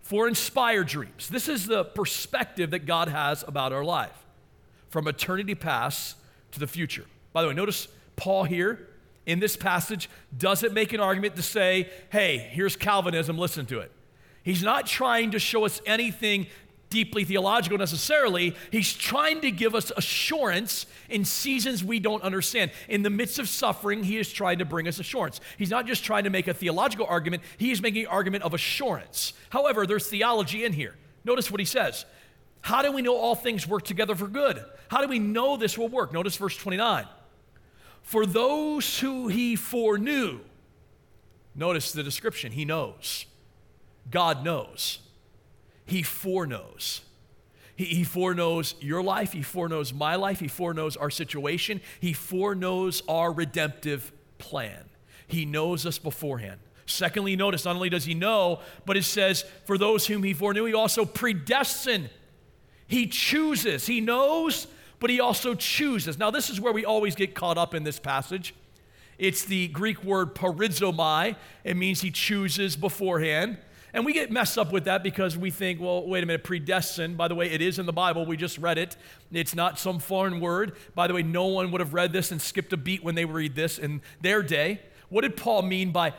for 0.00 0.26
inspired 0.26 0.86
dreams. 0.86 1.28
This 1.28 1.46
is 1.46 1.66
the 1.66 1.84
perspective 1.84 2.70
that 2.70 2.86
God 2.86 3.08
has 3.08 3.44
about 3.46 3.74
our 3.74 3.84
life 3.84 4.25
from 4.88 5.08
eternity 5.08 5.54
past 5.54 6.16
to 6.52 6.60
the 6.60 6.66
future. 6.66 7.04
By 7.32 7.42
the 7.42 7.48
way, 7.48 7.54
notice 7.54 7.88
Paul 8.16 8.44
here 8.44 8.88
in 9.26 9.40
this 9.40 9.56
passage 9.56 10.08
doesn't 10.36 10.72
make 10.72 10.92
an 10.92 11.00
argument 11.00 11.36
to 11.36 11.42
say, 11.42 11.90
hey, 12.10 12.38
here's 12.38 12.76
Calvinism, 12.76 13.36
listen 13.36 13.66
to 13.66 13.80
it. 13.80 13.92
He's 14.42 14.62
not 14.62 14.86
trying 14.86 15.32
to 15.32 15.38
show 15.38 15.64
us 15.64 15.82
anything 15.84 16.46
deeply 16.88 17.24
theological 17.24 17.76
necessarily. 17.78 18.54
He's 18.70 18.92
trying 18.92 19.40
to 19.40 19.50
give 19.50 19.74
us 19.74 19.90
assurance 19.96 20.86
in 21.08 21.24
seasons 21.24 21.82
we 21.82 21.98
don't 21.98 22.22
understand. 22.22 22.70
In 22.88 23.02
the 23.02 23.10
midst 23.10 23.40
of 23.40 23.48
suffering, 23.48 24.04
he 24.04 24.18
is 24.18 24.32
trying 24.32 24.58
to 24.58 24.64
bring 24.64 24.86
us 24.86 25.00
assurance. 25.00 25.40
He's 25.58 25.70
not 25.70 25.86
just 25.86 26.04
trying 26.04 26.24
to 26.24 26.30
make 26.30 26.46
a 26.46 26.54
theological 26.54 27.06
argument, 27.06 27.42
he 27.58 27.72
is 27.72 27.82
making 27.82 28.02
an 28.02 28.10
argument 28.10 28.44
of 28.44 28.54
assurance. 28.54 29.32
However, 29.50 29.86
there's 29.86 30.08
theology 30.08 30.64
in 30.64 30.72
here. 30.72 30.94
Notice 31.24 31.50
what 31.50 31.58
he 31.58 31.66
says. 31.66 32.04
How 32.66 32.82
do 32.82 32.90
we 32.90 33.00
know 33.00 33.16
all 33.16 33.36
things 33.36 33.64
work 33.64 33.84
together 33.84 34.16
for 34.16 34.26
good? 34.26 34.60
How 34.88 35.00
do 35.00 35.06
we 35.06 35.20
know 35.20 35.56
this 35.56 35.78
will 35.78 35.86
work? 35.86 36.12
Notice 36.12 36.34
verse 36.34 36.56
29. 36.56 37.06
For 38.02 38.26
those 38.26 38.98
who 38.98 39.28
he 39.28 39.54
foreknew, 39.54 40.40
notice 41.54 41.92
the 41.92 42.02
description, 42.02 42.50
he 42.50 42.64
knows. 42.64 43.26
God 44.10 44.44
knows. 44.44 44.98
He 45.84 46.02
foreknows. 46.02 47.02
He, 47.76 47.84
he 47.84 48.02
foreknows 48.02 48.74
your 48.80 49.00
life. 49.00 49.32
He 49.32 49.42
foreknows 49.42 49.94
my 49.94 50.16
life. 50.16 50.40
He 50.40 50.48
foreknows 50.48 50.96
our 50.96 51.08
situation. 51.08 51.80
He 52.00 52.12
foreknows 52.12 53.00
our 53.08 53.32
redemptive 53.32 54.10
plan. 54.38 54.86
He 55.28 55.44
knows 55.44 55.86
us 55.86 56.00
beforehand. 56.00 56.58
Secondly, 56.84 57.36
notice 57.36 57.64
not 57.64 57.76
only 57.76 57.90
does 57.90 58.06
he 58.06 58.14
know, 58.14 58.58
but 58.84 58.96
it 58.96 59.04
says, 59.04 59.44
for 59.66 59.78
those 59.78 60.08
whom 60.08 60.24
he 60.24 60.34
foreknew, 60.34 60.64
he 60.64 60.74
also 60.74 61.04
predestined. 61.04 62.10
He 62.86 63.06
chooses. 63.06 63.86
He 63.86 64.00
knows 64.00 64.66
but 64.98 65.10
he 65.10 65.20
also 65.20 65.54
chooses. 65.54 66.18
Now, 66.18 66.30
this 66.30 66.50
is 66.50 66.60
where 66.60 66.72
we 66.72 66.84
always 66.84 67.14
get 67.14 67.34
caught 67.34 67.58
up 67.58 67.74
in 67.74 67.84
this 67.84 67.98
passage. 67.98 68.54
It's 69.18 69.44
the 69.44 69.68
Greek 69.68 70.02
word 70.04 70.34
parizomai. 70.34 71.36
It 71.64 71.76
means 71.76 72.00
he 72.00 72.10
chooses 72.10 72.76
beforehand. 72.76 73.58
And 73.94 74.04
we 74.04 74.12
get 74.12 74.30
messed 74.30 74.58
up 74.58 74.72
with 74.72 74.84
that 74.84 75.02
because 75.02 75.38
we 75.38 75.50
think, 75.50 75.80
well, 75.80 76.06
wait 76.06 76.22
a 76.22 76.26
minute, 76.26 76.44
predestined. 76.44 77.16
By 77.16 77.28
the 77.28 77.34
way, 77.34 77.50
it 77.50 77.62
is 77.62 77.78
in 77.78 77.86
the 77.86 77.94
Bible. 77.94 78.26
We 78.26 78.36
just 78.36 78.58
read 78.58 78.76
it. 78.76 78.96
It's 79.32 79.54
not 79.54 79.78
some 79.78 80.00
foreign 80.00 80.38
word. 80.40 80.76
By 80.94 81.06
the 81.06 81.14
way, 81.14 81.22
no 81.22 81.46
one 81.46 81.70
would 81.70 81.80
have 81.80 81.94
read 81.94 82.12
this 82.12 82.30
and 82.30 82.40
skipped 82.40 82.72
a 82.74 82.76
beat 82.76 83.02
when 83.02 83.14
they 83.14 83.24
read 83.24 83.54
this 83.54 83.78
in 83.78 84.02
their 84.20 84.42
day. 84.42 84.80
What 85.08 85.22
did 85.22 85.36
Paul 85.36 85.62
mean 85.62 85.92
by, 85.92 86.12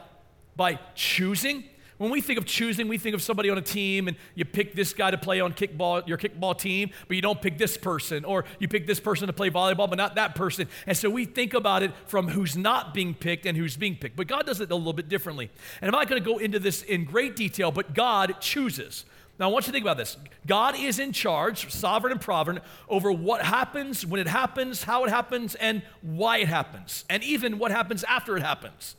by 0.56 0.80
choosing? 0.96 1.66
When 1.98 2.12
we 2.12 2.22
think 2.22 2.38
of 2.38 2.46
choosing, 2.46 2.88
we 2.88 3.00
think 3.00 3.16
of 3.16 3.24
somebody 3.24 3.50
on 3.50 3.58
a 3.58 3.62
team 3.62 4.08
and 4.08 4.18
you 4.36 4.46
pick 4.46 4.76
this 4.76 4.94
guy 4.94 5.10
to 5.10 5.18
play 5.18 5.40
on 5.40 5.54
kickball, 5.54 6.08
your 6.08 6.18
kickball 6.18 6.58
team, 6.58 6.92
but 7.08 7.16
you 7.16 7.24
don't 7.24 7.42
pick 7.42 7.58
this 7.58 7.76
person, 7.76 8.24
or 8.24 8.46
you 8.60 8.68
pick 8.68 8.86
this 8.86 9.00
person 9.00 9.26
to 9.26 9.34
play 9.34 9.50
volleyball, 9.50 9.90
but 9.90 9.98
not 9.98 10.14
that 10.16 10.36
person. 10.36 10.68
And 10.86 10.96
so 10.96 11.10
we 11.10 11.26
think 11.26 11.56
about 11.56 11.82
it 11.82 11.92
from 12.06 12.28
who's 12.28 12.56
not 12.56 12.94
being 12.94 13.16
picked 13.16 13.48
and 13.48 13.58
who's 13.58 13.78
being 13.78 13.96
picked. 13.96 14.16
But 14.16 14.28
God 14.28 14.46
does 14.46 14.62
it 14.62 14.70
a 14.70 14.76
little 14.76 14.94
bit 14.94 15.10
differently. 15.10 15.50
And 15.82 15.90
I'm 15.90 16.00
not 16.00 16.08
going 16.08 16.22
to 16.22 16.30
go 16.30 16.38
into 16.38 16.60
this 16.60 16.84
in 16.84 17.04
great 17.04 17.36
detail, 17.36 17.72
but 17.72 17.96
God 17.96 18.36
chooses. 18.40 19.06
Now, 19.40 19.50
I 19.50 19.52
want 19.52 19.66
you 19.66 19.72
to 19.72 19.76
think 19.76 19.84
about 19.84 19.98
this. 19.98 20.18
God 20.46 20.76
is 20.78 21.00
in 21.00 21.14
charge, 21.14 21.72
sovereign 21.72 22.12
and 22.12 22.22
provident, 22.22 22.64
over 22.90 23.12
what 23.12 23.44
happens, 23.44 24.06
when 24.06 24.20
it 24.20 24.28
happens, 24.28 24.84
how 24.84 25.04
it 25.04 25.10
happens, 25.10 25.56
and 25.56 25.82
why 26.02 26.38
it 26.40 26.48
happens, 26.48 27.06
and 27.10 27.24
even 27.24 27.58
what 27.58 27.72
happens 27.72 28.04
after 28.04 28.36
it 28.38 28.42
happens. 28.42 28.96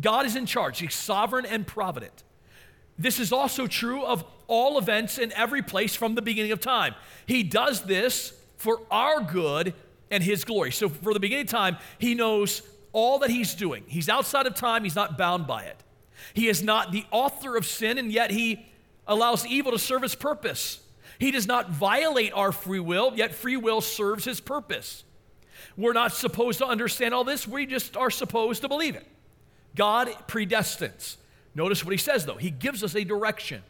God 0.00 0.24
is 0.26 0.36
in 0.36 0.46
charge. 0.46 0.78
He's 0.78 0.94
sovereign 0.94 1.46
and 1.46 1.66
provident. 1.66 2.24
This 2.98 3.18
is 3.18 3.32
also 3.32 3.66
true 3.66 4.04
of 4.04 4.24
all 4.46 4.78
events 4.78 5.18
in 5.18 5.32
every 5.32 5.62
place 5.62 5.94
from 5.94 6.14
the 6.14 6.22
beginning 6.22 6.52
of 6.52 6.60
time. 6.60 6.94
He 7.26 7.42
does 7.42 7.82
this 7.82 8.32
for 8.56 8.80
our 8.90 9.20
good 9.20 9.74
and 10.10 10.22
His 10.22 10.44
glory. 10.44 10.70
So, 10.72 10.88
for 10.88 11.14
the 11.14 11.20
beginning 11.20 11.46
of 11.46 11.50
time, 11.50 11.78
He 11.98 12.14
knows 12.14 12.62
all 12.92 13.18
that 13.20 13.30
He's 13.30 13.54
doing. 13.54 13.84
He's 13.88 14.08
outside 14.08 14.46
of 14.46 14.54
time, 14.54 14.84
He's 14.84 14.94
not 14.94 15.16
bound 15.16 15.46
by 15.46 15.64
it. 15.64 15.82
He 16.34 16.48
is 16.48 16.62
not 16.62 16.92
the 16.92 17.04
author 17.10 17.56
of 17.56 17.66
sin, 17.66 17.98
and 17.98 18.12
yet 18.12 18.30
He 18.30 18.66
allows 19.06 19.46
evil 19.46 19.72
to 19.72 19.78
serve 19.78 20.02
His 20.02 20.14
purpose. 20.14 20.80
He 21.18 21.30
does 21.30 21.46
not 21.46 21.70
violate 21.70 22.32
our 22.34 22.52
free 22.52 22.80
will, 22.80 23.12
yet 23.16 23.34
free 23.34 23.56
will 23.56 23.80
serves 23.80 24.24
His 24.24 24.40
purpose. 24.40 25.04
We're 25.76 25.92
not 25.92 26.12
supposed 26.12 26.58
to 26.58 26.66
understand 26.66 27.14
all 27.14 27.24
this, 27.24 27.48
we 27.48 27.66
just 27.66 27.96
are 27.96 28.10
supposed 28.10 28.62
to 28.62 28.68
believe 28.68 28.96
it. 28.96 29.06
God 29.74 30.08
predestines. 30.28 31.16
Notice 31.54 31.84
what 31.84 31.92
He 31.92 31.98
says, 31.98 32.26
though. 32.26 32.36
He 32.36 32.50
gives 32.50 32.82
us 32.82 32.94
a 32.94 33.04
direction. 33.04 33.62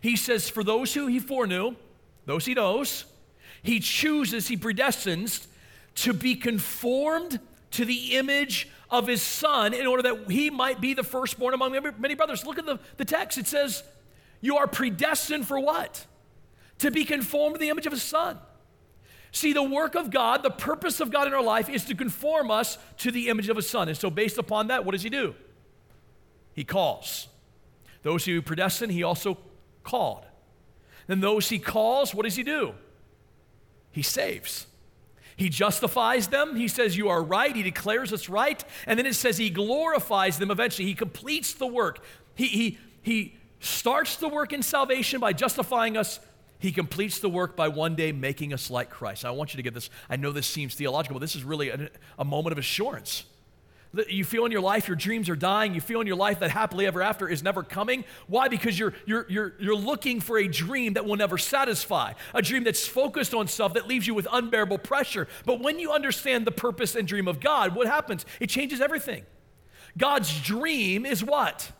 He 0.00 0.16
says, 0.16 0.48
For 0.48 0.64
those 0.64 0.94
who 0.94 1.06
He 1.06 1.18
foreknew, 1.18 1.76
those 2.26 2.46
He 2.46 2.54
knows, 2.54 3.04
He 3.62 3.80
chooses, 3.80 4.48
He 4.48 4.56
predestines 4.56 5.46
to 5.96 6.12
be 6.12 6.34
conformed 6.34 7.40
to 7.72 7.84
the 7.84 8.16
image 8.16 8.68
of 8.90 9.06
his 9.06 9.22
son 9.22 9.74
in 9.74 9.86
order 9.86 10.02
that 10.02 10.30
he 10.30 10.50
might 10.50 10.80
be 10.80 10.94
the 10.94 11.02
firstborn 11.02 11.54
among 11.54 11.72
many 11.98 12.14
brothers. 12.14 12.44
Look 12.44 12.58
at 12.58 12.66
the, 12.66 12.78
the 12.96 13.04
text. 13.04 13.38
It 13.38 13.46
says, 13.46 13.82
You 14.40 14.56
are 14.58 14.66
predestined 14.66 15.46
for 15.46 15.58
what? 15.58 16.06
To 16.78 16.90
be 16.90 17.04
conformed 17.04 17.56
to 17.56 17.60
the 17.60 17.70
image 17.70 17.86
of 17.86 17.92
his 17.92 18.02
son. 18.02 18.38
See, 19.32 19.52
the 19.52 19.62
work 19.62 19.96
of 19.96 20.10
God, 20.10 20.44
the 20.44 20.50
purpose 20.50 21.00
of 21.00 21.10
God 21.10 21.26
in 21.26 21.34
our 21.34 21.42
life 21.42 21.68
is 21.68 21.84
to 21.86 21.94
conform 21.94 22.50
us 22.50 22.78
to 22.98 23.10
the 23.10 23.28
image 23.28 23.48
of 23.48 23.56
his 23.56 23.68
son. 23.68 23.88
And 23.88 23.96
so, 23.96 24.10
based 24.10 24.38
upon 24.38 24.68
that, 24.68 24.84
what 24.84 24.92
does 24.92 25.02
he 25.02 25.10
do? 25.10 25.34
He 26.54 26.64
calls. 26.64 27.28
Those 28.02 28.24
who 28.24 28.40
predestined, 28.42 28.92
he 28.92 29.02
also 29.02 29.38
called. 29.82 30.24
Then, 31.06 31.20
those 31.20 31.48
he 31.48 31.58
calls, 31.58 32.14
what 32.14 32.24
does 32.24 32.36
he 32.36 32.42
do? 32.42 32.74
He 33.90 34.02
saves. 34.02 34.66
He 35.36 35.48
justifies 35.48 36.28
them. 36.28 36.56
He 36.56 36.68
says, 36.68 36.96
You 36.96 37.08
are 37.08 37.22
right. 37.22 37.54
He 37.54 37.62
declares 37.62 38.12
us 38.12 38.28
right. 38.28 38.62
And 38.86 38.98
then 38.98 39.06
it 39.06 39.14
says 39.14 39.36
he 39.36 39.50
glorifies 39.50 40.38
them 40.38 40.50
eventually. 40.50 40.86
He 40.86 40.94
completes 40.94 41.54
the 41.54 41.66
work. 41.66 42.04
He, 42.34 42.46
he, 42.46 42.78
he 43.02 43.36
starts 43.60 44.16
the 44.16 44.28
work 44.28 44.52
in 44.52 44.62
salvation 44.62 45.20
by 45.20 45.32
justifying 45.32 45.96
us. 45.96 46.20
He 46.58 46.72
completes 46.72 47.18
the 47.18 47.28
work 47.28 47.56
by 47.56 47.68
one 47.68 47.94
day 47.94 48.12
making 48.12 48.52
us 48.52 48.70
like 48.70 48.90
Christ. 48.90 49.24
I 49.24 49.30
want 49.32 49.52
you 49.52 49.58
to 49.58 49.62
get 49.62 49.74
this. 49.74 49.90
I 50.08 50.16
know 50.16 50.32
this 50.32 50.46
seems 50.46 50.74
theological, 50.74 51.16
but 51.16 51.20
this 51.20 51.36
is 51.36 51.44
really 51.44 51.68
a, 51.68 51.90
a 52.18 52.24
moment 52.24 52.52
of 52.52 52.58
assurance. 52.58 53.24
You 54.08 54.24
feel 54.24 54.44
in 54.44 54.52
your 54.52 54.60
life 54.60 54.88
your 54.88 54.96
dreams 54.96 55.28
are 55.28 55.36
dying. 55.36 55.74
You 55.74 55.80
feel 55.80 56.00
in 56.00 56.06
your 56.06 56.16
life 56.16 56.40
that 56.40 56.50
happily 56.50 56.86
ever 56.86 57.02
after 57.02 57.28
is 57.28 57.42
never 57.42 57.62
coming. 57.62 58.04
Why? 58.26 58.48
Because 58.48 58.78
you're, 58.78 58.92
you're, 59.06 59.26
you're, 59.28 59.54
you're 59.58 59.76
looking 59.76 60.20
for 60.20 60.38
a 60.38 60.48
dream 60.48 60.94
that 60.94 61.04
will 61.04 61.16
never 61.16 61.38
satisfy, 61.38 62.14
a 62.32 62.42
dream 62.42 62.64
that's 62.64 62.86
focused 62.86 63.34
on 63.34 63.46
stuff 63.46 63.74
that 63.74 63.86
leaves 63.86 64.06
you 64.06 64.14
with 64.14 64.26
unbearable 64.30 64.78
pressure. 64.78 65.28
But 65.44 65.60
when 65.60 65.78
you 65.78 65.92
understand 65.92 66.46
the 66.46 66.52
purpose 66.52 66.94
and 66.94 67.06
dream 67.06 67.28
of 67.28 67.40
God, 67.40 67.74
what 67.74 67.86
happens? 67.86 68.26
It 68.40 68.48
changes 68.48 68.80
everything. 68.80 69.24
God's 69.96 70.40
dream 70.40 71.06
is 71.06 71.22
what? 71.22 71.70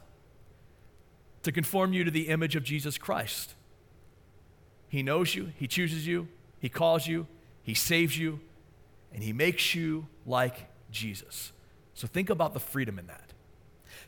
To 1.43 1.53
conform 1.53 1.93
you 1.93 2.05
to 2.05 2.11
the 2.11 2.29
image 2.29 2.55
of 2.55 2.63
Jesus 2.63 2.97
Christ. 2.97 3.55
He 4.89 5.03
knows 5.03 5.35
you, 5.35 5.53
He 5.57 5.67
chooses 5.67 6.07
you, 6.07 6.29
He 6.61 6.69
calls 6.69 7.09
you, 7.09 7.27
He 7.63 7.75
saves 7.75 8.17
you, 8.17 8.39
and 9.13 9.23
He 9.23 9.33
makes 9.33 9.75
you 9.75 10.07
like 10.25 10.69
Jesus. 10.93 11.51
So 11.95 12.07
think 12.07 12.31
about 12.31 12.55
the 12.55 12.61
freedom 12.61 12.99
in 12.99 13.07
that. 13.07 13.33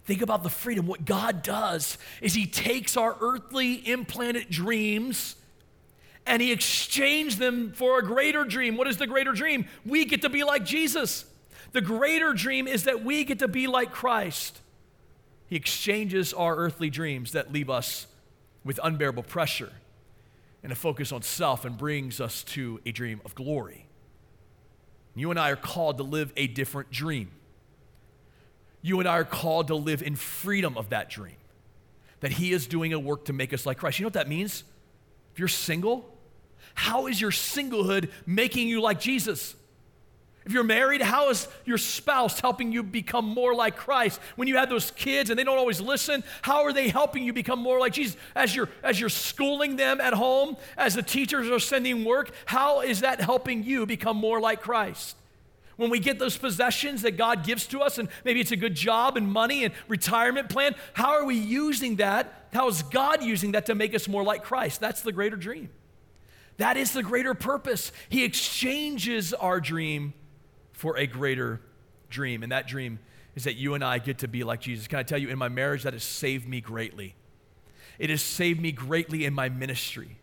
Think 0.04 0.22
about 0.22 0.42
the 0.42 0.50
freedom. 0.50 0.86
What 0.86 1.04
God 1.04 1.42
does 1.42 1.98
is 2.20 2.34
He 2.34 2.46
takes 2.46 2.96
our 2.96 3.16
earthly 3.20 3.74
implanted 3.88 4.50
dreams 4.50 5.36
and 6.26 6.42
He 6.42 6.52
exchanges 6.52 7.38
them 7.38 7.72
for 7.72 7.98
a 7.98 8.02
greater 8.02 8.44
dream. 8.44 8.76
What 8.76 8.88
is 8.88 8.96
the 8.96 9.06
greater 9.06 9.32
dream? 9.32 9.66
We 9.84 10.04
get 10.04 10.22
to 10.22 10.28
be 10.28 10.44
like 10.44 10.64
Jesus. 10.64 11.24
The 11.72 11.80
greater 11.80 12.32
dream 12.34 12.66
is 12.68 12.84
that 12.84 13.04
we 13.04 13.24
get 13.24 13.40
to 13.40 13.48
be 13.48 13.66
like 13.66 13.92
Christ. 13.92 14.60
He 15.48 15.56
exchanges 15.56 16.32
our 16.32 16.56
earthly 16.56 16.90
dreams 16.90 17.32
that 17.32 17.52
leave 17.52 17.70
us 17.70 18.06
with 18.64 18.80
unbearable 18.82 19.22
pressure 19.22 19.72
and 20.62 20.72
a 20.72 20.76
focus 20.76 21.12
on 21.12 21.22
self 21.22 21.64
and 21.64 21.78
brings 21.78 22.20
us 22.20 22.42
to 22.42 22.80
a 22.84 22.90
dream 22.90 23.20
of 23.24 23.34
glory. 23.34 23.86
You 25.14 25.30
and 25.30 25.38
I 25.38 25.50
are 25.50 25.56
called 25.56 25.98
to 25.98 26.02
live 26.02 26.32
a 26.36 26.46
different 26.46 26.90
dream 26.90 27.30
you 28.86 29.00
and 29.00 29.08
I 29.08 29.18
are 29.18 29.24
called 29.24 29.66
to 29.66 29.74
live 29.74 30.00
in 30.00 30.14
freedom 30.14 30.78
of 30.78 30.90
that 30.90 31.10
dream. 31.10 31.34
That 32.20 32.30
He 32.30 32.52
is 32.52 32.68
doing 32.68 32.92
a 32.92 33.00
work 33.00 33.24
to 33.24 33.32
make 33.32 33.52
us 33.52 33.66
like 33.66 33.78
Christ. 33.78 33.98
You 33.98 34.04
know 34.04 34.06
what 34.06 34.14
that 34.14 34.28
means? 34.28 34.62
If 35.32 35.40
you're 35.40 35.48
single, 35.48 36.08
how 36.74 37.08
is 37.08 37.20
your 37.20 37.32
singlehood 37.32 38.10
making 38.26 38.68
you 38.68 38.80
like 38.80 39.00
Jesus? 39.00 39.56
If 40.44 40.52
you're 40.52 40.62
married, 40.62 41.02
how 41.02 41.30
is 41.30 41.48
your 41.64 41.78
spouse 41.78 42.38
helping 42.38 42.70
you 42.70 42.84
become 42.84 43.24
more 43.24 43.56
like 43.56 43.74
Christ? 43.76 44.20
When 44.36 44.46
you 44.46 44.56
have 44.56 44.68
those 44.68 44.92
kids 44.92 45.30
and 45.30 45.38
they 45.38 45.42
don't 45.42 45.58
always 45.58 45.80
listen, 45.80 46.22
how 46.42 46.62
are 46.62 46.72
they 46.72 46.88
helping 46.88 47.24
you 47.24 47.32
become 47.32 47.58
more 47.58 47.80
like 47.80 47.92
Jesus? 47.92 48.16
As 48.36 48.54
you're 48.54 48.68
as 48.84 49.00
you're 49.00 49.08
schooling 49.08 49.74
them 49.74 50.00
at 50.00 50.14
home, 50.14 50.56
as 50.76 50.94
the 50.94 51.02
teachers 51.02 51.50
are 51.50 51.58
sending 51.58 52.04
work, 52.04 52.30
how 52.44 52.82
is 52.82 53.00
that 53.00 53.20
helping 53.20 53.64
you 53.64 53.84
become 53.84 54.16
more 54.16 54.40
like 54.40 54.62
Christ? 54.62 55.16
When 55.76 55.90
we 55.90 55.98
get 55.98 56.18
those 56.18 56.36
possessions 56.36 57.02
that 57.02 57.18
God 57.18 57.44
gives 57.44 57.66
to 57.68 57.80
us, 57.80 57.98
and 57.98 58.08
maybe 58.24 58.40
it's 58.40 58.52
a 58.52 58.56
good 58.56 58.74
job 58.74 59.16
and 59.16 59.30
money 59.30 59.64
and 59.64 59.74
retirement 59.88 60.48
plan, 60.48 60.74
how 60.94 61.10
are 61.10 61.24
we 61.24 61.34
using 61.34 61.96
that? 61.96 62.48
How 62.52 62.68
is 62.68 62.82
God 62.82 63.22
using 63.22 63.52
that 63.52 63.66
to 63.66 63.74
make 63.74 63.94
us 63.94 64.08
more 64.08 64.22
like 64.22 64.42
Christ? 64.42 64.80
That's 64.80 65.02
the 65.02 65.12
greater 65.12 65.36
dream. 65.36 65.68
That 66.56 66.78
is 66.78 66.92
the 66.92 67.02
greater 67.02 67.34
purpose. 67.34 67.92
He 68.08 68.24
exchanges 68.24 69.34
our 69.34 69.60
dream 69.60 70.14
for 70.72 70.96
a 70.96 71.06
greater 71.06 71.60
dream. 72.08 72.42
And 72.42 72.52
that 72.52 72.66
dream 72.66 72.98
is 73.34 73.44
that 73.44 73.56
you 73.56 73.74
and 73.74 73.84
I 73.84 73.98
get 73.98 74.18
to 74.18 74.28
be 74.28 74.44
like 74.44 74.60
Jesus. 74.62 74.88
Can 74.88 74.98
I 74.98 75.02
tell 75.02 75.18
you, 75.18 75.28
in 75.28 75.38
my 75.38 75.50
marriage, 75.50 75.82
that 75.82 75.92
has 75.92 76.04
saved 76.04 76.48
me 76.48 76.62
greatly. 76.62 77.14
It 77.98 78.08
has 78.08 78.22
saved 78.22 78.60
me 78.60 78.72
greatly 78.72 79.26
in 79.26 79.34
my 79.34 79.50
ministry. 79.50 80.18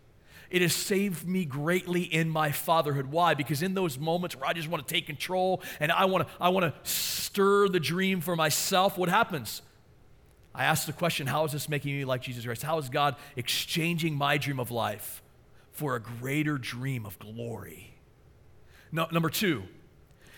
It 0.54 0.62
has 0.62 0.72
saved 0.72 1.26
me 1.26 1.44
greatly 1.44 2.02
in 2.02 2.30
my 2.30 2.52
fatherhood. 2.52 3.06
Why? 3.06 3.34
Because 3.34 3.60
in 3.60 3.74
those 3.74 3.98
moments 3.98 4.36
where 4.36 4.48
I 4.48 4.52
just 4.52 4.68
want 4.68 4.86
to 4.86 4.94
take 4.94 5.04
control 5.04 5.60
and 5.80 5.90
I 5.90 6.04
want 6.04 6.28
to, 6.28 6.34
I 6.40 6.50
want 6.50 6.72
to 6.72 6.88
stir 6.88 7.68
the 7.68 7.80
dream 7.80 8.20
for 8.20 8.36
myself, 8.36 8.96
what 8.96 9.08
happens? 9.08 9.62
I 10.54 10.66
ask 10.66 10.86
the 10.86 10.92
question, 10.92 11.26
how 11.26 11.44
is 11.44 11.50
this 11.50 11.68
making 11.68 11.96
me 11.96 12.04
like 12.04 12.22
Jesus 12.22 12.44
Christ? 12.44 12.62
How 12.62 12.78
is 12.78 12.88
God 12.88 13.16
exchanging 13.34 14.14
my 14.14 14.38
dream 14.38 14.60
of 14.60 14.70
life 14.70 15.24
for 15.72 15.96
a 15.96 16.00
greater 16.00 16.56
dream 16.56 17.04
of 17.04 17.18
glory? 17.18 17.96
No, 18.92 19.08
number 19.10 19.30
two, 19.30 19.64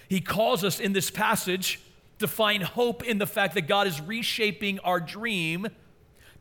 he 0.08 0.22
calls 0.22 0.64
us 0.64 0.80
in 0.80 0.94
this 0.94 1.10
passage 1.10 1.78
to 2.20 2.26
find 2.26 2.62
hope 2.62 3.04
in 3.04 3.18
the 3.18 3.26
fact 3.26 3.52
that 3.52 3.68
God 3.68 3.86
is 3.86 4.00
reshaping 4.00 4.78
our 4.78 4.98
dream 4.98 5.68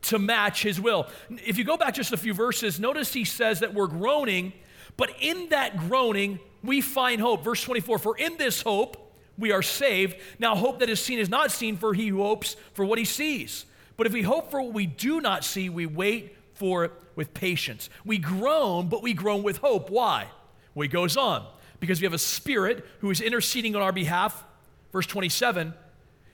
to 0.06 0.18
match 0.18 0.62
his 0.62 0.80
will. 0.80 1.06
If 1.30 1.58
you 1.58 1.64
go 1.64 1.76
back 1.76 1.94
just 1.94 2.12
a 2.12 2.16
few 2.16 2.34
verses, 2.34 2.80
notice 2.80 3.12
he 3.12 3.24
says 3.24 3.60
that 3.60 3.74
we're 3.74 3.86
groaning, 3.86 4.52
but 4.96 5.10
in 5.20 5.50
that 5.50 5.76
groaning, 5.76 6.40
we 6.62 6.80
find 6.80 7.20
hope. 7.20 7.44
Verse 7.44 7.62
24 7.62 7.98
For 7.98 8.16
in 8.16 8.36
this 8.36 8.62
hope 8.62 9.14
we 9.38 9.52
are 9.52 9.62
saved. 9.62 10.16
Now, 10.38 10.54
hope 10.56 10.80
that 10.80 10.88
is 10.88 11.00
seen 11.00 11.18
is 11.18 11.28
not 11.28 11.50
seen, 11.50 11.76
for 11.76 11.94
he 11.94 12.08
who 12.08 12.22
hopes 12.22 12.56
for 12.72 12.84
what 12.84 12.98
he 12.98 13.04
sees. 13.04 13.66
But 13.96 14.06
if 14.06 14.12
we 14.12 14.22
hope 14.22 14.50
for 14.50 14.62
what 14.62 14.72
we 14.72 14.86
do 14.86 15.20
not 15.20 15.44
see, 15.44 15.68
we 15.68 15.86
wait 15.86 16.36
for 16.54 16.84
it 16.84 16.92
with 17.14 17.34
patience. 17.34 17.88
We 18.04 18.18
groan, 18.18 18.88
but 18.88 19.02
we 19.02 19.14
groan 19.14 19.42
with 19.42 19.58
hope. 19.58 19.90
Why? 19.90 20.28
Well, 20.74 20.82
he 20.82 20.88
goes 20.88 21.16
on. 21.16 21.46
Because 21.80 22.00
we 22.00 22.06
have 22.06 22.14
a 22.14 22.18
spirit 22.18 22.86
who 23.00 23.10
is 23.10 23.20
interceding 23.20 23.76
on 23.76 23.82
our 23.82 23.92
behalf. 23.92 24.44
Verse 24.92 25.06
27 25.06 25.74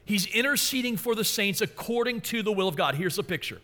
He's 0.05 0.27
interceding 0.27 0.97
for 0.97 1.15
the 1.15 1.25
saints 1.25 1.61
according 1.61 2.23
to 2.23 2.43
the 2.43 2.53
will 2.53 2.69
of 2.69 2.77
God. 2.77 2.95
Here's 2.95 3.17
the 3.17 3.23
picture 3.23 3.61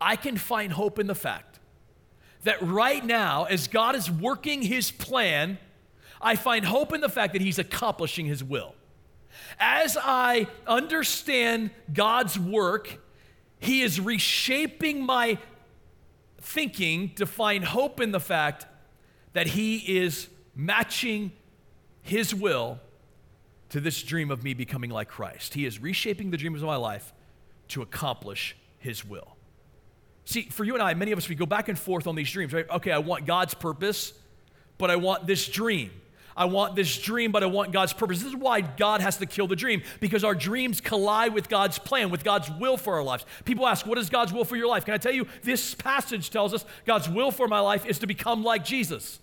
I 0.00 0.16
can 0.16 0.36
find 0.36 0.72
hope 0.72 0.98
in 0.98 1.06
the 1.06 1.14
fact 1.14 1.58
that 2.44 2.60
right 2.62 3.04
now, 3.04 3.44
as 3.44 3.68
God 3.68 3.94
is 3.94 4.10
working 4.10 4.62
his 4.62 4.90
plan, 4.90 5.58
I 6.20 6.36
find 6.36 6.64
hope 6.64 6.92
in 6.92 7.00
the 7.00 7.08
fact 7.08 7.32
that 7.32 7.42
he's 7.42 7.58
accomplishing 7.58 8.26
his 8.26 8.42
will. 8.42 8.74
As 9.58 9.96
I 10.00 10.46
understand 10.66 11.70
God's 11.92 12.38
work, 12.38 12.98
he 13.58 13.82
is 13.82 14.00
reshaping 14.00 15.04
my 15.04 15.38
thinking 16.40 17.14
to 17.14 17.26
find 17.26 17.64
hope 17.64 18.00
in 18.00 18.12
the 18.12 18.20
fact 18.20 18.66
that 19.34 19.48
he 19.48 19.98
is 19.98 20.28
matching 20.54 21.32
his 22.02 22.34
will 22.34 22.80
to 23.70 23.80
this 23.80 24.02
dream 24.02 24.30
of 24.30 24.44
me 24.44 24.54
becoming 24.54 24.90
like 24.90 25.08
Christ. 25.08 25.54
He 25.54 25.64
is 25.64 25.80
reshaping 25.80 26.30
the 26.30 26.36
dreams 26.36 26.62
of 26.62 26.66
my 26.66 26.76
life 26.76 27.12
to 27.68 27.82
accomplish 27.82 28.56
His 28.78 29.04
will. 29.04 29.36
See, 30.24 30.42
for 30.42 30.64
you 30.64 30.74
and 30.74 30.82
I, 30.82 30.94
many 30.94 31.12
of 31.12 31.18
us, 31.18 31.28
we 31.28 31.34
go 31.34 31.46
back 31.46 31.68
and 31.68 31.78
forth 31.78 32.06
on 32.06 32.14
these 32.14 32.30
dreams, 32.30 32.52
right? 32.52 32.68
Okay, 32.70 32.92
I 32.92 32.98
want 32.98 33.26
God's 33.26 33.54
purpose, 33.54 34.12
but 34.78 34.90
I 34.90 34.96
want 34.96 35.26
this 35.26 35.48
dream. 35.48 35.90
I 36.36 36.44
want 36.44 36.76
this 36.76 36.96
dream, 36.98 37.32
but 37.32 37.42
I 37.42 37.46
want 37.46 37.72
God's 37.72 37.92
purpose. 37.92 38.20
This 38.20 38.28
is 38.28 38.36
why 38.36 38.60
God 38.60 39.00
has 39.00 39.16
to 39.18 39.26
kill 39.26 39.46
the 39.46 39.56
dream, 39.56 39.82
because 39.98 40.24
our 40.24 40.34
dreams 40.34 40.80
collide 40.80 41.34
with 41.34 41.48
God's 41.48 41.78
plan, 41.78 42.10
with 42.10 42.24
God's 42.24 42.50
will 42.50 42.76
for 42.76 42.94
our 42.94 43.02
lives. 43.02 43.26
People 43.44 43.66
ask, 43.66 43.86
What 43.86 43.98
is 43.98 44.08
God's 44.08 44.32
will 44.32 44.44
for 44.44 44.56
your 44.56 44.68
life? 44.68 44.84
Can 44.84 44.94
I 44.94 44.98
tell 44.98 45.12
you, 45.12 45.26
this 45.42 45.74
passage 45.74 46.30
tells 46.30 46.54
us 46.54 46.64
God's 46.86 47.08
will 47.08 47.30
for 47.30 47.48
my 47.48 47.60
life 47.60 47.84
is 47.86 47.98
to 48.00 48.06
become 48.06 48.42
like 48.42 48.64
Jesus. 48.64 49.18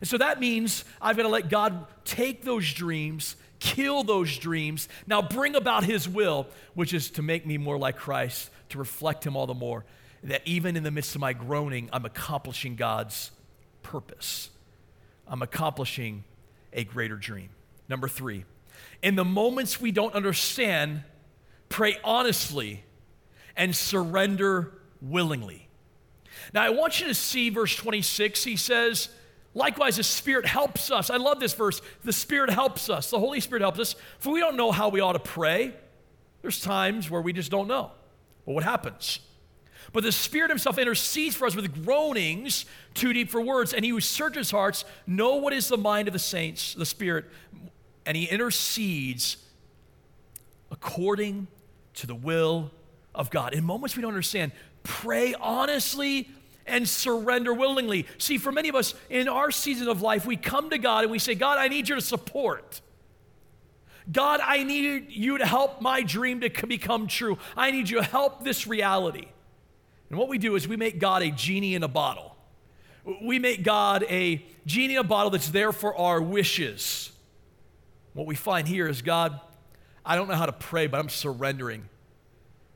And 0.00 0.08
so 0.08 0.18
that 0.18 0.40
means 0.40 0.84
I've 1.00 1.16
got 1.16 1.24
to 1.24 1.28
let 1.28 1.48
God 1.48 1.86
take 2.04 2.42
those 2.42 2.72
dreams, 2.72 3.36
kill 3.60 4.02
those 4.02 4.36
dreams, 4.36 4.88
now 5.06 5.22
bring 5.22 5.54
about 5.54 5.84
His 5.84 6.08
will, 6.08 6.46
which 6.74 6.94
is 6.94 7.10
to 7.12 7.22
make 7.22 7.46
me 7.46 7.58
more 7.58 7.78
like 7.78 7.96
Christ, 7.96 8.50
to 8.70 8.78
reflect 8.78 9.26
Him 9.26 9.36
all 9.36 9.46
the 9.46 9.54
more. 9.54 9.84
That 10.24 10.42
even 10.44 10.76
in 10.76 10.82
the 10.82 10.90
midst 10.90 11.14
of 11.14 11.20
my 11.20 11.32
groaning, 11.32 11.88
I'm 11.92 12.04
accomplishing 12.04 12.74
God's 12.74 13.30
purpose. 13.82 14.50
I'm 15.26 15.42
accomplishing 15.42 16.24
a 16.72 16.84
greater 16.84 17.16
dream. 17.16 17.50
Number 17.88 18.08
three, 18.08 18.44
in 19.02 19.14
the 19.14 19.24
moments 19.24 19.80
we 19.80 19.92
don't 19.92 20.14
understand, 20.14 21.04
pray 21.68 21.96
honestly 22.02 22.82
and 23.56 23.74
surrender 23.74 24.72
willingly. 25.00 25.68
Now, 26.52 26.62
I 26.62 26.70
want 26.70 27.00
you 27.00 27.06
to 27.08 27.14
see 27.14 27.50
verse 27.50 27.74
26. 27.76 28.44
He 28.44 28.56
says, 28.56 29.08
Likewise, 29.58 29.96
the 29.96 30.04
Spirit 30.04 30.46
helps 30.46 30.92
us. 30.92 31.10
I 31.10 31.16
love 31.16 31.40
this 31.40 31.52
verse. 31.52 31.82
The 32.04 32.12
Spirit 32.12 32.48
helps 32.48 32.88
us. 32.88 33.10
The 33.10 33.18
Holy 33.18 33.40
Spirit 33.40 33.60
helps 33.60 33.80
us, 33.80 33.96
for 34.20 34.32
we 34.32 34.38
don't 34.38 34.56
know 34.56 34.70
how 34.70 34.88
we 34.88 35.00
ought 35.00 35.14
to 35.14 35.18
pray. 35.18 35.74
There's 36.42 36.60
times 36.60 37.10
where 37.10 37.20
we 37.20 37.32
just 37.32 37.50
don't 37.50 37.66
know. 37.66 37.90
But 38.46 38.52
what 38.52 38.62
happens? 38.62 39.18
But 39.92 40.04
the 40.04 40.12
Spirit 40.12 40.50
Himself 40.50 40.78
intercedes 40.78 41.34
for 41.34 41.44
us 41.44 41.56
with 41.56 41.84
groanings 41.84 42.66
too 42.94 43.12
deep 43.12 43.30
for 43.30 43.40
words, 43.40 43.74
and 43.74 43.84
He 43.84 43.90
who 43.90 43.98
searches 43.98 44.52
hearts 44.52 44.84
know 45.08 45.34
what 45.36 45.52
is 45.52 45.66
the 45.66 45.76
mind 45.76 46.06
of 46.06 46.12
the 46.12 46.20
saints, 46.20 46.74
the 46.74 46.86
Spirit, 46.86 47.24
and 48.06 48.16
He 48.16 48.26
intercedes 48.26 49.38
according 50.70 51.48
to 51.94 52.06
the 52.06 52.14
will 52.14 52.70
of 53.12 53.28
God. 53.30 53.54
In 53.54 53.64
moments 53.64 53.96
we 53.96 54.02
don't 54.02 54.12
understand, 54.12 54.52
pray 54.84 55.34
honestly 55.34 56.28
and 56.68 56.88
surrender 56.88 57.52
willingly. 57.52 58.06
See, 58.18 58.38
for 58.38 58.52
many 58.52 58.68
of 58.68 58.74
us 58.74 58.94
in 59.10 59.28
our 59.28 59.50
season 59.50 59.88
of 59.88 60.02
life, 60.02 60.26
we 60.26 60.36
come 60.36 60.70
to 60.70 60.78
God 60.78 61.04
and 61.04 61.10
we 61.10 61.18
say, 61.18 61.34
God, 61.34 61.58
I 61.58 61.68
need 61.68 61.88
you 61.88 61.94
to 61.94 62.00
support. 62.00 62.80
God, 64.10 64.40
I 64.42 64.62
need 64.62 65.10
you 65.10 65.38
to 65.38 65.46
help 65.46 65.82
my 65.82 66.02
dream 66.02 66.40
to 66.40 66.66
become 66.66 67.06
true. 67.06 67.38
I 67.56 67.70
need 67.70 67.88
you 67.88 67.98
to 67.98 68.04
help 68.04 68.42
this 68.42 68.66
reality. 68.66 69.28
And 70.10 70.18
what 70.18 70.28
we 70.28 70.38
do 70.38 70.56
is 70.56 70.66
we 70.66 70.76
make 70.76 70.98
God 70.98 71.22
a 71.22 71.30
genie 71.30 71.74
in 71.74 71.82
a 71.82 71.88
bottle. 71.88 72.34
We 73.22 73.38
make 73.38 73.62
God 73.62 74.04
a 74.08 74.44
genie 74.66 74.94
in 74.94 75.00
a 75.00 75.04
bottle 75.04 75.30
that's 75.30 75.50
there 75.50 75.72
for 75.72 75.96
our 75.96 76.20
wishes. 76.20 77.12
What 78.14 78.26
we 78.26 78.34
find 78.34 78.66
here 78.66 78.88
is 78.88 79.02
God, 79.02 79.38
I 80.04 80.16
don't 80.16 80.28
know 80.28 80.34
how 80.34 80.46
to 80.46 80.52
pray, 80.52 80.86
but 80.86 81.00
I'm 81.00 81.08
surrendering. 81.08 81.88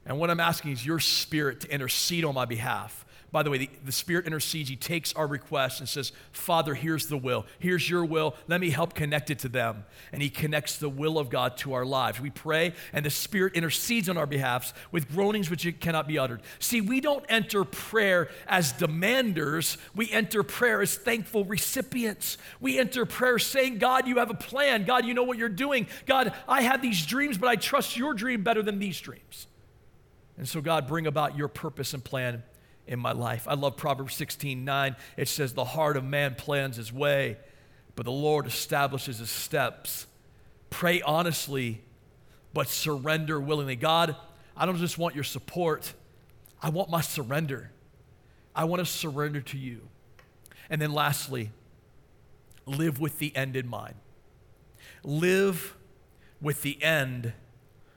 And 0.05 0.19
what 0.19 0.31
I'm 0.31 0.41
asking 0.41 0.73
is 0.73 0.85
your 0.85 0.99
spirit 0.99 1.61
to 1.61 1.73
intercede 1.73 2.25
on 2.25 2.35
my 2.35 2.45
behalf. 2.45 3.05
By 3.33 3.43
the 3.43 3.49
way, 3.49 3.57
the, 3.57 3.71
the, 3.83 3.93
Spirit 3.93 4.27
intercedes. 4.27 4.69
He 4.69 4.77
takes 4.77 5.15
our 5.15 5.27
request 5.27 5.81
and 5.81 5.89
says, 5.89 6.13
Father, 6.33 6.75
here's 6.75 7.07
the 7.07 7.17
will. 7.17 7.47
Here's 7.59 7.89
your 7.89 8.05
will. 8.05 8.37
Let 8.47 8.61
me 8.61 8.69
help 8.69 8.93
connect 8.93 9.31
it 9.31 9.39
to 9.41 9.49
them. 9.49 9.87
And 10.13 10.21
He 10.21 10.29
connects 10.29 10.77
the 10.77 10.91
will 10.91 11.19
of 11.19 11.31
God 11.31 11.57
to 11.59 11.73
our 11.73 11.87
lives. 11.87 12.21
We 12.21 12.29
pray, 12.29 12.75
and 12.93 13.07
the 13.07 13.11
Spirit 13.11 13.55
intercedes 13.55 14.11
on 14.11 14.19
our 14.19 14.27
behalfs 14.27 14.75
with 14.91 15.11
groanings 15.11 15.49
which 15.49 15.67
cannot 15.81 16.07
be 16.07 16.19
uttered. 16.19 16.43
See, 16.59 16.83
we 16.83 17.01
don't 17.01 17.25
enter 17.31 17.65
prayer 17.65 18.29
as 18.47 18.75
demanders, 18.75 19.79
we 19.95 20.11
enter 20.11 20.43
prayer 20.43 20.83
as 20.83 20.95
thankful 20.95 21.47
recipients. 21.47 22.37
We 22.61 22.79
enter 22.79 23.07
prayer 23.07 23.39
saying, 23.39 23.79
God, 23.79 24.07
you 24.07 24.19
have 24.19 24.31
a 24.31 24.35
plan. 24.35 24.85
God, 24.85 25.07
you 25.07 25.15
know 25.15 25.23
what 25.23 25.39
you're 25.39 25.49
doing. 25.49 25.87
God, 26.05 26.35
I 26.47 26.63
have 26.63 26.83
these 26.83 27.07
dreams, 27.07 27.39
but 27.39 27.49
I 27.49 27.57
trust 27.57 27.97
your 27.97 28.13
dream 28.13 28.43
better 28.43 28.63
than 28.63 28.79
these 28.79 29.01
dreams. 29.01 29.47
And 30.37 30.47
so, 30.47 30.61
God, 30.61 30.87
bring 30.87 31.07
about 31.07 31.39
your 31.39 31.49
purpose 31.49 31.95
and 31.95 32.05
plan 32.05 32.43
in 32.87 32.99
my 32.99 33.13
life. 33.13 33.47
I 33.49 33.55
love 33.55 33.77
Proverbs 33.77 34.15
16 34.15 34.65
9. 34.65 34.97
It 35.17 35.29
says, 35.29 35.55
The 35.55 35.65
heart 35.65 35.97
of 35.97 36.05
man 36.05 36.35
plans 36.35 36.77
his 36.77 36.93
way, 36.93 37.37
but 37.95 38.05
the 38.05 38.13
Lord 38.13 38.47
establishes 38.47 39.19
his 39.19 39.31
steps. 39.31 40.07
Pray 40.71 41.03
honestly, 41.03 41.83
but 42.53 42.69
surrender 42.69 43.41
willingly. 43.41 43.77
God, 43.77 44.17
I 44.57 44.67
don't 44.67 44.77
just 44.77 44.99
want 44.99 45.15
your 45.15 45.25
support, 45.25 45.93
I 46.61 46.71
want 46.71 46.91
my 46.91 47.01
surrender. 47.01 47.71
I 48.55 48.65
want 48.65 48.81
to 48.81 48.87
surrender 48.87 49.41
to 49.41 49.59
you. 49.59 49.89
And 50.69 50.81
then 50.81 50.93
lastly, 50.93 51.51
live 52.67 53.01
with 53.01 53.19
the 53.19 53.35
end 53.35 53.57
in 53.57 53.67
mind. 53.67 53.95
Live 55.03 55.75
with 56.41 56.63
the 56.63 56.83
end 56.83 57.33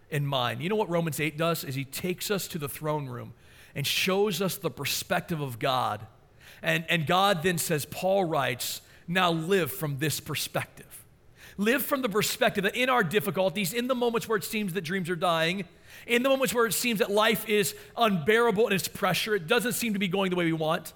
in 0.10 0.26
mind. 0.26 0.62
You 0.62 0.70
know 0.70 0.76
what 0.76 0.90
Romans 0.90 1.20
8 1.20 1.38
does? 1.38 1.64
Is 1.64 1.76
he 1.76 1.84
takes 1.84 2.32
us 2.32 2.48
to 2.50 2.58
the 2.58 2.70
throne 2.70 3.08
room 3.08 3.34
and 3.76 3.86
shows 3.86 4.42
us 4.42 4.58
the 4.58 4.72
perspective 4.72 5.42
of 5.42 5.60
God. 5.60 6.06
And, 6.64 6.86
and 6.90 7.06
God 7.06 7.44
then 7.44 7.58
says, 7.58 7.86
Paul 7.86 8.24
writes, 8.24 8.82
now 9.08 9.32
live 9.32 9.72
from 9.72 10.00
this 10.00 10.20
perspective. 10.20 11.06
Live 11.58 11.84
from 11.84 12.02
the 12.02 12.10
perspective 12.10 12.64
that 12.64 12.76
in 12.76 12.90
our 12.90 13.04
difficulties, 13.04 13.74
in 13.74 13.88
the 13.88 13.96
moments 13.96 14.28
where 14.28 14.38
it 14.38 14.44
seems 14.44 14.74
that 14.74 14.82
dreams 14.82 15.10
are 15.10 15.16
dying, 15.16 15.66
in 16.08 16.24
the 16.24 16.30
moments 16.30 16.54
where 16.54 16.66
it 16.66 16.74
seems 16.74 17.00
that 17.00 17.12
life 17.12 17.48
is 17.48 17.76
unbearable 17.96 18.68
in 18.68 18.74
its 18.74 18.88
pressure, 18.88 19.36
it 19.36 19.48
doesn't 19.48 19.74
seem 19.74 19.94
to 19.94 20.00
be 20.00 20.08
going 20.08 20.30
the 20.30 20.36
way 20.36 20.46
we 20.46 20.54
want. 20.54 20.94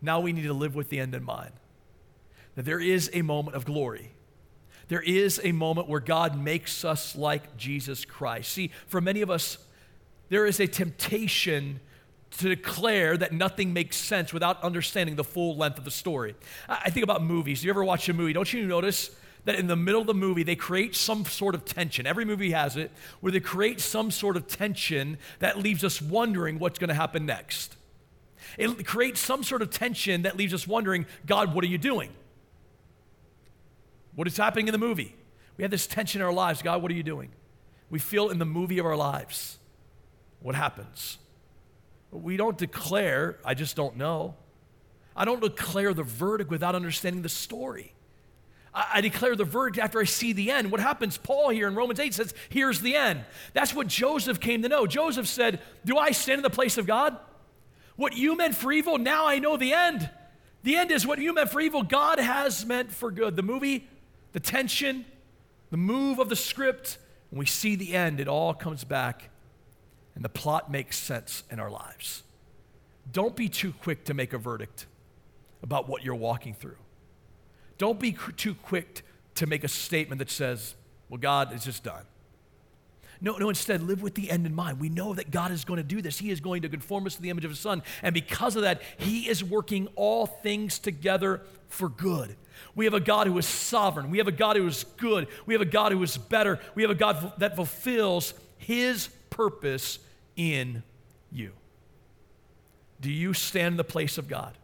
Now 0.00 0.20
we 0.20 0.32
need 0.32 0.44
to 0.44 0.52
live 0.52 0.74
with 0.74 0.88
the 0.88 0.98
end 0.98 1.14
in 1.14 1.22
mind. 1.22 1.52
That 2.56 2.64
there 2.64 2.80
is 2.80 3.10
a 3.12 3.22
moment 3.22 3.56
of 3.56 3.64
glory. 3.64 4.12
There 4.88 5.00
is 5.00 5.40
a 5.42 5.52
moment 5.52 5.88
where 5.88 6.00
God 6.00 6.38
makes 6.38 6.84
us 6.84 7.14
like 7.14 7.56
Jesus 7.56 8.04
Christ. 8.04 8.52
See, 8.52 8.72
for 8.88 9.00
many 9.00 9.22
of 9.22 9.30
us, 9.30 9.58
there 10.28 10.46
is 10.46 10.60
a 10.60 10.66
temptation 10.66 11.80
to 12.38 12.48
declare 12.48 13.16
that 13.16 13.32
nothing 13.32 13.72
makes 13.72 13.96
sense 13.96 14.32
without 14.32 14.62
understanding 14.62 15.16
the 15.16 15.24
full 15.24 15.56
length 15.56 15.78
of 15.78 15.84
the 15.84 15.90
story. 15.90 16.34
I 16.68 16.90
think 16.90 17.04
about 17.04 17.22
movies. 17.22 17.62
You 17.64 17.70
ever 17.70 17.84
watch 17.84 18.08
a 18.08 18.14
movie? 18.14 18.32
Don't 18.32 18.50
you 18.52 18.66
notice 18.66 19.10
that 19.44 19.56
in 19.56 19.66
the 19.66 19.76
middle 19.76 20.00
of 20.00 20.06
the 20.06 20.14
movie, 20.14 20.42
they 20.42 20.56
create 20.56 20.94
some 20.94 21.24
sort 21.24 21.54
of 21.54 21.64
tension? 21.64 22.06
Every 22.06 22.24
movie 22.24 22.52
has 22.52 22.76
it, 22.76 22.90
where 23.20 23.32
they 23.32 23.40
create 23.40 23.80
some 23.80 24.10
sort 24.10 24.36
of 24.36 24.46
tension 24.46 25.18
that 25.40 25.58
leaves 25.58 25.84
us 25.84 26.00
wondering 26.00 26.58
what's 26.58 26.78
going 26.78 26.88
to 26.88 26.94
happen 26.94 27.26
next. 27.26 27.76
It 28.58 28.86
creates 28.86 29.20
some 29.20 29.42
sort 29.42 29.62
of 29.62 29.70
tension 29.70 30.22
that 30.22 30.36
leaves 30.36 30.54
us 30.54 30.66
wondering, 30.66 31.06
God, 31.26 31.54
what 31.54 31.64
are 31.64 31.68
you 31.68 31.78
doing? 31.78 32.10
What 34.14 34.26
is 34.26 34.36
happening 34.36 34.68
in 34.68 34.72
the 34.72 34.78
movie? 34.78 35.14
We 35.56 35.62
have 35.62 35.70
this 35.70 35.86
tension 35.86 36.20
in 36.20 36.26
our 36.26 36.32
lives. 36.32 36.62
God, 36.62 36.82
what 36.82 36.90
are 36.90 36.94
you 36.94 37.02
doing? 37.02 37.30
We 37.90 37.98
feel 37.98 38.30
in 38.30 38.38
the 38.38 38.44
movie 38.46 38.78
of 38.78 38.86
our 38.86 38.96
lives 38.96 39.58
what 40.42 40.54
happens? 40.54 41.18
We 42.10 42.36
don't 42.36 42.58
declare, 42.58 43.38
I 43.44 43.54
just 43.54 43.74
don't 43.74 43.96
know. 43.96 44.34
I 45.16 45.24
don't 45.24 45.40
declare 45.40 45.94
the 45.94 46.02
verdict 46.02 46.50
without 46.50 46.74
understanding 46.74 47.22
the 47.22 47.28
story. 47.28 47.94
I, 48.74 49.02
declare 49.02 49.36
the 49.36 49.44
verdict 49.44 49.78
after 49.78 50.00
I 50.00 50.04
see 50.04 50.32
the 50.32 50.50
end. 50.50 50.72
What 50.72 50.80
happens? 50.80 51.18
Paul 51.18 51.50
here 51.50 51.68
in 51.68 51.74
Romans 51.74 52.00
8 52.00 52.14
says, 52.14 52.32
Here's 52.48 52.80
the 52.80 52.96
end. 52.96 53.22
That's 53.52 53.74
what 53.74 53.86
Joseph 53.86 54.40
came 54.40 54.62
to 54.62 54.68
know. 54.68 54.86
Joseph 54.86 55.26
said, 55.26 55.60
Do 55.84 55.98
I 55.98 56.12
stand 56.12 56.38
in 56.38 56.42
the 56.42 56.50
place 56.50 56.78
of 56.78 56.86
God? 56.86 57.18
What 57.96 58.16
you 58.16 58.34
meant 58.34 58.54
for 58.54 58.72
evil, 58.72 58.96
now 58.96 59.26
I 59.26 59.40
know 59.40 59.58
the 59.58 59.74
end. 59.74 60.08
The 60.62 60.76
end 60.76 60.90
is 60.90 61.06
what 61.06 61.18
you 61.18 61.34
meant 61.34 61.50
for 61.50 61.60
evil, 61.60 61.82
God 61.82 62.18
has 62.18 62.64
meant 62.64 62.90
for 62.92 63.10
good. 63.10 63.36
The 63.36 63.42
movie, 63.42 63.88
the 64.32 64.40
tension, 64.40 65.04
the 65.70 65.76
move 65.76 66.18
of 66.18 66.30
the 66.30 66.36
script, 66.36 66.96
when 67.28 67.40
we 67.40 67.46
see 67.46 67.76
the 67.76 67.94
end, 67.94 68.20
it 68.20 68.28
all 68.28 68.54
comes 68.54 68.84
back 68.84 69.28
and 70.14 70.24
the 70.24 70.28
plot 70.28 70.70
makes 70.70 70.98
sense 70.98 71.42
in 71.50 71.58
our 71.58 71.70
lives. 71.70 72.22
Don't 73.10 73.34
be 73.34 73.48
too 73.48 73.72
quick 73.82 74.04
to 74.04 74.14
make 74.14 74.32
a 74.32 74.38
verdict 74.38 74.86
about 75.62 75.88
what 75.88 76.04
you're 76.04 76.14
walking 76.14 76.54
through. 76.54 76.76
Don't 77.78 77.98
be 77.98 78.16
too 78.36 78.54
quick 78.54 79.04
to 79.36 79.46
make 79.46 79.64
a 79.64 79.68
statement 79.68 80.18
that 80.18 80.30
says, 80.30 80.74
well, 81.08 81.18
God 81.18 81.54
is 81.54 81.64
just 81.64 81.82
done. 81.82 82.04
No, 83.20 83.36
no, 83.36 83.48
instead, 83.48 83.82
live 83.82 84.02
with 84.02 84.16
the 84.16 84.30
end 84.30 84.46
in 84.46 84.54
mind. 84.54 84.80
We 84.80 84.88
know 84.88 85.14
that 85.14 85.30
God 85.30 85.52
is 85.52 85.64
going 85.64 85.76
to 85.76 85.84
do 85.84 86.02
this. 86.02 86.18
He 86.18 86.30
is 86.30 86.40
going 86.40 86.62
to 86.62 86.68
conform 86.68 87.06
us 87.06 87.14
to 87.14 87.22
the 87.22 87.30
image 87.30 87.44
of 87.44 87.52
His 87.52 87.60
Son. 87.60 87.84
And 88.02 88.12
because 88.12 88.56
of 88.56 88.62
that, 88.62 88.82
He 88.98 89.28
is 89.28 89.44
working 89.44 89.88
all 89.94 90.26
things 90.26 90.80
together 90.80 91.42
for 91.68 91.88
good. 91.88 92.34
We 92.74 92.84
have 92.84 92.94
a 92.94 93.00
God 93.00 93.28
who 93.28 93.38
is 93.38 93.46
sovereign. 93.46 94.10
We 94.10 94.18
have 94.18 94.26
a 94.26 94.32
God 94.32 94.56
who 94.56 94.66
is 94.66 94.84
good. 94.96 95.28
We 95.46 95.54
have 95.54 95.60
a 95.60 95.66
God 95.66 95.92
who 95.92 96.02
is 96.02 96.18
better. 96.18 96.58
We 96.74 96.82
have 96.82 96.90
a 96.90 96.96
God 96.96 97.32
that 97.38 97.54
fulfills 97.54 98.34
His 98.58 99.08
purpose 99.32 99.98
in 100.36 100.82
you? 101.30 101.52
Do 103.00 103.10
you 103.10 103.34
stand 103.34 103.72
in 103.72 103.76
the 103.76 103.84
place 103.84 104.18
of 104.18 104.28
God? 104.28 104.56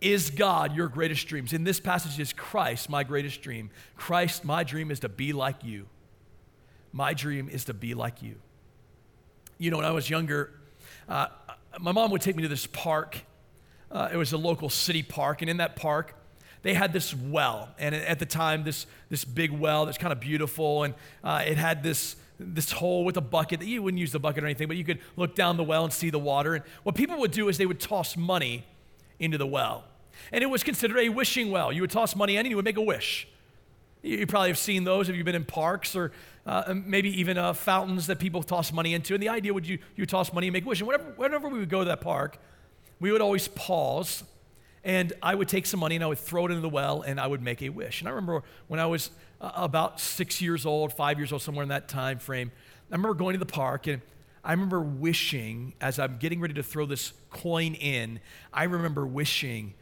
Is 0.00 0.30
God 0.30 0.74
your 0.74 0.88
greatest 0.88 1.26
dreams? 1.26 1.52
In 1.52 1.64
this 1.64 1.80
passage, 1.80 2.18
is 2.18 2.32
Christ 2.32 2.88
my 2.88 3.04
greatest 3.04 3.42
dream? 3.42 3.70
Christ, 3.96 4.44
my 4.44 4.64
dream 4.64 4.90
is 4.90 5.00
to 5.00 5.08
be 5.08 5.32
like 5.32 5.62
you. 5.62 5.86
My 6.92 7.14
dream 7.14 7.48
is 7.48 7.64
to 7.66 7.74
be 7.74 7.94
like 7.94 8.22
you. 8.22 8.36
You 9.58 9.70
know, 9.70 9.76
when 9.76 9.86
I 9.86 9.90
was 9.90 10.08
younger, 10.08 10.52
uh, 11.08 11.26
my 11.80 11.92
mom 11.92 12.10
would 12.12 12.22
take 12.22 12.36
me 12.36 12.42
to 12.42 12.48
this 12.48 12.66
park. 12.66 13.18
Uh, 13.90 14.08
it 14.12 14.16
was 14.16 14.32
a 14.32 14.38
local 14.38 14.70
city 14.70 15.02
park, 15.02 15.42
and 15.42 15.50
in 15.50 15.58
that 15.58 15.76
park, 15.76 16.14
they 16.62 16.74
had 16.74 16.92
this 16.92 17.14
well. 17.14 17.68
And 17.78 17.94
at 17.94 18.18
the 18.18 18.26
time, 18.26 18.64
this, 18.64 18.86
this 19.10 19.24
big 19.24 19.50
well 19.50 19.86
that's 19.86 19.98
kind 19.98 20.12
of 20.12 20.20
beautiful. 20.20 20.84
And 20.84 20.94
uh, 21.22 21.42
it 21.46 21.56
had 21.56 21.82
this, 21.82 22.16
this 22.38 22.70
hole 22.70 23.04
with 23.04 23.16
a 23.16 23.20
bucket 23.20 23.62
you 23.62 23.82
wouldn't 23.82 24.00
use 24.00 24.12
the 24.12 24.18
bucket 24.18 24.44
or 24.44 24.46
anything, 24.46 24.68
but 24.68 24.76
you 24.76 24.84
could 24.84 25.00
look 25.16 25.34
down 25.34 25.56
the 25.56 25.64
well 25.64 25.84
and 25.84 25.92
see 25.92 26.10
the 26.10 26.18
water. 26.18 26.54
And 26.54 26.64
what 26.84 26.94
people 26.94 27.18
would 27.18 27.32
do 27.32 27.48
is 27.48 27.58
they 27.58 27.66
would 27.66 27.80
toss 27.80 28.16
money 28.16 28.64
into 29.18 29.38
the 29.38 29.46
well. 29.46 29.84
And 30.32 30.42
it 30.42 30.46
was 30.48 30.62
considered 30.62 30.98
a 30.98 31.08
wishing 31.08 31.50
well. 31.50 31.72
You 31.72 31.80
would 31.82 31.90
toss 31.90 32.14
money 32.14 32.36
in 32.36 32.40
and 32.40 32.50
you 32.50 32.56
would 32.56 32.64
make 32.64 32.76
a 32.76 32.82
wish. 32.82 33.28
You 34.02 34.26
probably 34.26 34.50
have 34.50 34.58
seen 34.58 34.84
those 34.84 35.08
if 35.08 35.16
you've 35.16 35.24
been 35.24 35.34
in 35.34 35.44
parks 35.44 35.96
or 35.96 36.12
uh, 36.46 36.74
maybe 36.74 37.20
even 37.20 37.36
uh, 37.36 37.52
fountains 37.52 38.06
that 38.06 38.18
people 38.18 38.42
toss 38.42 38.72
money 38.72 38.94
into. 38.94 39.14
And 39.14 39.22
the 39.22 39.28
idea 39.28 39.52
would 39.52 39.66
you, 39.66 39.78
you 39.96 40.06
toss 40.06 40.32
money 40.32 40.46
and 40.46 40.52
make 40.52 40.64
a 40.64 40.68
wish. 40.68 40.80
And 40.80 40.86
whenever, 40.86 41.10
whenever 41.16 41.48
we 41.48 41.58
would 41.58 41.68
go 41.68 41.80
to 41.80 41.84
that 41.86 42.00
park, 42.00 42.38
we 43.00 43.10
would 43.10 43.20
always 43.20 43.48
pause 43.48 44.22
and 44.84 45.12
I 45.22 45.34
would 45.34 45.48
take 45.48 45.66
some 45.66 45.80
money 45.80 45.96
and 45.96 46.04
I 46.04 46.06
would 46.06 46.18
throw 46.18 46.46
it 46.46 46.50
into 46.50 46.60
the 46.60 46.68
well 46.68 47.02
and 47.02 47.20
I 47.20 47.26
would 47.26 47.42
make 47.42 47.62
a 47.62 47.68
wish. 47.68 48.00
And 48.00 48.08
I 48.08 48.12
remember 48.12 48.42
when 48.68 48.80
I 48.80 48.86
was 48.86 49.10
about 49.40 50.00
six 50.00 50.40
years 50.40 50.66
old, 50.66 50.92
five 50.92 51.18
years 51.18 51.32
old, 51.32 51.42
somewhere 51.42 51.62
in 51.62 51.68
that 51.68 51.88
time 51.88 52.18
frame, 52.18 52.50
I 52.90 52.94
remember 52.94 53.14
going 53.14 53.34
to 53.34 53.38
the 53.38 53.46
park 53.46 53.86
and 53.86 54.02
I 54.44 54.52
remember 54.52 54.80
wishing, 54.80 55.74
as 55.80 55.98
I'm 55.98 56.16
getting 56.18 56.40
ready 56.40 56.54
to 56.54 56.62
throw 56.62 56.86
this 56.86 57.12
coin 57.30 57.74
in, 57.74 58.20
I 58.52 58.64
remember 58.64 59.06
wishing 59.06 59.74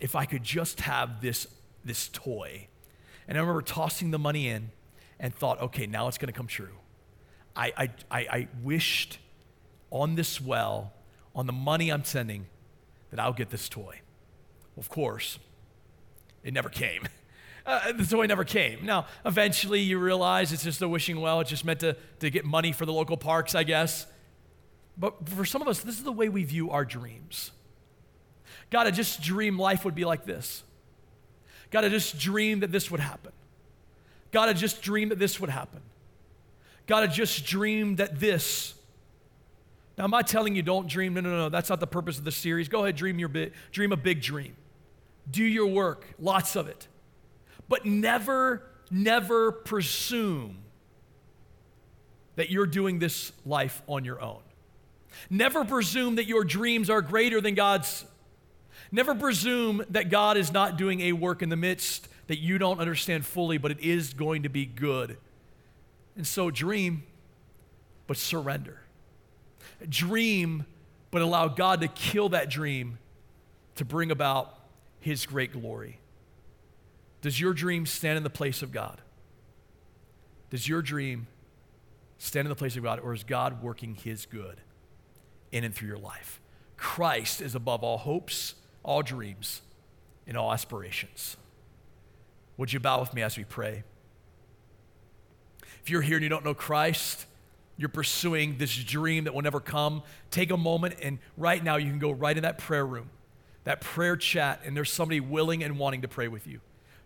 if 0.00 0.14
I 0.14 0.26
could 0.26 0.42
just 0.42 0.80
have 0.80 1.20
this, 1.20 1.46
this 1.84 2.08
toy. 2.12 2.68
And 3.26 3.38
I 3.38 3.40
remember 3.40 3.62
tossing 3.62 4.10
the 4.10 4.18
money 4.18 4.48
in 4.48 4.70
and 5.18 5.34
thought, 5.34 5.60
okay, 5.62 5.86
now 5.86 6.08
it's 6.08 6.18
going 6.18 6.32
to 6.32 6.36
come 6.36 6.48
true. 6.48 6.76
I, 7.54 7.72
I, 7.76 7.90
I, 8.10 8.20
I 8.20 8.48
wished 8.62 9.18
on 9.90 10.16
this 10.16 10.40
well, 10.40 10.92
on 11.34 11.46
the 11.46 11.52
money 11.52 11.90
I'm 11.90 12.04
sending, 12.04 12.46
that 13.10 13.20
I'll 13.20 13.32
get 13.32 13.50
this 13.50 13.68
toy. 13.68 14.00
Of 14.76 14.88
course, 14.88 15.38
it 16.42 16.52
never 16.52 16.68
came. 16.68 17.08
Uh, 17.64 17.92
toy 18.08 18.26
never 18.26 18.44
came. 18.44 18.84
Now, 18.84 19.06
eventually 19.24 19.80
you 19.80 19.98
realize 19.98 20.52
it's 20.52 20.64
just 20.64 20.82
a 20.82 20.88
wishing 20.88 21.20
well. 21.20 21.40
It's 21.40 21.50
just 21.50 21.64
meant 21.64 21.80
to, 21.80 21.96
to 22.20 22.30
get 22.30 22.44
money 22.44 22.72
for 22.72 22.86
the 22.86 22.92
local 22.92 23.16
parks, 23.16 23.54
I 23.54 23.62
guess. 23.62 24.06
But 24.98 25.28
for 25.28 25.44
some 25.44 25.62
of 25.62 25.68
us, 25.68 25.80
this 25.80 25.96
is 25.96 26.04
the 26.04 26.12
way 26.12 26.28
we 26.28 26.44
view 26.44 26.70
our 26.70 26.84
dreams. 26.84 27.52
God, 28.70 28.86
I 28.86 28.90
just 28.90 29.22
dream 29.22 29.58
life 29.58 29.84
would 29.84 29.94
be 29.94 30.04
like 30.04 30.24
this. 30.24 30.64
God, 31.70 31.84
I 31.84 31.88
just 31.88 32.18
dream 32.18 32.60
that 32.60 32.72
this 32.72 32.90
would 32.90 33.00
happen. 33.00 33.32
God, 34.32 34.48
I 34.48 34.52
just 34.54 34.82
dream 34.82 35.10
that 35.10 35.18
this 35.18 35.40
would 35.40 35.50
happen. 35.50 35.80
God, 36.86 37.04
I 37.04 37.06
just 37.06 37.46
dreamed 37.46 37.98
that 37.98 38.18
this. 38.18 38.74
Now, 39.96 40.04
I'm 40.04 40.10
not 40.10 40.26
telling 40.26 40.56
you 40.56 40.62
don't 40.62 40.88
dream. 40.88 41.14
No, 41.14 41.20
no, 41.20 41.30
no. 41.30 41.48
That's 41.48 41.70
not 41.70 41.80
the 41.80 41.86
purpose 41.86 42.18
of 42.18 42.24
the 42.24 42.32
series. 42.32 42.68
Go 42.68 42.82
ahead, 42.82 42.96
dream 42.96 43.18
your 43.18 43.28
big, 43.28 43.52
dream 43.70 43.92
a 43.92 43.96
big 43.96 44.20
dream. 44.20 44.56
Do 45.30 45.44
your 45.44 45.66
work, 45.66 46.06
lots 46.18 46.56
of 46.56 46.66
it. 46.66 46.88
But 47.68 47.86
never, 47.86 48.62
never 48.90 49.52
presume 49.52 50.58
that 52.36 52.50
you're 52.50 52.66
doing 52.66 52.98
this 52.98 53.32
life 53.44 53.82
on 53.86 54.04
your 54.04 54.20
own. 54.20 54.40
Never 55.28 55.64
presume 55.64 56.16
that 56.16 56.26
your 56.26 56.44
dreams 56.44 56.90
are 56.90 57.02
greater 57.02 57.40
than 57.40 57.54
God's. 57.54 58.04
Never 58.90 59.14
presume 59.14 59.84
that 59.90 60.10
God 60.10 60.36
is 60.36 60.52
not 60.52 60.76
doing 60.76 61.00
a 61.02 61.12
work 61.12 61.42
in 61.42 61.48
the 61.48 61.56
midst 61.56 62.08
that 62.26 62.38
you 62.38 62.58
don't 62.58 62.80
understand 62.80 63.26
fully, 63.26 63.58
but 63.58 63.70
it 63.70 63.80
is 63.80 64.14
going 64.14 64.44
to 64.44 64.48
be 64.48 64.64
good. 64.64 65.18
And 66.16 66.26
so 66.26 66.50
dream, 66.50 67.04
but 68.06 68.16
surrender. 68.16 68.80
Dream, 69.88 70.64
but 71.10 71.22
allow 71.22 71.48
God 71.48 71.80
to 71.80 71.88
kill 71.88 72.30
that 72.30 72.48
dream 72.48 72.98
to 73.76 73.84
bring 73.84 74.10
about 74.10 74.58
his 75.00 75.26
great 75.26 75.52
glory? 75.52 75.98
Does 77.22 77.40
your 77.40 77.54
dream 77.54 77.86
stand 77.86 78.18
in 78.18 78.22
the 78.22 78.30
place 78.30 78.62
of 78.62 78.72
God? 78.72 79.00
Does 80.50 80.68
your 80.68 80.82
dream 80.82 81.26
stand 82.18 82.46
in 82.46 82.50
the 82.50 82.56
place 82.56 82.76
of 82.76 82.82
God, 82.82 83.00
or 83.00 83.14
is 83.14 83.24
God 83.24 83.62
working 83.62 83.94
his 83.94 84.26
good 84.26 84.60
in 85.50 85.64
and 85.64 85.74
through 85.74 85.88
your 85.88 85.98
life? 85.98 86.40
Christ 86.76 87.40
is 87.40 87.54
above 87.54 87.82
all 87.82 87.96
hopes, 87.96 88.54
all 88.82 89.02
dreams, 89.02 89.62
and 90.26 90.36
all 90.36 90.52
aspirations. 90.52 91.36
Would 92.58 92.72
you 92.72 92.80
bow 92.80 93.00
with 93.00 93.14
me 93.14 93.22
as 93.22 93.38
we 93.38 93.44
pray? 93.44 93.84
If 95.82 95.88
you're 95.88 96.02
here 96.02 96.16
and 96.16 96.22
you 96.22 96.28
don't 96.28 96.44
know 96.44 96.54
Christ, 96.54 97.24
you're 97.76 97.88
pursuing 97.88 98.58
this 98.58 98.76
dream 98.76 99.24
that 99.24 99.34
will 99.34 99.42
never 99.42 99.58
come, 99.58 100.02
take 100.30 100.50
a 100.50 100.56
moment 100.56 100.96
and 101.02 101.18
right 101.36 101.62
now 101.64 101.76
you 101.76 101.88
can 101.88 101.98
go 101.98 102.10
right 102.10 102.36
in 102.36 102.42
that 102.42 102.58
prayer 102.58 102.84
room 102.84 103.08
that 103.64 103.80
prayer 103.80 104.16
chat, 104.16 104.60
and 104.64 104.76
there's 104.76 104.90
somebody 104.90 105.20
willing 105.20 105.62
and 105.62 105.78
wanting 105.78 106.02
to 106.02 106.08
pray 106.08 106.28
with 106.28 106.46
you. 106.46 106.60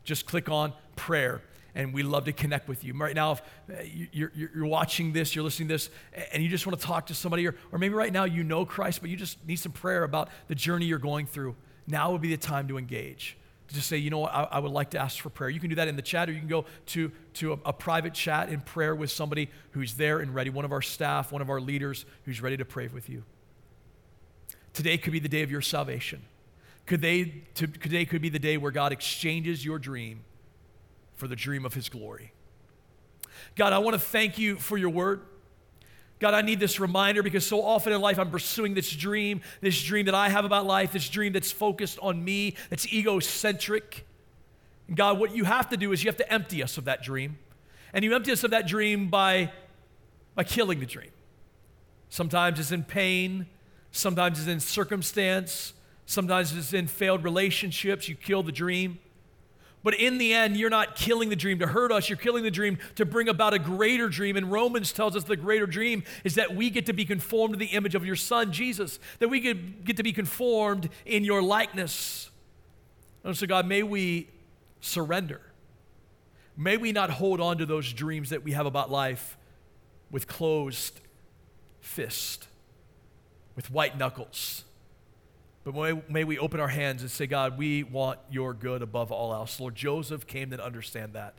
Just 0.07 0.24
click 0.24 0.48
on 0.48 0.72
prayer, 0.94 1.42
and 1.74 1.92
we 1.92 2.04
love 2.04 2.26
to 2.26 2.32
connect 2.32 2.68
with 2.68 2.84
you. 2.84 2.94
Right 2.94 3.14
now, 3.14 3.32
if 3.32 3.42
uh, 3.68 3.82
you're, 4.12 4.30
you're 4.34 4.66
watching 4.66 5.12
this, 5.12 5.34
you're 5.34 5.42
listening 5.42 5.68
to 5.68 5.74
this, 5.74 5.90
and 6.32 6.42
you 6.44 6.48
just 6.48 6.64
want 6.64 6.78
to 6.80 6.86
talk 6.86 7.07
to 7.07 7.14
somebody, 7.14 7.46
or, 7.46 7.57
or 7.72 7.78
maybe 7.80 7.92
right 7.92 8.12
now 8.12 8.22
you 8.22 8.44
know 8.44 8.64
Christ, 8.64 9.00
but 9.00 9.11
you 9.11 9.16
just 9.16 9.44
need 9.44 9.57
some 9.57 9.72
prayer 9.72 10.04
about 10.04 10.28
the 10.46 10.54
journey 10.54 10.86
you're 10.86 11.00
going 11.00 11.26
through, 11.26 11.57
now 11.88 12.12
would 12.12 12.20
be 12.20 12.30
the 12.30 12.36
time 12.36 12.68
to 12.68 12.78
engage. 12.78 13.36
To 13.74 13.82
say, 13.82 13.96
you 13.96 14.11
know 14.11 14.20
what, 14.20 14.32
I, 14.32 14.44
I, 14.44 14.59
would 14.61 14.70
like 14.70 14.90
to 14.90 14.98
ask 14.98 15.18
for 15.18 15.28
prayer. 15.28 15.50
You 15.50 15.59
can 15.59 15.70
do 15.70 15.74
that 15.74 15.88
in 15.88 15.96
the 15.96 16.02
chat, 16.02 16.28
or 16.28 16.32
you 16.32 16.38
can 16.38 16.48
go 16.48 16.66
to, 16.86 17.11
to 17.34 17.54
a, 17.54 17.59
a 17.66 17.72
private 17.72 18.14
chat 18.14 18.48
in 18.48 18.61
prayer 18.61 18.94
with 18.94 19.11
somebody 19.11 19.50
who's 19.72 19.94
there 19.94 20.20
and 20.20 20.32
ready, 20.32 20.50
one 20.50 20.64
of 20.64 20.70
our 20.70 20.82
staff, 20.82 21.32
one 21.32 21.42
of 21.42 21.50
our 21.50 21.61
leaders 21.61 22.07
who's 22.26 22.40
ready 22.40 22.57
to 22.57 22.64
pray 22.64 22.86
with 22.86 23.09
you. 23.09 23.24
Today 24.72 24.98
could 24.98 25.12
be 25.12 25.18
the 25.18 25.28
day 25.28 25.42
of 25.42 25.50
your 25.50 25.62
salvation. 25.62 26.22
Could 26.87 27.03
they, 27.03 27.43
to, 27.55 27.66
today 27.66 28.05
could 28.05 28.22
be 28.22 28.28
the 28.28 28.39
day 28.39 28.57
where 28.57 28.70
God 28.70 28.93
exchanges 28.93 29.64
your 29.64 29.78
dream 29.78 30.24
for 31.16 31.26
the 31.26 31.37
dream 31.37 31.64
of 31.64 31.74
His 31.74 31.89
glory. 31.89 32.32
God, 33.57 33.72
I 33.72 33.78
want 33.78 33.95
to 33.95 34.01
thank 34.01 34.39
you 34.39 34.57
for 34.57 34.76
your 34.76 34.91
word. 34.91 35.22
God, 36.18 36.32
I 36.32 36.41
need 36.41 36.61
this 36.61 36.80
reminder 36.80 37.22
because 37.22 37.47
so 37.47 37.62
often 37.62 37.93
in 37.93 38.01
life 38.01 38.18
I'm 38.18 38.30
pursuing 38.30 38.74
this 38.74 38.91
dream, 38.91 39.43
this 39.61 39.82
dream 39.82 40.07
that 40.07 40.14
I 40.14 40.28
have 40.28 40.45
about 40.45 40.64
life, 40.64 40.93
this 40.93 41.09
dream 41.09 41.32
that's 41.32 41.53
focused 41.53 41.99
on 42.01 42.24
me, 42.24 42.55
that's 42.70 42.91
egocentric. 42.93 44.07
And 44.89 44.97
God, 44.97 45.18
what 45.18 45.34
you 45.34 45.45
have 45.45 45.68
to 45.70 45.76
do 45.76 45.93
is 45.93 46.03
you 46.05 46.09
have 46.09 46.16
to 46.18 46.32
empty 46.32 46.62
us 46.62 46.78
of 46.78 46.84
that 46.84 47.03
dream. 47.03 47.39
And 47.93 48.05
you 48.05 48.14
empty 48.14 48.32
us 48.32 48.45
of 48.45 48.51
that 48.53 48.66
dream 48.66 49.09
by, 49.09 49.53
by 50.34 50.45
killing 50.45 50.80
the 50.80 50.87
dream. 50.87 51.11
Sometimes 52.09 52.61
it's 52.61 52.72
in 52.72 52.84
pain, 52.84 53.47
sometimes 53.91 54.39
it's 54.39 54.49
in 54.49 54.61
circumstance, 54.61 55.74
Sometimes 56.07 56.57
it's 56.57 56.72
in 56.72 56.86
failed 56.86 57.24
relationships, 57.24 58.09
you 58.09 58.14
kill 58.14 58.44
the 58.44 58.52
dream. 58.52 59.00
But 59.82 59.94
in 59.94 60.18
the 60.18 60.34
end, 60.34 60.57
you're 60.57 60.70
not 60.70 60.96
killing 60.96 61.28
the 61.28 61.36
dream 61.36 61.61
to 61.61 61.66
hurt 61.68 61.92
us. 61.92 62.09
You're 62.09 62.16
killing 62.16 62.42
the 62.42 62.50
dream 62.50 62.78
to 62.96 63.04
bring 63.04 63.28
about 63.28 63.54
a 63.54 63.59
greater 63.61 64.09
dream. 64.09 64.36
And 64.36 64.50
Romans 64.50 64.92
tells 64.92 65.14
us 65.14 65.22
the 65.22 65.36
greater 65.36 65.66
dream 65.66 66.02
is 66.24 66.34
that 66.34 66.57
we 66.57 66.70
get 66.70 66.86
to 66.86 66.92
be 66.92 67.04
conformed 67.04 67.54
to 67.54 67.59
the 67.59 67.66
image 67.66 67.94
of 67.94 68.04
your 68.04 68.16
Son, 68.16 68.50
Jesus, 68.50 68.98
that 69.20 69.28
we 69.28 69.38
get 69.38 69.96
to 69.96 70.02
be 70.02 70.12
conformed 70.12 70.88
in 71.04 71.22
your 71.22 71.40
likeness. 71.40 72.30
And 73.22 73.36
so, 73.36 73.46
God, 73.46 73.66
may 73.66 73.84
we 73.84 74.28
surrender. 74.80 75.40
May 76.57 76.76
we 76.76 76.90
not 76.90 77.11
hold 77.11 77.40
on 77.40 77.59
to 77.59 77.66
those 77.66 77.92
dreams 77.92 78.30
that 78.30 78.42
we 78.42 78.52
have 78.52 78.66
about 78.66 78.90
life 78.90 79.38
with 80.11 80.26
closed 80.26 81.00
fist, 81.80 82.48
with 83.54 83.70
white 83.70 83.96
knuckles 83.96 84.64
but 85.67 85.75
may, 85.75 86.01
may, 86.09 86.23
we 86.23 86.39
open 86.39 86.61
our 86.61 86.69
hands 86.69 87.03
and 87.03 87.11
say, 87.11 87.27
God, 87.27 87.59
we 87.59 87.83
want 87.83 88.21
your 88.31 88.55
good 88.55 88.83
above 88.83 89.11
all 89.11 89.35
else. 89.35 89.59
Lord, 89.59 89.75
Joseph 89.75 90.25
came 90.25 90.51
to 90.51 90.64
understand 90.64 91.14
that. 91.14 91.35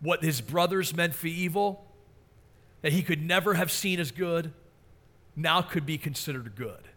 What 0.00 0.24
his 0.24 0.40
brothers 0.40 0.96
meant 0.96 1.14
for 1.14 1.28
evil, 1.28 1.86
that 2.82 2.92
he 2.92 3.04
could 3.04 3.22
never 3.22 3.54
have 3.54 3.70
seen 3.70 4.00
as 4.00 4.10
good, 4.10 4.52
now 5.36 5.62
could 5.62 5.86
be 5.86 5.96
considered 5.96 6.56
good. 6.56 6.88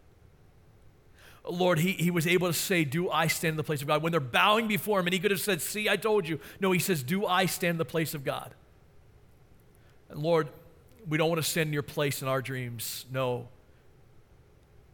Lord, 1.48 1.78
he, 1.78 1.92
he 1.92 2.10
was 2.10 2.26
able 2.26 2.48
to 2.48 2.52
say, 2.52 2.82
Do 2.82 3.08
I 3.08 3.28
stand 3.28 3.52
in 3.52 3.56
the 3.56 3.62
place 3.62 3.80
of 3.80 3.86
God? 3.86 4.02
When 4.02 4.10
they're 4.10 4.18
bowing 4.18 4.66
before 4.66 4.98
him, 4.98 5.06
and 5.06 5.14
he 5.14 5.20
could 5.20 5.30
have 5.30 5.40
said, 5.40 5.62
See, 5.62 5.88
I 5.88 5.94
told 5.94 6.26
you. 6.26 6.40
No, 6.58 6.72
he 6.72 6.80
says, 6.80 7.04
Do 7.04 7.26
I 7.26 7.46
stand 7.46 7.74
in 7.74 7.78
the 7.78 7.84
place 7.84 8.12
of 8.14 8.24
God? 8.24 8.54
And 10.08 10.18
Lord, 10.18 10.48
we 11.08 11.16
don't 11.16 11.28
want 11.28 11.40
to 11.40 11.48
stand 11.48 11.68
in 11.68 11.72
your 11.72 11.84
place 11.84 12.22
in 12.22 12.28
our 12.28 12.42
dreams. 12.42 13.06
No 13.12 13.46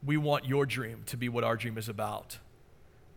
we 0.05 0.17
want 0.17 0.45
your 0.45 0.67
dream 0.67 1.03
to 1.07 1.17
be 1.17 1.29
what 1.29 1.45
our 1.45 1.57
dream 1.57 1.79
is 1.79 1.89
about 1.89 2.39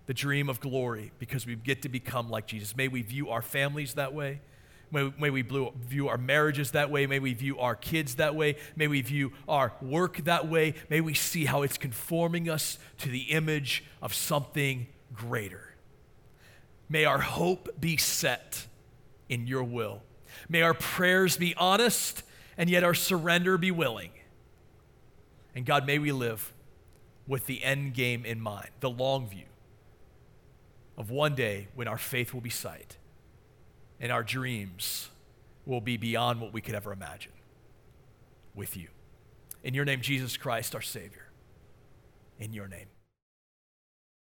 the 0.08 0.14
dream 0.14 0.50
of 0.50 0.60
glory 0.60 1.12
because 1.20 1.46
we 1.46 1.56
get 1.56 1.82
to 1.84 1.90
become 1.90 2.30
like 2.30 2.48
Jesus. 2.48 2.76
May 2.76 2.88
we 2.88 3.02
view 3.02 3.30
our 3.30 3.42
families 3.42 3.94
that 3.96 4.14
way. 4.14 4.40
May, 4.90 5.12
may, 5.20 5.30
we 5.30 5.42
view 5.42 6.08
our 6.08 6.18
marriages 6.18 6.72
that 6.72 6.90
way. 6.90 7.06
May 7.08 7.20
we 7.20 7.34
view 7.34 7.60
our 7.60 7.76
kids 7.76 8.16
that 8.16 8.34
way. 8.34 8.56
May 8.78 8.88
we 8.88 9.02
view 9.02 9.34
our 9.46 9.74
work 9.82 10.24
that 10.24 10.48
way. 10.48 10.76
May 10.90 11.02
we 11.02 11.14
see 11.14 11.44
how 11.44 11.62
it's 11.62 11.78
conforming 11.78 12.50
us 12.50 12.80
to 13.00 13.10
the 13.10 13.24
image 13.24 13.84
of 14.02 14.14
something 14.14 14.88
greater. 15.14 15.76
May 16.88 17.04
our 17.04 17.20
hope 17.20 17.78
be 17.78 17.98
set 17.98 18.66
in 19.28 19.46
your 19.46 19.64
will. 19.64 20.04
May 20.48 20.62
our 20.62 20.74
prayers 20.74 21.36
be 21.36 21.54
honest 21.56 22.24
and 22.58 22.70
yet 22.70 22.86
our 22.86 22.94
surrender 22.94 23.58
be 23.58 23.72
willing. 23.72 24.12
And 25.54 25.66
God, 25.66 25.86
may 25.86 26.00
we 26.00 26.14
live 26.14 26.54
with 27.28 27.46
the 27.46 27.64
end 27.64 27.94
game 27.94 28.26
in 28.26 28.40
mind, 28.40 28.70
the 28.80 28.90
long 28.90 29.28
view. 29.28 29.44
of 30.98 31.12
one 31.12 31.36
day 31.36 31.68
when 31.76 31.88
our 31.88 31.98
faith 31.98 32.34
will 32.34 32.42
be 32.42 32.50
sight 32.50 32.98
and 34.00 34.12
our 34.12 34.24
dreams 34.24 35.10
will 35.66 35.82
be 35.82 35.98
beyond 35.98 36.42
what 36.42 36.52
we 36.52 36.62
could 36.62 36.76
ever 36.76 36.92
imagine 36.92 37.32
with 38.56 38.76
you. 38.76 38.88
In 39.64 39.74
your 39.74 39.86
name, 39.86 40.02
Jesus 40.02 40.38
Christ, 40.38 40.74
our 40.74 40.82
Savior. 40.82 41.28
In 42.40 42.54
your 42.54 42.68
name. 42.68 42.88